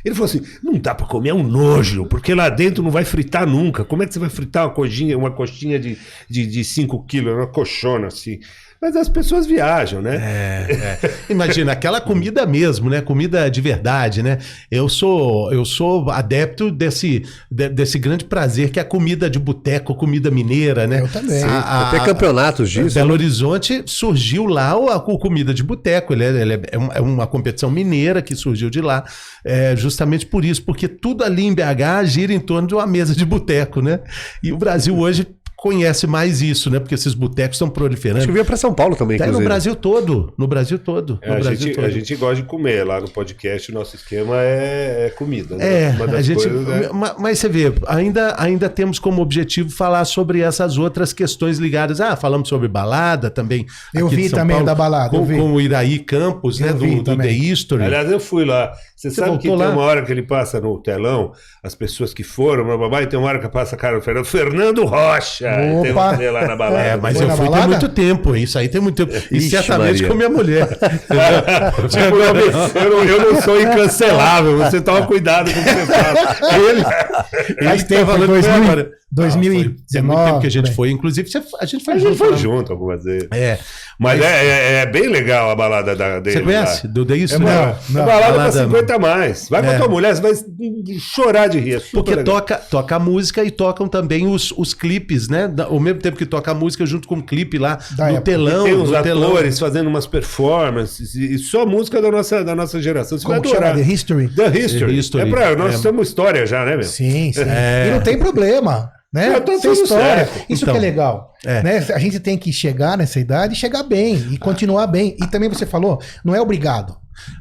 Ele 0.05 0.15
falou 0.15 0.27
assim: 0.27 0.43
não 0.63 0.75
dá 0.75 0.95
pra 0.95 1.07
comer, 1.07 1.31
é 1.31 1.35
um 1.35 1.43
nojo, 1.43 2.07
porque 2.07 2.35
lá 2.35 2.49
dentro 2.49 2.83
não 2.83 2.91
vai 2.91 3.05
fritar 3.05 3.47
nunca. 3.47 3.85
Como 3.85 4.03
é 4.03 4.07
que 4.07 4.13
você 4.13 4.21
vai 4.21 4.31
fritar 4.31 4.67
uma 4.67 4.75
coxinha, 4.75 5.17
uma 5.17 5.31
coxinha 5.31 5.79
de 5.79 5.97
5 6.65 6.97
de, 6.97 7.03
de 7.03 7.07
quilos, 7.09 7.35
uma 7.35 7.47
coxona 7.47 8.09
assim? 8.09 8.39
Mas 8.81 8.95
as 8.95 9.09
pessoas 9.09 9.45
viajam, 9.47 10.01
né? 10.01 10.17
É, 10.17 10.73
é. 11.03 11.11
Imagina, 11.29 11.73
aquela 11.73 12.01
comida 12.01 12.47
mesmo, 12.47 12.89
né? 12.89 13.01
Comida 13.01 13.51
de 13.51 13.61
verdade, 13.61 14.23
né? 14.23 14.39
Eu 14.71 14.89
sou, 14.89 15.53
eu 15.53 15.65
sou 15.65 16.09
adepto 16.11 16.71
desse, 16.71 17.25
de- 17.51 17.69
desse 17.69 17.99
grande 17.99 18.25
prazer 18.25 18.71
que 18.71 18.79
é 18.79 18.83
a 18.83 18.85
comida 18.85 19.29
de 19.29 19.39
boteco, 19.39 19.95
comida 19.97 20.31
mineira, 20.31 20.87
né? 20.87 21.01
Eu 21.01 21.09
também. 21.09 21.43
A- 21.43 21.49
a- 21.61 21.89
Até 21.89 22.05
campeonatos 22.05 22.71
disso. 22.71 22.95
Belo 22.95 23.13
Horizonte 23.13 23.83
surgiu 23.85 24.47
lá 24.47 24.77
o- 24.77 24.89
a, 24.89 24.97
o 24.97 25.19
comida 25.19 25.53
de 25.53 25.63
boteco. 25.65 26.13
Ele, 26.13 26.25
é, 26.25 26.29
ele 26.41 26.55
é- 26.55 26.63
é 26.73 26.79
uma, 26.79 26.95
é 26.95 27.01
uma 27.01 27.27
competição 27.27 27.71
mineira 27.71 28.23
que 28.23 28.37
surgiu 28.37 28.71
de 28.71 28.81
lá, 28.81 29.03
é, 29.45 29.75
justamente 29.75 30.25
por 30.25 30.45
isso, 30.45 30.63
porque 30.63 30.87
tudo 30.87 31.25
ali 31.25 31.45
em 31.45 31.53
BH 31.55 32.05
gira 32.07 32.33
em 32.33 32.39
torno 32.41 32.69
de 32.69 32.75
uma 32.77 32.87
mesa 32.87 33.13
de 33.15 33.25
boteco, 33.25 33.83
né? 33.83 33.99
E 34.43 34.53
o 34.53 34.57
Brasil 34.57 34.97
hoje 34.97 35.27
conhece 35.61 36.07
mais 36.07 36.41
isso, 36.41 36.71
né? 36.71 36.79
Porque 36.79 36.95
esses 36.95 37.15
botecos 37.15 37.57
estão 37.57 37.67
Acho 37.67 37.73
que 37.75 37.81
proliferando. 37.81 38.33
veio 38.33 38.45
pra 38.45 38.57
São 38.57 38.73
Paulo 38.73 38.95
também, 38.95 39.17
Até 39.21 39.29
no. 39.29 39.41
Brasil 39.41 39.75
todo. 39.75 40.33
No 40.39 40.47
Brasil 40.47 40.79
todo. 40.79 41.19
É, 41.21 41.27
no 41.31 41.35
a, 41.35 41.39
Brasil 41.41 41.59
gente, 41.67 41.75
todo. 41.75 41.85
a 41.85 41.91
gente 41.91 42.15
gosta 42.15 42.37
de 42.37 42.43
comer. 42.45 42.85
Lá 42.87 43.01
no 43.01 43.11
podcast, 43.11 43.73
o 43.73 43.75
nosso 43.75 43.97
esquema 43.97 44.37
é, 44.41 45.07
é 45.07 45.11
comida. 45.11 45.57
né? 45.57 45.89
É, 45.89 45.91
Uma 45.97 46.07
das 46.07 46.15
a 46.15 46.23
gente. 46.23 46.37
coisas 46.49 46.69
é- 46.85 46.93
ma- 46.93 47.17
Mas 47.19 47.41
você 47.41 47.49
vê, 47.49 47.73
ainda, 47.89 48.37
ainda 48.39 48.69
temos 48.69 49.01
como 49.01 49.21
objetivo 49.21 49.69
falar 49.69 50.05
sobre 50.05 50.41
essas 50.43 50.79
outras 50.79 51.13
questões 51.13 51.59
ligadas. 51.59 52.01
Ah, 52.01 52.15
falamos 52.15 52.49
sobre 52.49 52.69
balada 52.69 53.29
também. 53.29 53.67
Eu 53.93 54.07
aqui 54.07 54.15
de 54.17 54.23
vi 54.23 54.29
São 54.29 54.39
também 54.39 54.55
Paulo, 54.55 54.67
da 54.67 54.75
balada, 54.77 55.17
eu 55.17 55.21
Com, 55.21 55.27
vi. 55.27 55.37
com 55.39 55.53
o 55.55 55.61
Iraí 55.61 55.99
Campos, 55.99 56.61
né? 56.61 56.69
Eu 56.69 56.75
Do, 56.75 56.81
vi 56.87 57.01
do 57.03 57.17
The. 57.17 57.33
History. 57.33 57.83
Aliás, 57.83 58.09
eu 58.13 58.21
fui 58.21 58.45
lá. 58.45 58.73
Você, 58.95 59.11
Você 59.11 59.17
sabe 59.17 59.39
que 59.39 59.49
voltou 59.49 59.59
tem 59.59 59.67
lá? 59.69 59.73
uma 59.73 59.83
hora 59.83 60.05
que 60.05 60.11
ele 60.13 60.23
passa 60.23 60.61
no 60.61 60.77
telão, 60.81 61.33
as 61.63 61.75
pessoas 61.75 62.13
que 62.15 62.23
foram, 62.25 62.65
blá, 62.65 62.77
blá, 62.77 62.89
blá, 62.89 63.03
e 63.03 63.07
tem 63.07 63.19
uma 63.19 63.29
hora 63.29 63.39
que 63.39 63.49
passa 63.49 63.75
a 63.77 63.79
cara 63.79 63.97
do 63.99 64.03
Fernando. 64.05 64.25
Fernando 64.25 64.85
Rocha! 64.85 65.48
Tem 65.83 65.91
Opa! 65.93 66.17
você 66.17 66.31
lá 66.31 66.47
na 66.47 66.57
balada. 66.57 66.83
É, 66.85 66.97
mas 66.97 67.17
Foi 67.17 67.27
eu 67.27 67.31
fui 67.31 67.39
tem 67.39 67.51
balada? 67.51 67.67
muito 67.69 67.89
tempo, 67.89 68.37
isso 68.37 68.59
aí 68.59 68.69
tem 68.69 68.81
muito 68.81 69.07
tempo. 69.07 69.27
E 69.31 69.37
Ixi, 69.39 69.51
certamente 69.51 69.93
Maria. 70.03 70.09
com 70.09 70.15
minha 70.15 70.29
mulher. 70.29 70.69
Tipo, 71.89 72.17
eu, 72.17 72.35
me- 72.35 72.81
eu 72.85 72.91
não, 72.91 73.05
eu 73.05 73.33
não 73.33 73.43
sou 73.43 73.61
incancelável, 73.61 74.59
você 74.59 74.81
toma 74.81 75.07
cuidado 75.07 75.53
com 75.53 75.61
o 75.61 75.65
que 75.65 75.71
você 75.71 75.87
fala. 75.87 76.59
Ele, 76.69 76.85
Faz 77.65 77.85
tempo, 77.85 78.01
tá 78.07 78.13
falando 78.13 78.27
foi 78.27 78.27
com 78.27 78.33
2000, 78.43 78.51
ela 78.53 78.65
agora. 78.65 78.91
2019. 79.11 79.77
Tem 79.91 80.03
muito 80.03 80.25
tempo 80.25 80.41
que 80.41 80.47
a 80.47 80.51
gente 80.51 80.71
foi. 80.73 80.91
Inclusive, 80.91 81.29
a 81.61 81.65
gente 81.67 81.83
foi 81.85 81.95
A 81.95 81.99
junto. 81.99 82.09
gente 82.11 82.19
foi 82.19 82.31
lá. 82.31 82.37
junto 82.37 82.73
algumas 82.73 83.03
vezes. 83.05 83.27
É. 83.33 83.59
Mas, 83.99 84.21
é, 84.21 84.25
é- 84.47 84.75
é 84.83 84.87
bem 84.87 85.09
legal 85.09 85.51
a 85.51 85.57
balada 85.57 85.97
da, 85.97 86.21
dele. 86.21 86.37
Você 86.37 86.43
conhece? 86.45 86.87
lá. 86.87 86.93
Do 86.93 87.05
The 87.07 87.15
É 87.15 87.17
History? 87.17 87.43
uma, 87.45 87.55
Não, 87.55 87.61
é 87.63 87.75
não. 87.89 88.05
balada 88.05 88.21
pra 88.27 88.33
Balada- 88.33 88.65
50 88.65 88.95
a 88.95 88.99
mais. 88.99 89.49
Vai 89.49 89.63
com 89.63 89.69
É. 89.71 89.75
a 89.75 89.79
tua 89.79 89.89
mulher, 89.89 90.15
você 90.15 90.21
vai 90.23 90.33
chorar 91.01 91.47
de 91.49 91.59
rir. 91.59 91.77
É 91.77 91.81
Porque 91.93 92.15
legal. 92.15 92.25
toca, 92.37 92.57
toca 92.57 92.97
a 92.97 92.99
música 92.99 93.43
e 93.45 93.51
tocam 93.51 93.89
também 93.89 94.27
os, 94.27 94.53
os 94.57 94.75
clipes, 94.75 95.29
né? 95.29 95.51
Ao 95.67 95.81
mesmo 95.81 96.01
tempo 96.01 96.17
que 96.17 96.27
toca 96.27 96.51
a 96.51 96.55
música 96.55 96.85
junto 96.85 97.09
com 97.09 97.17
o 97.17 97.23
clipe 97.23 97.57
lá 97.59 97.79
Da 97.97 98.09
época. 98.11 98.23
telão. 98.23 98.65
tem 98.65 98.75
os 98.75 98.91
do 98.91 99.03
telão. 99.03 99.31
atores 99.31 99.59
fazendo 99.59 99.87
umas 99.89 100.07
performances 100.07 101.15
e 101.15 101.29
e 101.29 101.39
só 101.39 101.67
música 101.67 102.01
da 102.01 102.11
nossa, 102.11 102.43
da 102.45 102.55
nossa 102.55 102.81
geração. 102.81 103.19
Você 103.19 103.25
Como 103.27 103.41
vai 103.41 103.51
adorar. 103.51 103.75
The 103.75 103.83
History? 103.83 104.29
The 104.29 104.49
History. 104.59 104.87
The 104.87 104.93
History. 104.93 105.29
É 105.29 105.31
pra, 105.31 105.57
nós 105.57 105.75
É. 105.75 105.83
temos 105.83 106.09
história 106.09 106.47
já, 106.47 106.65
né, 106.65 106.73
meu? 106.77 106.85
Sim, 106.85 107.08
sim. 107.11 107.33
É. 107.47 107.87
E 107.89 107.91
não 107.93 108.01
tem 108.01 108.19
problema. 108.19 108.91
Né? 109.13 109.41
Tem 109.41 109.59
tudo 109.59 109.73
história. 109.73 110.27
certo. 110.27 110.45
Isso 110.51 110.65
Então, 110.65 110.75
que 110.75 110.79
é 110.79 110.83
legal. 110.83 111.33
é. 111.45 111.63
Né? 111.63 111.87
A 111.95 111.99
gente 111.99 112.21
tem 112.21 112.37
que 112.37 112.53
chegar 112.53 112.99
nessa 112.99 113.19
idade 113.19 113.55
e 113.55 113.57
chegar 113.57 113.83
bem 113.83 114.17
e 114.33 114.37
continuar 114.37 114.87
bem. 114.87 115.17
E 115.23 115.27
também 115.29 115.49
você 115.49 115.65
falou, 115.65 115.99
não 116.25 116.35
é 116.35 116.41
obrigado. 116.41 116.95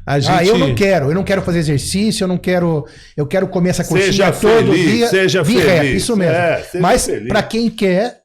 A 0.06 0.18
gente... 0.18 0.32
Ah, 0.32 0.44
eu 0.44 0.56
não 0.58 0.74
quero, 0.74 1.10
eu 1.10 1.14
não 1.14 1.22
quero 1.22 1.42
fazer 1.42 1.58
exercício, 1.58 2.24
eu 2.24 2.28
não 2.28 2.38
quero, 2.38 2.84
eu 3.16 3.26
quero 3.26 3.46
comer 3.48 3.70
essa 3.70 3.84
coxinha 3.84 4.06
Seja 4.06 4.32
todo 4.32 4.72
feliz, 4.72 4.90
dia. 4.90 5.08
seja 5.08 5.44
feliz. 5.44 5.64
rap, 5.64 5.94
isso 5.96 6.16
mesmo. 6.16 6.34
É, 6.34 6.64
Mas 6.80 7.06
para 7.28 7.42
quem 7.42 7.68
quer, 7.70 8.22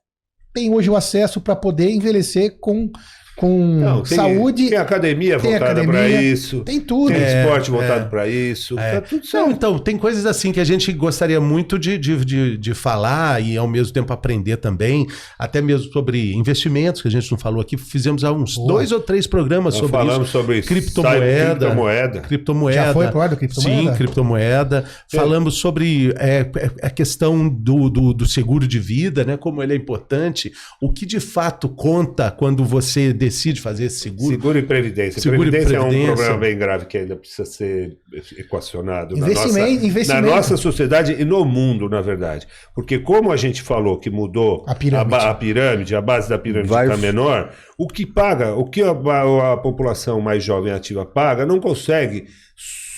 tem 0.53 0.73
hoje 0.73 0.89
o 0.89 0.95
acesso 0.95 1.41
para 1.41 1.55
poder 1.55 1.91
envelhecer 1.91 2.57
com, 2.59 2.89
com 3.35 3.79
Não, 3.79 4.01
tem, 4.03 4.15
saúde. 4.15 4.69
Tem 4.69 4.77
academia 4.77 5.39
tem 5.39 5.51
voltada 5.51 5.81
academia, 5.81 5.91
pra 5.91 6.09
isso. 6.21 6.59
Tem 6.61 6.79
tudo. 6.79 7.11
Tem 7.11 7.21
É, 7.21 7.41
esporte 7.41 7.71
voltado 7.71 8.05
é. 8.05 8.09
pra 8.09 8.27
isso. 8.27 8.77
É. 8.79 8.93
Tá 8.95 9.01
tudo 9.01 9.21
Não, 9.21 9.25
certo. 9.25 9.51
então, 9.51 9.79
tem 9.79 9.97
coisas 9.97 10.25
assim 10.25 10.51
que 10.51 10.59
a 10.59 10.63
gente 10.63 10.91
gostaria 10.93 11.41
muito 11.41 11.77
de, 11.79 11.97
de, 11.97 12.23
de, 12.23 12.57
de 12.57 12.73
falar 12.73 13.41
e 13.41 13.57
ao 13.57 13.67
mesmo 13.67 13.91
tempo 13.93 14.13
aprender 14.13 14.57
também, 14.57 15.07
até 15.37 15.61
mesmo 15.61 15.91
sobre 15.91 16.33
investimentos, 16.33 17.01
que 17.01 17.07
a 17.07 17.11
gente 17.11 17.31
não 17.31 17.37
falou 17.37 17.61
aqui. 17.61 17.77
Fizemos 17.77 18.23
há 18.23 18.31
uns 18.31 18.55
Boa. 18.55 18.73
dois 18.73 18.91
ou 18.91 18.99
três 18.99 19.25
programas 19.27 19.73
Nós 19.73 19.81
sobre 19.81 19.97
falamos 19.97 20.23
isso. 20.27 20.31
sobre 20.37 20.61
Criptomoeda. 20.61 21.55
criptomoeda. 21.55 22.19
Criptomoeda. 22.21 22.85
Já 22.87 22.93
foi 22.93 23.07
pro 23.07 23.21
ar 23.21 23.29
do 23.29 23.37
criptomoeda? 23.37 23.91
Sim, 23.91 23.97
criptomoeda. 23.97 24.85
Falamos 25.11 25.55
sobre 25.55 26.13
é, 26.17 26.49
a 26.81 26.89
questão 26.89 27.47
do, 27.49 27.89
do, 27.89 28.13
do 28.13 28.25
seguro 28.25 28.67
de 28.67 28.79
vida, 28.79 29.23
né? 29.23 29.37
Como 29.37 29.61
ele 29.61 29.73
é 29.73 29.75
importante. 29.75 30.51
O 30.81 30.91
que 30.91 31.05
de 31.05 31.19
fato 31.19 31.67
conta 31.69 32.29
quando 32.31 32.63
você 32.63 33.11
decide 33.23 33.59
fazer 33.61 33.85
esse 33.85 33.99
seguro. 33.99 34.29
Seguro 34.29 34.57
e 34.57 34.61
previdência. 34.63 35.21
Seguro 35.21 35.47
e 35.47 35.51
previdência, 35.51 35.77
é 35.77 35.79
um 35.79 35.83
previdência. 35.89 36.15
problema 36.15 36.37
bem 36.39 36.57
grave 36.57 36.85
que 36.85 36.97
ainda 36.97 37.15
precisa 37.15 37.45
ser 37.45 37.97
equacionado 38.37 39.15
na 39.15 39.25
Investimento- 39.27 39.59
nossa, 39.71 39.85
investimento. 39.85 40.21
na 40.27 40.35
nossa 40.35 40.57
sociedade 40.57 41.13
e 41.19 41.25
no 41.25 41.43
mundo, 41.45 41.87
na 41.89 42.01
verdade. 42.01 42.47
Porque 42.75 42.99
como 42.99 43.31
a 43.31 43.35
gente 43.37 43.61
falou 43.61 43.97
que 43.99 44.09
mudou 44.09 44.63
A 44.67 44.75
pirâmide. 44.75 45.09
ba- 45.09 45.29
a, 45.29 45.33
pirâmide, 45.33 45.95
a 45.95 46.01
base 46.01 46.29
da 46.29 46.37
pirâmide 46.37 46.69
Vai- 46.69 46.85
está 46.85 46.97
menor, 46.97 47.51
o 47.77 47.87
que 47.87 48.05
paga, 48.05 48.53
o 48.55 48.65
que 48.69 48.81
a, 48.81 48.91
a- 48.91 49.53
a 49.53 49.57
população 49.57 50.19
mais 50.21 50.43
jovem 50.43 50.71
ativa 50.73 51.05
paga, 51.05 51.45
não 51.45 51.59
consegue 51.59 52.25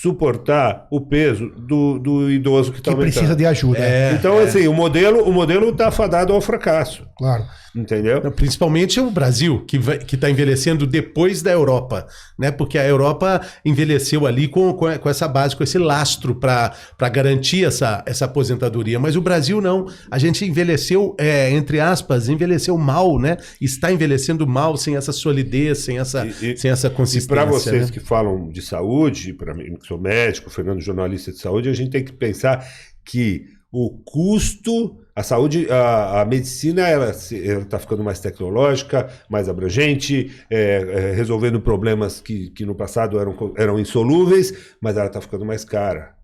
suportar 0.02 0.86
o 0.90 1.00
peso 1.00 1.48
do, 1.56 1.98
do 1.98 2.30
idoso 2.30 2.70
que 2.72 2.78
está 2.78 2.90
que 2.90 2.96
aumentando. 2.96 3.12
precisa 3.14 3.34
de 3.36 3.46
ajuda. 3.46 3.78
É, 3.80 4.12
Então, 4.12 4.38
assim, 4.38 4.68
o 4.68 4.72
modelo 4.72 5.22
o 5.22 5.32
modelo 5.32 5.70
está 5.70 5.90
fadado 5.90 6.32
ao 6.32 6.40
fracasso, 6.40 7.06
Claro. 7.16 7.44
Entendeu? 7.76 8.20
Principalmente 8.32 8.98
o 8.98 9.10
Brasil, 9.10 9.64
que 9.66 9.76
está 10.14 10.30
envelhecendo 10.30 10.86
depois 10.86 11.42
da 11.42 11.50
Europa, 11.52 12.06
né? 12.38 12.50
Porque 12.50 12.78
a 12.78 12.86
Europa 12.86 13.40
envelheceu 13.64 14.26
ali 14.26 14.48
com, 14.48 14.72
com, 14.72 15.08
essa 15.08 15.28
base, 15.28 15.54
com 15.54 15.62
esse 15.62 15.78
lastro 15.78 16.34
para 16.34 16.74
garantir 17.12 17.64
essa, 17.64 18.02
essa 18.06 18.24
aposentadoria. 18.24 18.98
Mas 18.98 19.16
o 19.16 19.20
Brasil 19.20 19.60
não. 19.60 19.86
A 20.10 20.18
gente 20.18 20.44
envelheceu, 20.44 21.14
é, 21.18 21.50
entre 21.50 21.78
aspas, 21.80 22.28
envelheceu 22.28 22.76
mal, 22.78 23.18
né? 23.18 23.36
Está 23.60 23.92
envelhecendo 23.92 24.46
mal 24.46 24.76
sem 24.76 24.96
essa 24.96 25.12
solidez, 25.12 25.78
sem 25.78 25.98
essa, 25.98 26.26
E- 26.26 26.52
e- 26.52 26.56
sem 26.56 26.70
essa 26.70 26.86
E 26.86 26.90
consistência. 26.90 27.28
para 27.28 27.44
vocês 27.44 27.86
né? 27.86 27.92
que 27.92 28.00
falam 28.00 28.48
de 28.48 28.62
saúde, 28.62 29.32
para 29.34 29.54
mim 29.54 29.76
que 29.76 29.86
sou 29.86 29.98
médico, 30.00 30.48
Fernando 30.50 30.80
jornalista 30.80 31.30
de 31.30 31.38
saúde, 31.38 31.68
a 31.68 31.72
gente 31.74 31.90
tem 31.90 32.04
que 32.04 32.12
pensar 32.12 32.66
que 33.04 33.44
o 33.70 33.90
custo, 34.04 34.96
a 35.16 35.22
saúde, 35.22 35.66
a, 35.70 36.20
a 36.20 36.24
medicina, 36.26 36.86
ela 36.86 37.08
está 37.10 37.78
ficando 37.78 38.04
mais 38.04 38.20
tecnológica, 38.20 39.08
mais 39.30 39.48
abrangente, 39.48 40.30
é, 40.50 40.58
é, 40.58 41.12
resolvendo 41.12 41.58
problemas 41.58 42.20
que, 42.20 42.50
que 42.50 42.66
no 42.66 42.74
passado 42.74 43.18
eram, 43.18 43.54
eram 43.56 43.78
insolúveis, 43.78 44.76
mas 44.78 44.98
ela 44.98 45.06
está 45.06 45.18
ficando 45.18 45.46
mais 45.46 45.64
cara. 45.64 46.14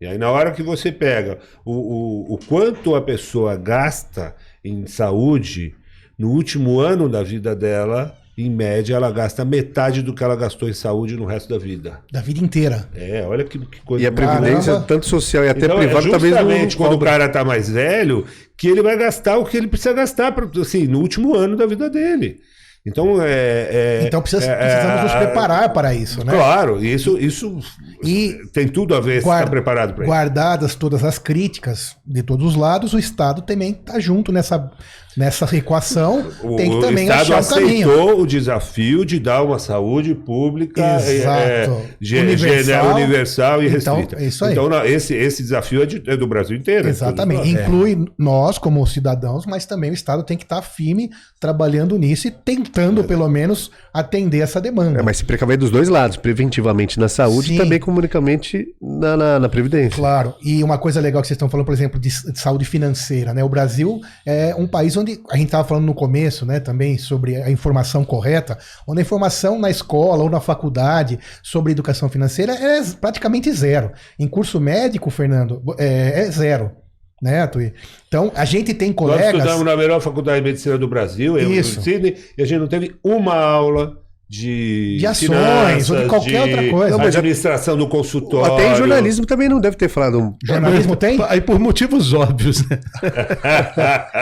E 0.00 0.06
aí, 0.06 0.16
na 0.16 0.30
hora 0.30 0.52
que 0.52 0.62
você 0.62 0.90
pega 0.90 1.38
o, 1.62 1.72
o, 1.72 2.34
o 2.34 2.38
quanto 2.46 2.94
a 2.94 3.02
pessoa 3.02 3.54
gasta 3.54 4.34
em 4.64 4.86
saúde, 4.86 5.74
no 6.18 6.30
último 6.30 6.80
ano 6.80 7.06
da 7.06 7.22
vida 7.22 7.54
dela, 7.54 8.16
em 8.40 8.48
média, 8.50 8.94
ela 8.94 9.10
gasta 9.10 9.44
metade 9.44 10.00
do 10.00 10.14
que 10.14 10.22
ela 10.22 10.36
gastou 10.36 10.68
em 10.68 10.72
saúde 10.72 11.16
no 11.16 11.24
resto 11.26 11.48
da 11.48 11.58
vida. 11.58 11.98
Da 12.12 12.20
vida 12.20 12.38
inteira. 12.44 12.88
É, 12.94 13.24
olha 13.26 13.42
que, 13.44 13.58
que 13.58 13.80
coisa. 13.82 14.04
E 14.04 14.06
a 14.06 14.12
previdência, 14.12 14.72
Caramba. 14.74 14.86
tanto 14.86 15.06
social 15.06 15.44
e 15.44 15.48
até 15.48 15.66
Então, 15.66 15.76
privada, 15.78 16.06
é 16.06 16.10
talvez 16.10 16.32
não, 16.34 16.40
justamente 16.42 16.76
quando 16.76 16.92
o 16.92 16.98
cara 17.00 17.28
tá 17.28 17.44
mais 17.44 17.68
velho, 17.68 18.24
que 18.56 18.68
ele 18.68 18.80
vai 18.82 18.96
gastar 18.96 19.38
o 19.38 19.44
que 19.44 19.56
ele 19.56 19.66
precisa 19.66 19.92
gastar 19.92 20.30
pra, 20.32 20.46
assim, 20.60 20.86
no 20.86 21.00
último 21.00 21.34
ano 21.34 21.56
da 21.56 21.66
vida 21.66 21.90
dele. 21.90 22.38
Então, 22.86 23.20
é... 23.20 23.28
é- 23.28 24.02
Então 24.06 24.22
precisa- 24.22 24.46
é- 24.46 24.56
precisamos 24.56 25.02
nos 25.02 25.12
é- 25.12 25.18
preparar 25.26 25.72
para 25.72 25.92
isso, 25.92 26.24
né? 26.24 26.32
Claro, 26.32 26.82
isso, 26.82 27.18
isso 27.18 27.58
E 28.04 28.38
tem 28.52 28.68
tudo 28.68 28.94
a 28.94 29.00
ver 29.00 29.18
se 29.18 29.24
guarda- 29.24 29.42
está 29.42 29.50
preparado 29.50 29.94
para 29.94 30.04
isso. 30.04 30.10
Guardadas 30.12 30.74
todas 30.76 31.02
as 31.02 31.18
críticas 31.18 31.96
de 32.06 32.22
todos 32.22 32.46
os 32.46 32.54
lados, 32.54 32.94
o 32.94 32.98
Estado 32.98 33.42
também 33.42 33.72
está 33.72 33.98
junto 33.98 34.30
nessa, 34.32 34.70
nessa 35.16 35.44
equação. 35.56 36.26
O, 36.42 36.56
tem 36.56 36.70
que 36.70 36.76
o 36.76 36.80
também 36.80 37.04
Estado 37.08 37.34
achar 37.34 37.42
um 37.42 37.60
caminho. 37.60 37.90
aceitou 37.90 38.20
o 38.20 38.26
desafio 38.26 39.04
de 39.04 39.18
dar 39.18 39.42
uma 39.42 39.58
saúde 39.58 40.14
pública 40.14 40.80
é, 40.82 41.12
Exato. 41.16 41.40
é, 41.40 42.20
Universal. 42.20 42.94
universal 42.94 43.62
e 43.62 43.66
Então, 43.68 43.96
restrita. 43.96 44.22
é 44.22 44.26
isso 44.26 44.44
aí. 44.44 44.52
Então, 44.52 44.84
esse, 44.84 45.14
esse 45.14 45.42
desafio 45.42 45.82
é, 45.82 45.86
de- 45.86 46.02
é 46.06 46.16
do 46.16 46.26
Brasil 46.26 46.56
inteiro. 46.56 46.86
é 46.86 46.90
Exatamente. 46.90 47.52
nós. 47.52 47.62
Inclui 47.62 48.06
nós 48.18 48.58
como 48.58 48.86
cidadãos, 48.86 49.44
mas 49.46 49.64
também 49.66 49.90
o 49.90 49.94
Estado 49.94 50.22
tem 50.22 50.36
que 50.36 50.44
estar 50.44 50.62
firme 50.62 51.10
trabalhando 51.40 51.96
nisso 51.98 52.28
e 52.28 52.30
tentando, 52.30 53.04
pelo 53.04 53.28
menos, 53.28 53.70
atender 53.92 54.38
essa 54.40 54.60
demanda. 54.60 55.00
É, 55.00 55.02
mas 55.02 55.18
se 55.18 55.24
precaver 55.24 55.56
dos 55.56 55.70
dois 55.70 55.88
lados, 55.88 56.16
preventivamente 56.16 56.98
na 56.98 57.08
saúde 57.08 57.48
Sim. 57.48 57.54
e 57.54 57.58
também 57.58 57.78
comunicamente 57.80 58.68
na, 58.80 59.16
na, 59.16 59.38
na 59.40 59.48
previdência. 59.48 59.96
Claro, 59.96 60.34
e 60.42 60.62
uma 60.62 60.78
coisa 60.78 61.00
legal 61.00 61.22
que 61.22 61.28
vocês 61.28 61.36
estão 61.36 61.48
falando, 61.48 61.66
por 61.66 61.74
exemplo, 61.74 61.98
de, 62.00 62.08
de 62.08 62.38
saúde 62.38 62.64
financeira, 62.64 63.32
né? 63.34 63.42
O 63.44 63.48
Brasil 63.48 64.00
é 64.26 64.54
um 64.56 64.66
país 64.66 64.96
onde 64.98 65.20
a 65.30 65.36
gente 65.36 65.46
estava 65.46 65.66
falando 65.66 65.84
no 65.84 65.94
começo, 65.94 66.44
né, 66.44 66.60
também 66.60 66.98
sobre 66.98 67.36
a 67.36 67.50
informação 67.50 68.04
correta, 68.04 68.58
onde 68.86 69.00
a 69.00 69.02
informação 69.02 69.58
na 69.58 69.70
escola 69.70 70.22
ou 70.22 70.30
na 70.30 70.40
faculdade 70.40 71.18
sobre 71.42 71.72
educação 71.72 72.08
financeira 72.08 72.52
é 72.52 72.82
praticamente 73.00 73.50
zero. 73.52 73.92
Em 74.18 74.28
curso 74.28 74.60
médico, 74.60 75.10
Fernando, 75.10 75.62
é, 75.78 76.22
é 76.22 76.30
zero. 76.30 76.72
Né, 77.20 77.44
Tui? 77.48 77.74
Então, 78.06 78.30
a 78.34 78.44
gente 78.44 78.72
tem 78.72 78.90
Nós 78.90 78.96
colegas. 78.96 79.34
estudamos 79.34 79.64
na 79.64 79.76
melhor 79.76 80.00
faculdade 80.00 80.38
de 80.40 80.44
medicina 80.44 80.78
do 80.78 80.86
Brasil, 80.86 81.36
eu 81.36 81.52
Isso. 81.52 81.80
em 81.80 81.82
Sydney, 81.82 82.16
e 82.36 82.42
a 82.42 82.46
gente 82.46 82.60
não 82.60 82.68
teve 82.68 82.94
uma 83.02 83.34
aula 83.34 84.00
de, 84.30 84.98
De 84.98 85.06
ações 85.06 85.90
ou 85.90 85.96
de 86.02 86.06
qualquer 86.06 86.42
outra 86.42 86.68
coisa. 86.68 86.90
Não, 86.90 86.98
mas 86.98 87.16
a- 87.16 87.18
administração 87.18 87.76
do 87.76 87.88
consultório. 87.88 88.54
Até 88.54 88.72
em 88.72 88.76
jornalismo 88.76 89.24
também 89.24 89.48
não 89.48 89.60
deve 89.60 89.76
ter 89.76 89.88
falado 89.88 90.18
um. 90.20 90.34
Jornalismo 90.44 90.94
tem? 90.96 91.18
Aí 91.28 91.40
por 91.40 91.58
motivos 91.58 92.12
óbvios, 92.12 92.62
né? 92.68 92.78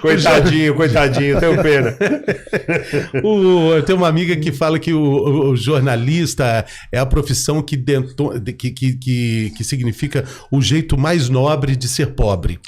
coitadinho, 0.00 0.74
coitadinho, 0.74 1.40
tenho 1.40 1.62
pena. 1.62 1.96
O, 3.22 3.74
eu 3.74 3.82
tenho 3.82 3.98
uma 3.98 4.08
amiga 4.08 4.36
que 4.36 4.52
fala 4.52 4.78
que 4.78 4.92
o, 4.92 5.00
o- 5.02 5.50
o 5.50 5.56
jornalista 5.56 6.64
é 6.92 6.98
a 6.98 7.06
profissão 7.06 7.62
que, 7.62 7.76
dento- 7.76 8.38
de- 8.38 8.52
que, 8.52 8.70
que, 8.70 8.92
que, 8.96 9.52
que 9.56 9.64
significa 9.64 10.24
o 10.50 10.60
jeito 10.60 10.96
mais 10.96 11.28
nobre 11.28 11.76
de 11.76 11.88
ser 11.88 12.14
pobre. 12.14 12.58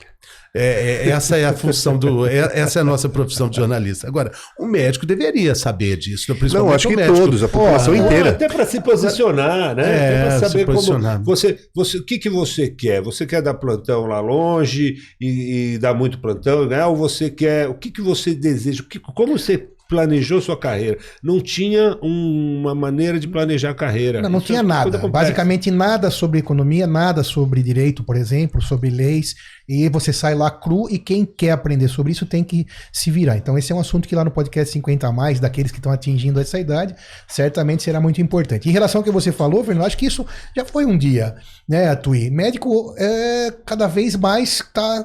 É, 0.59 1.07
é, 1.07 1.09
essa 1.11 1.37
é 1.37 1.45
a 1.45 1.53
função 1.53 1.99
do. 1.99 2.27
é- 2.27 2.51
essa 2.59 2.79
é 2.79 2.83
a 2.83 2.85
nossa 2.85 3.09
profissão 3.09 3.49
de 3.49 3.57
jornalista. 3.57 4.09
Agora, 4.09 4.33
o 4.59 4.67
médico 4.67 5.05
deveria 5.05 5.55
saber 5.55 5.97
disso, 5.97 6.35
principalmente 6.35 6.69
Não, 6.71 6.75
acho 6.75 6.89
o 6.89 6.91
que 6.91 6.97
médico. 6.97 7.19
todos, 7.19 7.43
a 7.43 7.49
população 7.49 7.95
Não, 7.95 8.05
inteira. 8.07 8.31
Até 8.31 8.49
para 8.49 8.65
se 8.65 8.81
posicionar, 8.81 9.77
né? 9.77 9.83
É, 9.83 10.29
Até 10.29 10.39
pra 10.39 10.49
se 10.49 10.65
posicionar. 10.65 11.13
como 11.15 11.25
você, 11.25 11.59
você, 11.75 11.99
o 11.99 12.05
que, 12.05 12.19
que 12.19 12.31
você 12.31 12.69
quer? 12.69 13.03
Você 13.03 13.27
quer 13.27 13.43
dar 13.43 13.55
plantão 13.55 14.07
lá 14.07 14.21
longe 14.21 14.95
e, 15.21 15.75
e 15.75 15.79
dar 15.79 15.95
muito 15.95 16.19
plantão 16.21 16.67
ganhar? 16.67 16.89
Ou 16.89 16.97
você 16.97 17.31
quer? 17.31 17.69
O 17.69 17.75
que, 17.75 17.91
que 17.91 18.01
você 18.01 18.35
deseja? 18.35 18.83
O 18.83 18.87
que, 18.87 18.99
como 18.99 19.37
você 19.39 19.69
planejou 19.89 20.41
sua 20.41 20.59
carreira? 20.59 20.99
Não 21.23 21.41
tinha 21.41 21.97
um- 22.03 22.61
uma 22.61 22.75
maneira 22.75 23.19
de 23.19 23.29
planejar 23.29 23.71
a 23.71 23.75
carreira. 23.75 24.21
Não, 24.23 24.29
não 24.31 24.41
tinha 24.41 24.59
é 24.59 24.63
coisa 24.63 24.85
nada. 24.99 25.09
Basicamente 25.09 25.71
nada 25.71 26.11
sobre 26.11 26.39
economia, 26.39 26.87
nada 26.87 27.23
sobre 27.23 27.63
direito, 27.63 28.03
por 28.03 28.17
exemplo, 28.17 28.61
sobre 28.63 28.91
leis. 28.91 29.35
E 29.69 29.89
você 29.89 30.13
sai 30.13 30.35
lá 30.35 30.51
cru 30.51 30.89
e 30.91 30.99
quem 30.99 31.25
quer 31.25 31.51
aprender 31.51 31.89
sobre 31.89 32.13
isso 32.13 32.25
tem 32.27 32.45
que 32.45 32.67
se 32.93 33.11
virar. 33.11 33.37
Então 33.37 33.59
esse 33.59 33.73
é 33.73 33.75
um 33.75 33.81
assunto 33.81 34.09
que 34.09 34.15
lá 34.15 34.25
no 34.25 34.31
podcast 34.31 34.73
50 34.73 35.07
a 35.09 35.13
mais, 35.13 35.41
daqueles 35.41 35.73
que 35.73 35.79
estão 35.79 35.91
atingindo 35.93 36.39
essa 36.41 36.59
idade, 36.59 36.95
certamente 37.27 37.83
será 37.83 38.01
muito 38.01 38.21
importante. 38.21 38.69
Em 38.69 38.73
relação 38.73 39.01
ao 39.01 39.05
que 39.05 39.11
você 39.11 39.33
falou, 39.33 39.65
Fernando, 39.65 39.87
acho 39.87 39.97
que 39.99 40.07
isso 40.07 40.25
já 40.57 40.65
foi 40.65 40.85
um 40.87 40.97
dia, 40.97 41.35
né, 41.69 41.95
Tui? 41.97 42.31
Médico 42.31 42.95
é, 42.99 43.53
cada 43.65 43.87
vez 43.87 44.15
mais 44.17 44.63
tá 44.73 45.05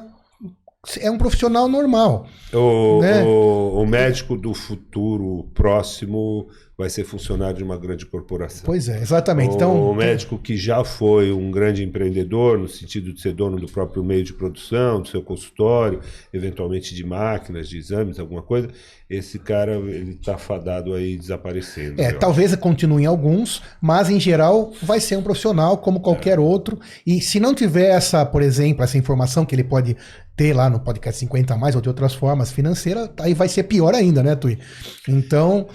é 0.98 1.08
um 1.08 1.16
profissional 1.16 1.68
normal. 1.68 2.26
O, 2.52 3.00
né? 3.00 3.22
o, 3.22 3.82
o 3.82 3.86
médico 3.86 4.36
do 4.36 4.52
futuro 4.52 5.48
próximo 5.54 6.48
vai 6.82 6.90
ser 6.90 7.04
funcionário 7.04 7.58
de 7.58 7.62
uma 7.62 7.78
grande 7.78 8.04
corporação. 8.04 8.62
Pois 8.64 8.88
é, 8.88 9.00
exatamente. 9.00 9.52
O, 9.52 9.54
Então, 9.54 9.90
o 9.90 9.94
médico 9.94 10.36
que 10.36 10.56
já 10.56 10.82
foi 10.82 11.30
um 11.30 11.50
grande 11.50 11.84
empreendedor, 11.84 12.58
no 12.58 12.68
sentido 12.68 13.12
de 13.12 13.20
ser 13.20 13.32
dono 13.32 13.56
do 13.56 13.68
próprio 13.68 14.02
meio 14.02 14.24
de 14.24 14.32
produção, 14.32 15.00
do 15.00 15.08
seu 15.08 15.22
consultório, 15.22 16.00
eventualmente 16.34 16.92
de 16.94 17.06
máquinas, 17.06 17.68
de 17.68 17.78
exames, 17.78 18.18
alguma 18.18 18.42
coisa, 18.42 18.68
esse 19.08 19.38
cara 19.38 19.74
ele 19.74 20.12
está 20.12 20.36
fadado 20.36 20.92
aí 20.92 21.16
desaparecendo. 21.16 22.00
É, 22.00 22.12
talvez 22.12 22.54
continuem 22.56 23.06
alguns, 23.06 23.62
mas 23.80 24.10
em 24.10 24.18
geral 24.18 24.72
vai 24.82 24.98
ser 24.98 25.16
um 25.16 25.22
profissional 25.22 25.78
como 25.78 26.00
qualquer 26.00 26.40
outro. 26.40 26.80
E 27.06 27.20
se 27.20 27.38
não 27.38 27.54
tiver 27.54 27.90
essa, 27.90 28.26
por 28.26 28.42
exemplo, 28.42 28.82
essa 28.82 28.98
informação 28.98 29.44
que 29.44 29.54
ele 29.54 29.64
pode 29.64 29.96
ter 30.34 30.54
lá 30.54 30.70
no 30.70 30.80
podcast 30.80 31.20
50 31.20 31.54
a 31.54 31.56
mais 31.58 31.74
ou 31.74 31.80
de 31.80 31.88
outras 31.88 32.14
formas 32.14 32.50
financeiras, 32.50 33.10
aí 33.20 33.34
vai 33.34 33.48
ser 33.48 33.64
pior 33.64 33.94
ainda, 33.94 34.22
né, 34.22 34.34
Tui? 34.34 34.58
Então, 35.06 35.66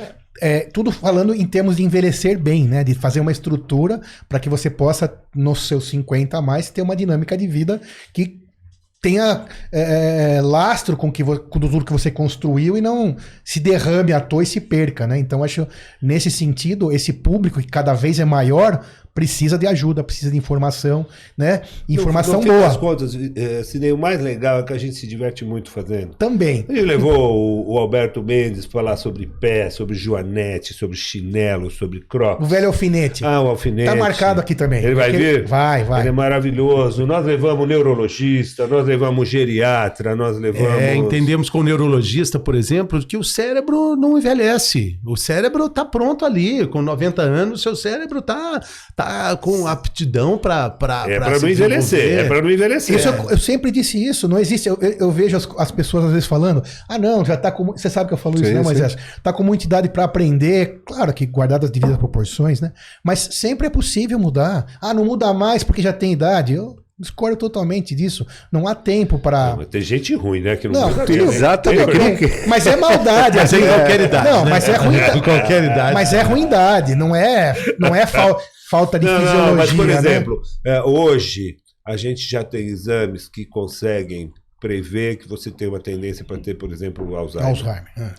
é, 0.41 0.61
tudo 0.61 0.91
falando 0.91 1.33
em 1.33 1.45
termos 1.45 1.77
de 1.77 1.83
envelhecer 1.83 2.39
bem, 2.39 2.65
né? 2.65 2.83
De 2.83 2.93
fazer 2.93 3.19
uma 3.19 3.31
estrutura 3.31 4.01
para 4.27 4.39
que 4.39 4.49
você 4.49 4.69
possa, 4.69 5.11
nos 5.35 5.67
seus 5.67 5.89
50 5.89 6.37
a 6.37 6.41
mais, 6.41 6.69
ter 6.69 6.81
uma 6.81 6.95
dinâmica 6.95 7.37
de 7.37 7.47
vida 7.47 7.81
que 8.13 8.47
tenha 9.01 9.45
é, 9.71 10.41
lastro 10.41 10.97
com, 10.97 11.11
que, 11.11 11.23
com 11.23 11.59
tudo 11.59 11.85
que 11.85 11.93
você 11.93 12.09
construiu 12.09 12.77
e 12.77 12.81
não 12.81 13.15
se 13.45 13.59
derrame 13.59 14.11
à 14.11 14.19
toa 14.19 14.43
e 14.43 14.45
se 14.45 14.59
perca, 14.59 15.05
né? 15.05 15.17
Então, 15.19 15.43
acho, 15.43 15.67
nesse 16.01 16.31
sentido, 16.31 16.91
esse 16.91 17.13
público 17.13 17.61
que 17.61 17.67
cada 17.67 17.93
vez 17.93 18.19
é 18.19 18.25
maior 18.25 18.83
precisa 19.17 19.57
de 19.57 19.65
ajuda, 19.65 20.03
precisa 20.03 20.29
de 20.29 20.37
informação, 20.37 21.03
né? 21.35 21.63
Informação 21.89 22.39
no 22.39 22.45
das 22.47 22.77
boa 22.77 22.91
contas, 22.91 23.17
é, 23.35 23.63
Sidney, 23.63 23.91
o 23.91 23.97
mais 23.97 24.21
legal 24.21 24.59
é 24.59 24.63
que 24.63 24.71
a 24.71 24.77
gente 24.77 24.93
se 24.93 25.07
diverte 25.07 25.43
muito 25.43 25.71
fazendo. 25.71 26.13
também. 26.19 26.63
A 26.69 26.71
gente 26.71 26.85
levou 26.85 27.35
o, 27.35 27.73
o 27.73 27.79
Alberto 27.79 28.21
Mendes 28.21 28.67
para 28.67 28.81
falar 28.81 28.95
sobre 28.95 29.25
pé, 29.25 29.71
sobre 29.71 29.95
joanete, 29.95 30.71
sobre 30.71 30.95
chinelo, 30.95 31.71
sobre 31.71 31.97
O 31.97 32.05
crocs. 32.05 32.47
velho 32.47 32.67
alfinete. 32.67 33.25
Ah, 33.25 33.41
o 33.41 33.47
alfinete. 33.47 33.89
tá 33.89 33.95
marcado 33.95 34.39
aqui 34.39 34.53
também. 34.53 34.83
Ele 34.83 34.93
vai 34.93 35.11
vir? 35.11 35.47
Vai, 35.47 35.83
vai. 35.83 36.01
Ele 36.01 36.09
é 36.09 36.11
maravilhoso. 36.11 37.07
Nós 37.07 37.25
levamos 37.25 37.67
neurologista, 37.67 38.67
nós 38.67 38.85
levamos 38.85 39.27
geriatra, 39.27 40.15
nós 40.15 40.37
levamos. 40.37 40.79
É, 40.79 40.95
entendemos 40.95 41.49
com 41.49 41.61
o 41.61 41.63
neurologista, 41.63 42.37
por 42.37 42.53
exemplo, 42.53 43.03
que 43.03 43.17
o 43.17 43.23
cérebro 43.23 43.95
não 43.95 44.15
envelhece. 44.15 44.99
O 45.03 45.17
cérebro 45.17 45.65
está 45.65 45.83
pronto 45.83 46.23
ali. 46.23 46.67
Com 46.67 46.83
90 46.83 47.23
anos, 47.23 47.63
seu 47.63 47.75
cérebro 47.75 48.19
está 48.19 48.61
tá 48.95 49.06
com 49.41 49.67
aptidão 49.67 50.37
para. 50.37 50.75
É 51.07 51.19
para 51.19 51.39
não 51.39 51.49
envelhecer. 51.49 52.19
É 52.19 52.23
para 52.25 52.41
não 52.41 52.49
envelhecer. 52.51 52.95
Isso 52.95 53.07
eu, 53.07 53.29
eu 53.31 53.37
sempre 53.37 53.71
disse 53.71 54.03
isso, 54.03 54.27
não 54.27 54.39
existe. 54.39 54.67
Eu, 54.69 54.77
eu- 54.81 55.11
vejo 55.11 55.35
as, 55.37 55.47
as 55.57 55.71
pessoas 55.71 56.05
às 56.05 56.11
vezes 56.11 56.25
falando: 56.27 56.63
ah, 56.87 56.97
não, 56.97 57.23
já 57.25 57.35
tá 57.37 57.51
com. 57.51 57.65
Você 57.65 57.89
sabe 57.89 58.07
que 58.07 58.13
eu 58.13 58.17
falo 58.17 58.35
isso, 58.35 58.45
Sim, 58.45 58.53
né, 58.53 58.59
sim. 58.59 58.63
Moisés? 58.65 58.97
Tá 59.23 59.31
com 59.33 59.43
muita 59.43 59.65
idade 59.65 59.89
para 59.89 60.03
aprender, 60.03 60.81
claro 60.85 61.13
que 61.13 61.25
guardadas 61.25 61.65
as 61.69 61.71
devidas 61.71 61.97
proporções, 61.97 62.61
né? 62.61 62.71
Mas 63.03 63.29
sempre 63.31 63.67
é 63.67 63.69
possível 63.69 64.17
mudar. 64.19 64.65
Ah, 64.81 64.93
não 64.93 65.05
muda 65.05 65.33
mais 65.33 65.63
porque 65.63 65.81
já 65.81 65.93
tem 65.93 66.11
idade. 66.13 66.53
Eu 66.53 66.77
discordo 66.99 67.37
totalmente 67.37 67.93
disso. 67.93 68.25
Não 68.51 68.67
há 68.67 68.73
tempo 68.73 69.19
para. 69.19 69.55
Mas 69.55 69.67
Tem 69.67 69.81
gente 69.81 70.15
ruim, 70.15 70.41
né? 70.41 70.55
Que 70.55 70.67
não, 70.67 70.89
Não. 70.89 71.05
Exatamente. 71.31 72.47
Mas 72.47 72.65
é 72.65 72.75
maldade. 72.75 73.37
Mas 73.37 73.53
é 73.53 73.57
em 73.59 73.63
assim, 73.63 73.67
qualquer 73.75 74.01
idade, 74.01 74.29
Não, 74.29 74.45
né? 74.45 74.49
mas 74.51 74.69
é 74.69 74.75
ruim. 74.75 74.97
Em 75.17 75.21
qualquer 75.21 75.63
idade. 75.63 75.93
Mas 75.93 76.13
é 76.13 76.21
ruindade, 76.21 76.95
não 76.95 77.15
é, 77.15 77.55
não 77.79 77.95
é 77.95 78.05
fal- 78.05 78.39
falta 78.69 78.99
de 78.99 79.05
Não, 79.05 79.19
fisiologia. 79.19 79.45
não, 79.47 79.55
mas 79.55 79.73
por 79.73 79.85
né? 79.87 79.93
exemplo, 79.93 80.41
é, 80.65 80.81
hoje 80.81 81.57
a 81.85 81.95
gente 81.95 82.29
já 82.29 82.43
tem 82.43 82.67
exames 82.67 83.27
que 83.29 83.45
conseguem 83.45 84.31
prever 84.59 85.17
que 85.17 85.27
você 85.27 85.51
tem 85.51 85.67
uma 85.67 85.79
tendência 85.79 86.25
para 86.25 86.37
ter, 86.37 86.55
por 86.55 86.71
exemplo, 86.71 87.15
Alzheimer. 87.15 87.47
Alzheimer. 87.49 87.91
é. 87.97 88.13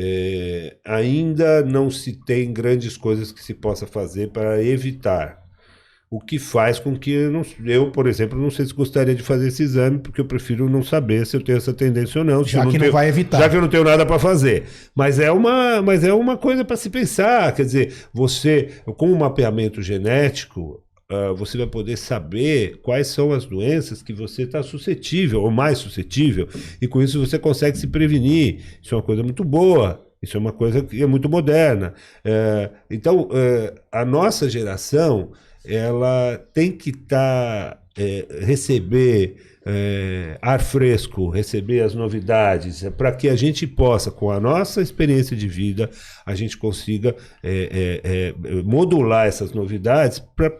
É, 0.00 0.76
ainda 0.84 1.62
não 1.62 1.90
se 1.90 2.12
tem 2.24 2.52
grandes 2.52 2.96
coisas 2.96 3.32
que 3.32 3.42
se 3.42 3.54
possa 3.54 3.86
fazer 3.86 4.30
para 4.30 4.62
evitar. 4.62 5.38
O 6.10 6.20
que 6.20 6.38
faz 6.38 6.78
com 6.78 6.96
que 6.96 7.10
eu, 7.10 7.30
não- 7.30 7.42
eu, 7.66 7.90
por 7.90 8.06
exemplo, 8.06 8.40
não 8.40 8.50
sei 8.50 8.64
se 8.64 8.72
gostaria 8.72 9.14
de 9.14 9.22
fazer 9.22 9.48
esse 9.48 9.62
exame, 9.62 9.98
porque 9.98 10.20
eu 10.20 10.24
prefiro 10.24 10.66
não 10.68 10.82
saber 10.82 11.26
se 11.26 11.36
eu 11.36 11.40
tenho 11.42 11.58
essa 11.58 11.72
tendência 11.74 12.18
ou 12.20 12.24
não. 12.24 12.42
Já 12.42 12.64
não 12.64 12.70
que 12.70 12.78
não 12.78 12.80
tenho- 12.80 12.92
vai 12.92 13.08
evitar. 13.08 13.38
Já 13.38 13.48
que 13.50 13.56
eu 13.56 13.60
não 13.60 13.68
tenho 13.68 13.84
nada 13.84 14.06
para 14.06 14.18
fazer. 14.18 14.64
Mas 14.94 15.18
é 15.18 15.30
uma, 15.30 15.82
mas 15.82 16.02
é 16.04 16.12
uma 16.14 16.36
coisa 16.38 16.64
para 16.64 16.76
se 16.76 16.88
pensar. 16.88 17.52
Quer 17.54 17.64
dizer, 17.66 17.92
você, 18.12 18.70
com 18.96 19.12
o 19.12 19.18
mapeamento 19.18 19.82
genético, 19.82 20.82
ah, 21.10 21.32
você 21.36 21.58
vai 21.58 21.66
poder 21.66 21.98
saber 21.98 22.78
quais 22.82 23.08
são 23.08 23.32
as 23.32 23.44
doenças 23.44 24.02
que 24.02 24.12
você 24.14 24.42
está 24.44 24.62
suscetível, 24.62 25.42
ou 25.42 25.50
mais 25.50 25.76
suscetível, 25.78 26.48
e 26.80 26.88
com 26.88 27.02
isso 27.02 27.20
você 27.24 27.38
consegue 27.38 27.76
se 27.76 27.86
prevenir. 27.86 28.60
Isso 28.82 28.94
é 28.94 28.96
uma 28.96 29.04
coisa 29.04 29.22
muito 29.22 29.44
boa. 29.44 30.04
Isso 30.22 30.36
é 30.36 30.40
uma 30.40 30.52
coisa 30.52 30.82
que 30.82 31.00
é 31.02 31.06
muito 31.06 31.28
moderna. 31.28 31.94
É, 32.24 32.70
então, 32.90 33.28
é, 33.32 33.74
a 33.92 34.04
nossa 34.04 34.48
geração 34.50 35.30
ela 35.64 36.38
tem 36.52 36.72
que 36.72 36.90
estar 36.90 37.82
receber 38.40 39.36
é, 39.66 40.38
ar 40.40 40.60
fresco, 40.60 41.28
receber 41.28 41.80
as 41.80 41.94
novidades, 41.94 42.84
para 42.96 43.10
que 43.10 43.28
a 43.28 43.34
gente 43.34 43.66
possa, 43.66 44.08
com 44.08 44.30
a 44.30 44.38
nossa 44.38 44.80
experiência 44.80 45.36
de 45.36 45.48
vida, 45.48 45.90
a 46.24 46.34
gente 46.34 46.56
consiga 46.56 47.16
é, 47.42 48.00
é, 48.04 48.34
é, 48.48 48.62
modular 48.62 49.26
essas 49.26 49.52
novidades 49.52 50.20
para 50.20 50.50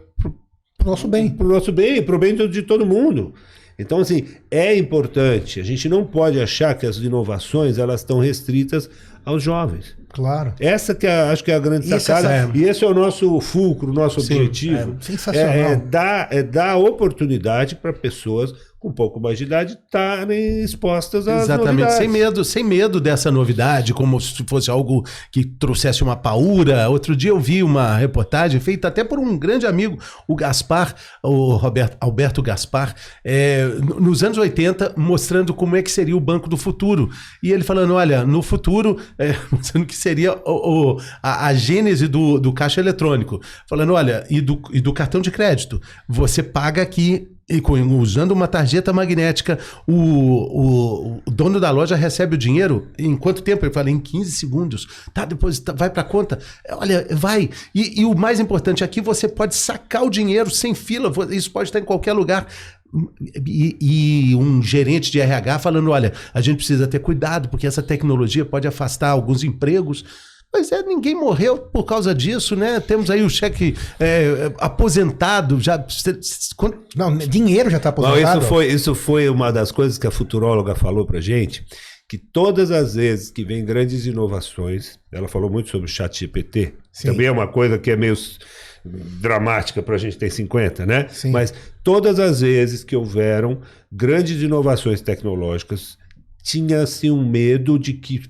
Pro 0.79 0.91
nosso 0.91 1.09
bem. 1.09 1.29
para 1.29 1.45
o 1.45 1.49
nosso 1.49 1.73
bem, 1.73 2.01
para 2.01 2.15
o 2.15 2.19
bem 2.19 2.33
de 2.33 2.61
todo 2.61 2.85
mundo. 2.85 3.33
Então, 3.77 3.99
assim, 3.99 4.27
é 4.49 4.75
importante. 4.75 5.59
A 5.59 5.63
gente 5.63 5.89
não 5.89 6.05
pode 6.05 6.39
achar 6.39 6.73
que 6.73 6.85
as 6.85 6.97
inovações 6.97 7.77
elas 7.77 8.01
estão 8.01 8.19
restritas 8.19 8.89
aos 9.25 9.43
jovens. 9.43 9.98
Claro. 10.11 10.53
Essa 10.59 10.95
que 10.95 11.05
é, 11.05 11.21
acho 11.31 11.43
que 11.43 11.51
é 11.51 11.55
a 11.55 11.59
grande 11.59 11.87
Isso, 11.87 11.99
sacada. 11.99 12.33
é. 12.33 12.49
E 12.55 12.63
esse 12.63 12.83
é 12.83 12.87
o 12.87 12.93
nosso 12.93 13.39
fulcro, 13.39 13.91
o 13.91 13.93
nosso 13.93 14.19
Sim, 14.21 14.35
objetivo. 14.35 14.97
é 14.99 15.03
sensacional. 15.03 15.53
É, 15.53 15.71
é 15.71 15.75
dar, 15.75 16.27
é 16.31 16.43
dar 16.43 16.77
oportunidade 16.77 17.75
para 17.75 17.93
pessoas 17.93 18.53
com 18.79 18.87
um 18.89 18.93
pouco 18.93 19.19
mais 19.19 19.37
de 19.37 19.43
idade 19.43 19.73
estarem 19.73 20.61
expostas 20.63 21.27
às 21.27 21.43
Exatamente, 21.43 21.71
novidades. 21.81 21.97
sem 21.97 22.07
medo, 22.07 22.45
sem 22.45 22.63
medo 22.63 23.01
dessa 23.01 23.29
novidade, 23.29 23.93
como 23.93 24.19
se 24.21 24.41
fosse 24.47 24.71
algo 24.71 25.05
que 25.31 25.43
trouxesse 25.43 26.01
uma 26.01 26.15
paura. 26.15 26.87
Outro 26.89 27.13
dia 27.15 27.31
eu 27.31 27.39
vi 27.39 27.61
uma 27.61 27.97
reportagem 27.97 28.59
feita 28.61 28.87
até 28.87 29.03
por 29.03 29.19
um 29.19 29.37
grande 29.37 29.65
amigo, 29.67 29.97
o 30.25 30.33
Gaspar, 30.35 30.95
o 31.21 31.55
Roberto, 31.55 31.97
Alberto 31.99 32.41
Gaspar, 32.41 32.95
é, 33.23 33.65
no- 33.65 33.99
nos 33.99 34.23
anos 34.23 34.37
80, 34.37 34.93
mostrando 34.95 35.53
como 35.53 35.75
é 35.75 35.81
que 35.81 35.91
seria 35.91 36.15
o 36.15 36.19
Banco 36.21 36.47
do 36.49 36.55
Futuro. 36.55 37.09
E 37.43 37.51
ele 37.51 37.63
falando, 37.63 37.95
olha, 37.95 38.23
no 38.25 38.41
futuro, 38.41 38.97
é, 39.17 39.35
mostrando 39.51 39.85
que 39.85 39.95
seria 39.95 40.33
o- 40.45 40.93
o- 40.93 41.01
a, 41.21 41.47
a 41.47 41.53
gênese 41.53 42.07
do, 42.07 42.39
do 42.39 42.53
caixa 42.53 42.79
eletrônico. 42.79 43.41
Falando, 43.67 43.93
olha, 43.93 44.25
e 44.29 44.39
do, 44.39 44.61
e 44.71 44.79
do 44.79 44.93
cartão 44.93 45.19
de 45.19 45.31
crédito. 45.31 45.81
Você 46.07 46.41
paga 46.41 46.81
aqui 46.81 47.27
e 47.49 47.59
com- 47.59 47.81
usando 47.97 48.31
uma 48.31 48.47
tarjeta 48.47 48.93
magnética, 48.93 49.57
o, 49.87 49.93
o- 49.93 51.21
o 51.25 51.31
dono 51.31 51.59
da 51.59 51.71
loja 51.71 51.95
recebe 51.95 52.35
o 52.35 52.37
dinheiro 52.37 52.87
em 52.97 53.15
quanto 53.15 53.41
tempo? 53.41 53.65
Ele 53.65 53.73
fala, 53.73 53.89
em 53.89 53.99
15 53.99 54.31
segundos. 54.31 54.87
Tá, 55.13 55.25
depois 55.25 55.59
tá- 55.59 55.73
vai 55.73 55.89
para 55.89 56.03
conta. 56.03 56.39
Olha, 56.73 57.07
vai. 57.11 57.49
E, 57.73 58.01
e 58.01 58.05
o 58.05 58.13
mais 58.15 58.39
importante 58.39 58.83
aqui, 58.83 59.01
você 59.01 59.27
pode 59.27 59.55
sacar 59.55 60.03
o 60.03 60.09
dinheiro 60.09 60.49
sem 60.51 60.73
fila. 60.75 61.11
Isso 61.31 61.51
pode 61.51 61.69
estar 61.69 61.79
em 61.79 61.85
qualquer 61.85 62.13
lugar. 62.13 62.47
E, 63.45 63.77
e 64.31 64.35
um 64.35 64.61
gerente 64.63 65.11
de 65.11 65.19
RH 65.19 65.59
falando: 65.59 65.91
olha, 65.91 66.11
a 66.33 66.41
gente 66.41 66.57
precisa 66.57 66.87
ter 66.87 66.99
cuidado, 66.99 67.47
porque 67.49 67.67
essa 67.67 67.83
tecnologia 67.83 68.43
pode 68.45 68.67
afastar 68.67 69.09
alguns 69.09 69.43
empregos. 69.43 70.03
Pois 70.51 70.71
é, 70.71 70.81
ninguém 70.81 71.13
morreu 71.13 71.57
por 71.59 71.83
causa 71.83 72.13
disso, 72.13 72.55
né? 72.55 72.79
Temos 72.79 73.11
aí 73.11 73.21
o 73.21 73.29
cheque 73.29 73.75
é, 73.99 74.51
aposentado, 74.57 75.59
já. 75.59 75.83
Não, 76.95 77.15
dinheiro 77.17 77.69
já 77.69 77.79
tá 77.79 77.93
Não, 77.95 78.05
aposentado. 78.07 78.39
isso, 78.39 78.47
foi, 78.47 78.67
isso 78.67 78.95
foi 78.95 79.29
uma 79.29 79.51
das 79.51 79.71
coisas 79.71 79.97
que 79.97 80.07
a 80.07 80.11
futuróloga 80.11 80.73
falou 80.73 81.05
pra 81.05 81.21
gente, 81.21 81.63
que 82.09 82.17
todas 82.17 82.71
as 82.71 82.95
vezes 82.95 83.29
que 83.29 83.45
vem 83.45 83.63
grandes 83.63 84.07
inovações, 84.07 84.97
ela 85.11 85.27
falou 85.27 85.51
muito 85.51 85.69
sobre 85.69 85.85
o 85.85 85.89
chat 85.89 86.19
GPT, 86.19 86.73
Sim. 86.91 87.09
também 87.09 87.27
é 87.27 87.31
uma 87.31 87.47
coisa 87.47 87.77
que 87.77 87.91
é 87.91 87.95
meio 87.95 88.15
dramática 88.83 89.83
pra 89.83 89.99
gente 89.99 90.17
ter 90.17 90.31
50, 90.31 90.83
né? 90.83 91.05
Sim. 91.09 91.29
Mas 91.29 91.53
todas 91.83 92.19
as 92.19 92.41
vezes 92.41 92.83
que 92.83 92.95
houveram 92.95 93.61
grandes 93.91 94.41
inovações 94.41 94.99
tecnológicas, 95.01 95.98
tinha-se 96.43 97.11
um 97.11 97.27
medo 97.27 97.77
de 97.77 97.93
que 97.93 98.21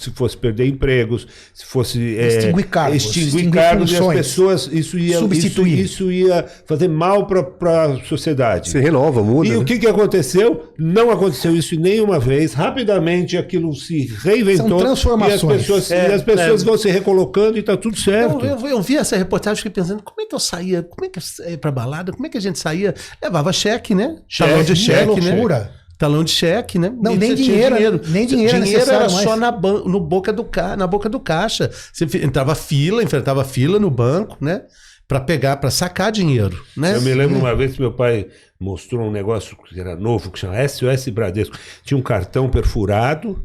se 0.00 0.10
fosse 0.10 0.36
perder 0.36 0.66
empregos, 0.66 1.26
se 1.52 1.64
fosse 1.64 2.16
é, 2.16 2.28
Extinguir 2.28 2.66
cargos, 2.66 2.96
extinguir 2.96 3.26
extinguir 3.26 3.50
cargos 3.50 3.90
e 3.90 3.94
as 3.94 3.98
funções. 3.98 4.16
pessoas, 4.18 4.70
isso 4.72 4.98
ia, 4.98 5.18
Substituir. 5.18 5.78
Isso, 5.78 6.10
isso 6.10 6.12
ia 6.12 6.46
fazer 6.66 6.88
mal 6.88 7.26
para 7.26 7.84
a 7.84 8.04
sociedade. 8.04 8.70
Se 8.70 8.78
renova, 8.78 9.22
muda. 9.22 9.48
E 9.48 9.52
né? 9.52 9.58
o 9.58 9.64
que, 9.64 9.78
que 9.78 9.86
aconteceu? 9.86 10.72
Não 10.78 11.10
aconteceu 11.10 11.54
isso 11.54 11.78
nenhuma 11.78 12.18
vez. 12.18 12.54
Rapidamente 12.54 13.36
aquilo 13.36 13.74
se 13.74 14.06
reinventou. 14.22 14.68
São 14.68 14.78
transformações. 14.78 15.42
E 15.42 15.46
as 15.46 15.60
pessoas, 15.60 15.90
É, 15.90 16.08
e 16.08 16.12
as 16.14 16.22
pessoas 16.22 16.62
é. 16.62 16.64
vão 16.64 16.78
se 16.78 16.90
recolocando 16.90 17.58
e 17.58 17.62
tá 17.62 17.76
tudo 17.76 17.98
certo. 17.98 18.44
Eu, 18.44 18.58
eu, 18.58 18.66
eu 18.66 18.82
vi 18.82 18.96
essa 18.96 19.16
reportagem 19.16 19.54
e 19.54 19.62
fiquei 19.62 19.82
pensando, 19.82 20.02
como 20.02 20.20
é 20.20 20.26
que 20.26 20.34
eu 20.34 20.40
saía? 20.40 20.82
Como 20.82 21.04
é 21.04 21.08
que 21.08 21.18
eu 21.18 21.22
saía 21.22 21.58
pra 21.58 21.70
balada? 21.70 22.12
Como 22.12 22.26
é 22.26 22.28
que 22.30 22.38
a 22.38 22.40
gente 22.40 22.58
saía? 22.58 22.94
Levava 23.22 23.52
cheque, 23.52 23.94
né? 23.94 24.16
Talão 24.36 24.62
de 24.62 24.72
é 24.72 24.74
cheque, 24.74 25.20
né? 25.20 25.68
Talão 25.98 26.22
de 26.22 26.30
cheque, 26.30 26.78
né? 26.78 26.94
Não, 26.96 27.16
nem 27.16 27.30
você 27.30 27.42
tinha 27.42 27.70
dinheiro, 27.70 28.00
nem 28.06 28.24
dinheiro 28.24 28.56
é 28.56 28.60
Dinheiro 28.60 28.90
era 28.90 29.08
só 29.08 29.36
na, 29.36 29.50
ban 29.50 29.82
no 29.84 29.98
boca 29.98 30.32
do 30.32 30.44
ca 30.44 30.76
na 30.76 30.86
boca 30.86 31.08
do 31.08 31.18
caixa. 31.18 31.70
Você 31.92 32.04
entrava 32.22 32.54
fila, 32.54 33.02
enfrentava 33.02 33.44
fila 33.44 33.80
no 33.80 33.90
banco, 33.90 34.36
né? 34.40 34.62
Pra 35.08 35.18
pegar, 35.18 35.56
pra 35.56 35.70
sacar 35.70 36.12
dinheiro, 36.12 36.64
né? 36.76 36.94
Eu 36.94 37.02
me 37.02 37.12
lembro 37.12 37.38
uma 37.38 37.54
vez 37.54 37.74
que 37.74 37.80
meu 37.80 37.92
pai 37.92 38.28
mostrou 38.60 39.08
um 39.08 39.10
negócio 39.10 39.56
que 39.56 39.80
era 39.80 39.96
novo, 39.96 40.30
que 40.30 40.38
chama 40.38 40.68
SOS 40.68 41.08
Bradesco. 41.08 41.56
Tinha 41.82 41.98
um 41.98 42.02
cartão 42.02 42.48
perfurado, 42.48 43.42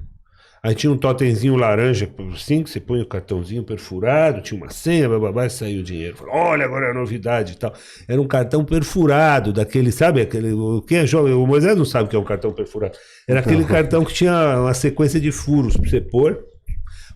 aí 0.64 0.74
tinha 0.74 0.92
um 0.92 0.98
totemzinho 0.98 1.56
laranja, 1.58 2.10
assim, 2.34 2.64
que 2.64 2.70
você 2.70 2.80
põe 2.80 3.02
o 3.02 3.06
cartãozinho 3.06 3.64
perfurado, 3.64 4.42
tinha 4.42 4.58
uma 4.60 4.70
senha, 4.72 5.10
bababá, 5.10 5.46
e 5.46 5.50
saiu 5.50 5.82
o 5.82 5.84
dinheiro. 5.84 6.16
Falei, 6.18 6.34
olha, 6.34 6.66
agora 6.66 6.88
é 6.88 6.92
a 6.92 6.94
novidade 6.94 7.54
e 7.54 7.56
tal. 7.58 7.74
Era 8.08 8.22
um 8.22 8.28
cartão 8.28 8.64
perfurado, 8.64 9.52
daquele, 9.52 9.92
sabe? 9.92 10.22
Aquele, 10.22 10.54
o- 10.54 10.82
quem 10.82 11.00
é 11.00 11.06
jovem, 11.06 11.34
o 11.34 11.46
Moisés 11.46 11.76
não 11.78 11.86
sabe 11.86 12.06
o 12.06 12.08
que 12.08 12.16
é 12.16 12.20
um 12.20 12.24
cartão 12.24 12.52
perfurado. 12.54 12.98
Era 13.28 13.42
aquele 13.42 13.66
cartão 13.66 14.06
que 14.06 14.14
tinha 14.14 14.60
uma 14.62 14.74
sequência 14.74 15.20
de 15.20 15.32
furos 15.32 15.76
pra 15.76 15.90
você 15.90 16.00
pôr, 16.02 16.40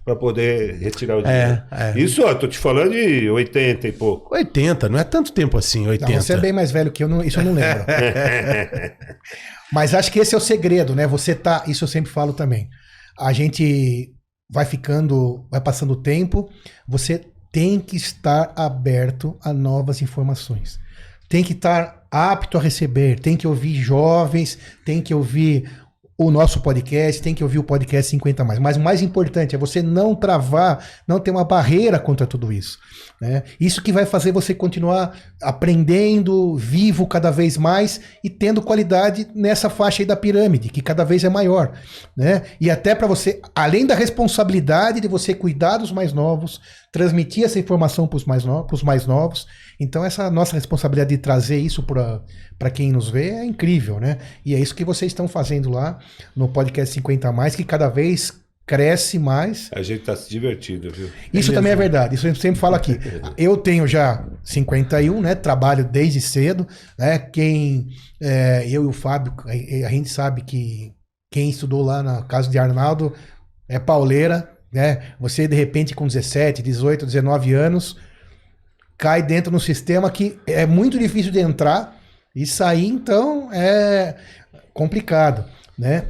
pra 0.03 0.15
poder 0.15 0.75
retirar 0.75 1.17
o 1.17 1.21
dinheiro. 1.23 1.61
É, 1.71 1.93
é. 1.97 1.99
Isso, 1.99 2.23
ó, 2.23 2.33
tô 2.33 2.47
te 2.47 2.57
falando 2.57 2.91
de 2.91 3.29
80 3.29 3.87
e 3.87 3.91
pouco. 3.91 4.33
80, 4.35 4.87
não 4.89 4.97
é 4.99 5.03
tanto 5.03 5.31
tempo 5.33 5.57
assim, 5.57 5.85
80. 5.87 6.11
Não, 6.13 6.21
você 6.21 6.33
é 6.33 6.37
bem 6.37 6.53
mais 6.53 6.71
velho 6.71 6.91
que 6.91 7.03
eu, 7.03 7.07
não- 7.09 7.23
isso 7.23 7.39
eu 7.39 7.43
não 7.45 7.53
lembro. 7.53 7.83
Mas 9.71 9.93
acho 9.93 10.11
que 10.11 10.19
esse 10.19 10.33
é 10.33 10.37
o 10.37 10.41
segredo, 10.41 10.95
né? 10.95 11.05
Você 11.07 11.35
tá. 11.35 11.63
Isso 11.67 11.83
eu 11.83 11.87
sempre 11.87 12.11
falo 12.11 12.31
também. 12.33 12.69
A 13.17 13.33
gente 13.33 14.13
vai 14.49 14.65
ficando, 14.65 15.45
vai 15.49 15.59
passando 15.59 15.93
o 15.93 16.01
tempo, 16.01 16.49
você 16.87 17.25
tem 17.51 17.79
que 17.79 17.95
estar 17.95 18.53
aberto 18.55 19.37
a 19.41 19.51
novas 19.51 20.01
informações. 20.01 20.79
Tem 21.27 21.43
que 21.43 21.53
estar 21.53 22.07
apto 22.09 22.57
a 22.57 22.61
receber, 22.61 23.19
tem 23.19 23.35
que 23.35 23.47
ouvir 23.47 23.75
jovens, 23.75 24.57
tem 24.85 25.01
que 25.01 25.13
ouvir 25.13 25.69
o 26.17 26.31
nosso 26.31 26.61
podcast, 26.61 27.21
tem 27.21 27.35
que 27.35 27.43
ouvir 27.43 27.59
o 27.59 27.63
podcast 27.63 28.09
50 28.09 28.43
mais. 28.43 28.57
Mas 28.57 28.75
o 28.75 28.79
mais 28.79 29.03
importante 29.03 29.53
é 29.53 29.57
você 29.57 29.83
não 29.83 30.15
travar, 30.15 30.83
não 31.07 31.19
ter 31.19 31.29
uma 31.29 31.43
barreira 31.43 31.99
contra 31.99 32.25
tudo 32.25 32.51
isso. 32.51 32.79
Né? 33.21 33.43
Isso 33.59 33.83
que 33.83 33.91
vai 33.91 34.03
fazer 34.03 34.31
você 34.31 34.53
continuar 34.55 35.15
aprendendo, 35.39 36.55
vivo 36.55 37.05
cada 37.05 37.29
vez 37.29 37.55
mais 37.55 38.01
e 38.23 38.29
tendo 38.31 38.63
qualidade 38.63 39.27
nessa 39.35 39.69
faixa 39.69 40.01
aí 40.01 40.07
da 40.07 40.15
pirâmide, 40.15 40.69
que 40.69 40.81
cada 40.81 41.05
vez 41.05 41.23
é 41.23 41.29
maior. 41.29 41.73
Né? 42.15 42.41
E 42.59 42.71
até 42.71 42.95
para 42.95 43.05
você, 43.05 43.39
além 43.53 43.85
da 43.85 43.93
responsabilidade 43.93 44.99
de 44.99 45.07
você 45.07 45.35
cuidar 45.35 45.77
dos 45.77 45.91
mais 45.91 46.13
novos, 46.13 46.59
transmitir 46.97 47.43
essa 47.43 47.59
informação 47.59 48.07
para 48.07 48.17
os 48.17 48.25
mais, 48.25 48.43
no, 48.43 48.65
mais 48.83 49.05
novos. 49.05 49.45
Então, 49.79 50.03
essa 50.03 50.31
nossa 50.31 50.55
responsabilidade 50.55 51.11
de 51.11 51.19
trazer 51.19 51.59
isso 51.59 51.83
para 51.83 52.71
quem 52.71 52.91
nos 52.91 53.07
vê 53.07 53.29
é 53.29 53.45
incrível, 53.45 53.99
né? 53.99 54.17
E 54.43 54.55
é 54.55 54.59
isso 54.59 54.73
que 54.73 54.83
vocês 54.83 55.11
estão 55.11 55.27
fazendo 55.27 55.69
lá 55.69 55.99
no 56.35 56.47
podcast 56.47 56.91
50 56.95 57.31
mais, 57.31 57.55
que 57.55 57.63
cada 57.63 57.87
vez 57.87 58.33
cresce 58.65 59.19
mais. 59.19 59.69
A 59.73 59.83
gente 59.83 60.05
tá 60.05 60.15
se 60.15 60.27
divertindo, 60.27 60.91
viu? 60.91 61.07
Isso 61.31 61.53
também 61.53 61.71
é 61.71 61.75
verdade, 61.75 62.15
isso 62.15 62.27
eu 62.27 62.33
sempre 62.33 62.59
falo 62.59 62.75
aqui. 62.75 62.97
Eu 63.37 63.55
tenho 63.55 63.87
já 63.87 64.25
51, 64.43 65.21
né? 65.21 65.35
Trabalho 65.35 65.85
desde 65.85 66.19
cedo, 66.19 66.67
né? 66.97 67.19
Quem 67.19 67.89
é, 68.19 68.67
eu 68.67 68.83
e 68.83 68.87
o 68.87 68.91
Fábio, 68.91 69.35
a, 69.45 69.51
a 69.51 69.89
gente 69.91 70.09
sabe 70.09 70.41
que 70.41 70.91
quem 71.31 71.51
estudou 71.51 71.83
lá 71.83 72.01
na 72.01 72.23
casa 72.23 72.49
de 72.49 72.57
Arnaldo 72.57 73.13
é 73.69 73.77
pauleira, 73.77 74.56
né? 74.71 75.13
Você 75.19 75.47
de 75.47 75.55
repente 75.55 75.95
com 75.95 76.07
17, 76.07 76.61
18, 76.61 77.05
19 77.05 77.53
anos 77.53 77.97
cai 78.97 79.21
dentro 79.21 79.51
de 79.51 79.57
um 79.57 79.59
sistema 79.59 80.09
que 80.09 80.39
é 80.47 80.65
muito 80.65 80.97
difícil 80.97 81.31
de 81.31 81.39
entrar 81.39 81.95
e 82.35 82.45
sair, 82.45 82.87
então 82.87 83.51
é 83.53 84.15
complicado, 84.73 85.45
né? 85.77 86.05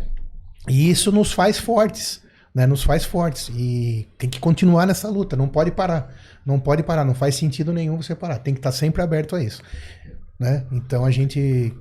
E 0.68 0.90
isso 0.90 1.12
nos 1.12 1.32
faz 1.32 1.58
fortes, 1.58 2.22
né? 2.54 2.66
Nos 2.66 2.84
faz 2.84 3.06
fortes 3.06 3.50
e 3.50 4.08
tem 4.18 4.30
que 4.30 4.40
continuar 4.40 4.86
nessa 4.86 5.10
luta, 5.10 5.36
não 5.36 5.48
pode 5.48 5.72
parar, 5.72 6.14
não 6.46 6.60
pode 6.60 6.84
parar, 6.84 7.06
não 7.06 7.14
faz 7.14 7.36
sentido 7.36 7.74
nenhum 7.74 7.98
você 7.98 8.16
parar, 8.16 8.40
tem 8.40 8.54
que 8.54 8.60
estar 8.60 8.72
sempre 8.72 9.02
aberto 9.02 9.36
a 9.36 9.44
isso, 9.44 9.62
né? 10.40 10.66
Então 10.72 11.06
a 11.06 11.12
gente 11.12 11.74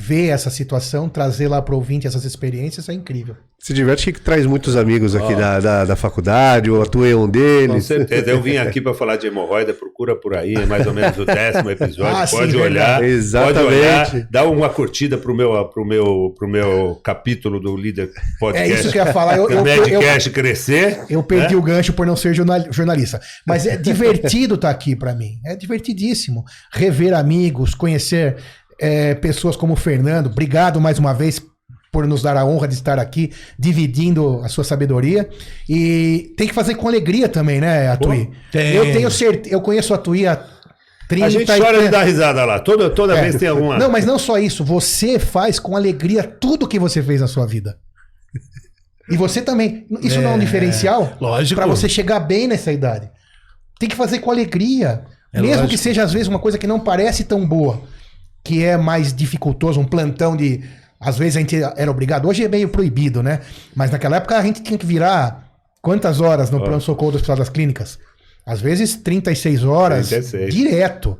ver 0.00 0.28
essa 0.28 0.48
situação, 0.48 1.08
trazer 1.08 1.48
lá 1.48 1.60
para 1.60 1.74
o 1.74 1.78
ouvinte 1.78 2.06
essas 2.06 2.24
experiências 2.24 2.88
é 2.88 2.92
incrível. 2.92 3.34
Se 3.60 3.74
diverte 3.74 4.12
que 4.12 4.20
traz 4.20 4.46
muitos 4.46 4.76
amigos 4.76 5.16
aqui 5.16 5.34
Ó. 5.34 5.36
da, 5.36 5.58
da, 5.58 5.84
da 5.84 5.96
faculdade, 5.96 6.68
eu 6.68 6.80
atuei 6.80 7.12
um 7.12 7.22
Com 7.22 7.28
deles. 7.28 7.84
certeza. 7.86 8.30
Eu 8.30 8.40
vim 8.40 8.56
aqui 8.56 8.80
para 8.80 8.94
falar 8.94 9.16
de 9.16 9.26
hemorroida, 9.26 9.74
procura 9.74 10.14
por 10.14 10.36
aí, 10.36 10.54
é 10.54 10.64
mais 10.64 10.86
ou 10.86 10.94
menos 10.94 11.18
o 11.18 11.24
décimo 11.24 11.68
episódio. 11.68 12.16
Ah, 12.16 12.24
sim, 12.24 12.36
pode 12.36 12.52
verdade. 12.56 12.68
olhar. 12.68 13.02
Exatamente. 13.04 13.54
Pode 13.64 13.74
olhar, 13.74 14.28
dá 14.30 14.44
uma 14.44 14.68
curtida 14.68 15.18
pro 15.18 15.34
meu, 15.34 15.64
pro 15.70 15.84
meu, 15.84 16.32
pro 16.38 16.46
meu 16.46 17.00
capítulo 17.02 17.58
do 17.58 17.76
Líder 17.76 18.12
É 18.16 18.38
Podcast. 18.38 18.74
isso 18.80 18.92
que 18.92 18.98
eu 19.00 19.04
ia 19.04 19.12
falar. 19.12 19.36
Eu, 19.36 19.46
O 19.50 19.50
eu, 19.50 19.58
eu, 19.58 19.64
Medcast 19.64 20.30
crescer. 20.30 21.00
eu 21.10 21.20
perdi 21.24 21.54
né? 21.54 21.60
o 21.60 21.62
gancho 21.62 21.92
por 21.92 22.06
não 22.06 22.14
ser 22.14 22.32
jornal- 22.34 22.68
jornalista. 22.70 23.20
Mas 23.44 23.66
é 23.66 23.76
divertido 23.76 24.54
estar 24.54 24.70
aqui 24.70 24.94
para 24.94 25.12
mim. 25.16 25.32
É 25.44 25.56
divertidíssimo. 25.56 26.44
Rever 26.72 27.12
amigos, 27.12 27.74
conhecer 27.74 28.36
é, 28.80 29.14
pessoas 29.14 29.56
como 29.56 29.72
o 29.72 29.76
Fernando. 29.76 30.26
Obrigado 30.26 30.80
mais 30.80 30.98
uma 30.98 31.12
vez 31.12 31.40
por 31.90 32.06
nos 32.06 32.20
dar 32.22 32.36
a 32.36 32.44
honra 32.44 32.68
de 32.68 32.74
estar 32.74 32.98
aqui, 32.98 33.32
dividindo 33.58 34.40
a 34.44 34.48
sua 34.48 34.62
sabedoria. 34.64 35.28
E 35.68 36.34
tem 36.36 36.46
que 36.46 36.54
fazer 36.54 36.74
com 36.74 36.86
alegria 36.86 37.28
também, 37.28 37.60
né, 37.60 37.88
Atui? 37.88 38.30
tem. 38.52 38.74
Eu 38.74 38.92
tenho 38.92 39.10
certeza. 39.10 39.54
Eu 39.54 39.60
conheço 39.60 39.92
a 39.92 39.96
Atui 39.96 40.26
há 40.26 40.36
30 41.08 41.26
A 41.26 41.30
gente 41.30 41.50
e- 41.50 41.58
chora 41.58 41.82
de 41.82 41.88
dar 41.88 42.02
risada 42.04 42.44
lá. 42.44 42.60
Toda, 42.60 42.90
toda 42.90 43.16
É. 43.16 43.22
vez 43.22 43.36
tem 43.36 43.48
alguma. 43.48 43.78
Não, 43.78 43.90
mas 43.90 44.04
não 44.04 44.18
só 44.18 44.38
isso. 44.38 44.62
Você 44.64 45.18
faz 45.18 45.58
com 45.58 45.74
alegria 45.76 46.22
tudo 46.22 46.68
que 46.68 46.78
você 46.78 47.02
fez 47.02 47.20
na 47.22 47.26
sua 47.26 47.46
vida. 47.46 47.78
E 49.10 49.16
você 49.16 49.40
também. 49.40 49.86
Isso 50.02 50.20
não 50.20 50.30
é 50.30 50.34
um 50.34 50.36
É, 50.36 50.40
diferencial? 50.40 51.16
lógico. 51.18 51.58
Pra 51.58 51.66
você 51.66 51.88
chegar 51.88 52.20
bem 52.20 52.46
nessa 52.46 52.70
idade. 52.70 53.10
Tem 53.80 53.88
que 53.88 53.96
fazer 53.96 54.18
com 54.18 54.30
alegria. 54.30 55.04
É 55.32 55.40
Mesmo 55.40 55.56
lógico. 55.62 55.68
que 55.70 55.78
seja, 55.78 56.02
às 56.02 56.12
vezes, 56.12 56.28
uma 56.28 56.38
coisa 56.38 56.58
que 56.58 56.66
não 56.66 56.78
parece 56.78 57.24
tão 57.24 57.46
boa. 57.46 57.80
Que 58.42 58.64
é 58.64 58.76
mais 58.76 59.12
dificultoso, 59.12 59.80
um 59.80 59.84
plantão 59.84 60.36
de. 60.36 60.62
Às 61.00 61.16
vezes 61.16 61.36
a 61.36 61.40
gente 61.40 61.56
era 61.56 61.90
obrigado. 61.90 62.26
Hoje 62.26 62.44
é 62.44 62.48
meio 62.48 62.68
proibido, 62.68 63.22
né? 63.22 63.40
Mas 63.74 63.90
naquela 63.90 64.16
época 64.16 64.36
a 64.36 64.42
gente 64.42 64.62
tinha 64.62 64.78
que 64.78 64.86
virar 64.86 65.48
quantas 65.80 66.20
horas 66.20 66.50
no 66.50 66.62
pronto-socorro 66.62 67.12
do 67.12 67.14
Hospital 67.16 67.36
das 67.36 67.48
Clínicas? 67.48 67.98
Às 68.44 68.60
vezes 68.60 68.96
36 68.96 69.64
horas 69.64 70.08
36. 70.08 70.54
direto. 70.54 71.18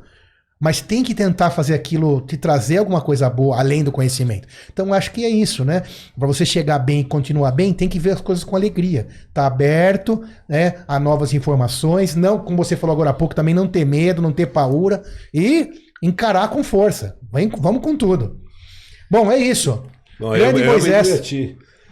Mas 0.59 0.81
tem 0.81 1.03
que 1.03 1.15
tentar 1.15 1.51
fazer 1.51 1.73
aquilo, 1.73 2.19
te 2.19 2.35
trazer 2.35 2.79
alguma 2.79 2.99
coisa 2.99 3.29
boa 3.29 3.57
além 3.57 3.81
do 3.81 3.93
conhecimento. 3.93 4.45
Então 4.73 4.93
acho 4.93 5.09
que 5.11 5.23
é 5.23 5.29
isso, 5.29 5.63
né? 5.63 5.83
Para 6.17 6.27
você 6.27 6.45
chegar 6.45 6.79
bem 6.79 6.99
e 6.99 7.03
continuar 7.05 7.51
bem, 7.51 7.71
tem 7.71 7.87
que 7.87 7.97
ver 7.97 8.11
as 8.11 8.19
coisas 8.19 8.43
com 8.43 8.57
alegria. 8.57 9.07
Tá 9.33 9.47
aberto, 9.47 10.21
né, 10.49 10.73
a 10.85 10.99
novas 10.99 11.33
informações, 11.33 12.13
não, 12.13 12.39
como 12.39 12.57
você 12.57 12.75
falou 12.75 12.93
agora 12.93 13.11
há 13.11 13.13
pouco, 13.13 13.33
também 13.33 13.53
não 13.53 13.69
ter 13.69 13.85
medo, 13.85 14.21
não 14.21 14.33
ter 14.33 14.47
paura 14.47 15.01
e 15.33 15.69
encarar 16.01 16.49
com 16.49 16.63
força. 16.63 17.17
Vem, 17.33 17.49
vamos 17.49 17.81
com 17.81 17.95
tudo. 17.95 18.39
Bom, 19.09 19.31
é 19.31 19.37
isso. 19.37 19.83
Não, 20.19 20.35
eu, 20.35 20.51
Grande 20.51 20.59
eu 20.61 20.65
me 20.65 20.71
Moisés. 20.71 21.21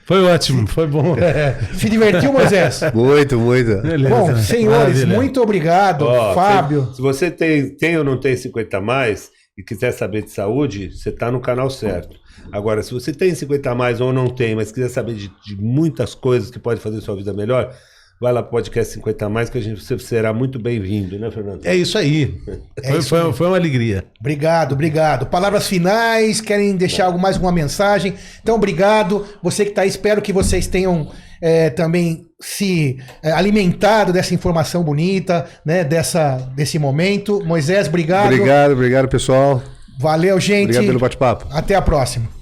Foi 0.06 0.24
ótimo, 0.24 0.66
foi 0.68 0.88
bom. 0.88 1.16
Se 1.76 1.90
divertiu, 1.90 2.32
Moisés? 2.32 2.80
Muito, 2.96 3.38
muito. 3.38 3.82
Beleza. 3.82 4.16
Bom, 4.16 4.36
senhores, 4.38 5.00
Maravilha. 5.00 5.16
muito 5.16 5.42
obrigado. 5.42 6.04
Ó, 6.04 6.34
Fábio. 6.34 6.88
Se, 6.92 6.96
se 6.96 7.02
você 7.02 7.30
tem, 7.30 7.76
tem 7.76 7.98
ou 7.98 8.06
não 8.06 8.18
tem 8.18 8.36
50 8.36 8.78
a 8.78 8.82
mais 8.82 9.30
e 9.58 9.62
quiser 9.62 9.92
saber 9.92 10.24
de 10.24 10.32
saúde, 10.32 10.92
você 10.96 11.10
está 11.10 11.30
no 11.30 11.42
canal 11.42 11.70
certo. 11.70 12.16
Agora, 12.54 12.82
se 12.82 12.94
você 12.94 13.12
tem 13.12 13.36
50 13.36 13.70
a 13.70 13.76
mais 13.76 14.00
ou 14.00 14.14
não 14.14 14.28
tem, 14.28 14.56
mas 14.56 14.72
quiser 14.72 14.90
saber 14.90 15.16
de, 15.16 15.28
de 15.28 15.58
muitas 15.60 16.16
coisas 16.16 16.50
que 16.50 16.60
podem 16.60 16.80
fazer 16.80 17.02
sua 17.02 17.16
vida 17.18 17.34
melhor, 17.34 17.76
vai 18.20 18.34
lá 18.34 18.42
podcast 18.42 18.94
50 18.96 19.30
mais 19.30 19.50
que 19.50 19.58
a 19.58 19.62
gente 19.62 19.84
você 19.84 19.98
será 20.00 20.34
muito 20.34 20.60
bem-vindo, 20.60 21.18
né, 21.20 21.30
Fernando? 21.32 21.66
É 21.66 21.76
isso 21.76 21.98
aí. 21.98 22.36
É 22.84 22.90
foi, 22.92 23.00
isso 23.00 23.10
foi- 23.10 23.34
foi 23.34 23.48
uma 23.48 23.58
alegria. 23.58 24.06
Obrigado, 24.20 24.74
obrigado. 24.74 25.26
Palavras 25.26 25.68
finais, 25.68 26.40
querem 26.40 26.76
deixar 26.76 27.06
algo 27.06 27.20
mais 27.20 27.36
alguma 27.36 27.52
mensagem? 27.52 28.14
Então, 28.42 28.56
obrigado. 28.56 29.26
Você 29.42 29.64
que 29.66 29.72
está 29.72 29.82
aí, 29.82 29.90
espero 29.90 30.22
que 30.22 30.32
vocês 30.32 30.68
tenham 30.68 31.12
é, 31.42 31.70
também 31.72 32.26
se 32.40 32.98
é, 33.24 33.32
alimentado 33.32 34.14
dessa 34.14 34.34
informação 34.34 34.84
bonita, 34.84 35.46
né? 35.66 35.84
Dessa, 35.84 36.38
desse 36.56 36.78
momento. 36.78 37.44
Moisés, 37.44 37.88
obrigado. 37.88 38.34
Obrigado, 38.34 38.72
obrigado, 38.72 39.08
pessoal. 39.08 39.62
Valeu, 40.00 40.40
gente. 40.40 40.66
Obrigado 40.66 40.86
pelo 40.86 41.00
bate-papo. 41.00 41.48
Até 41.52 41.74
a 41.74 41.82
próxima. 41.82 42.37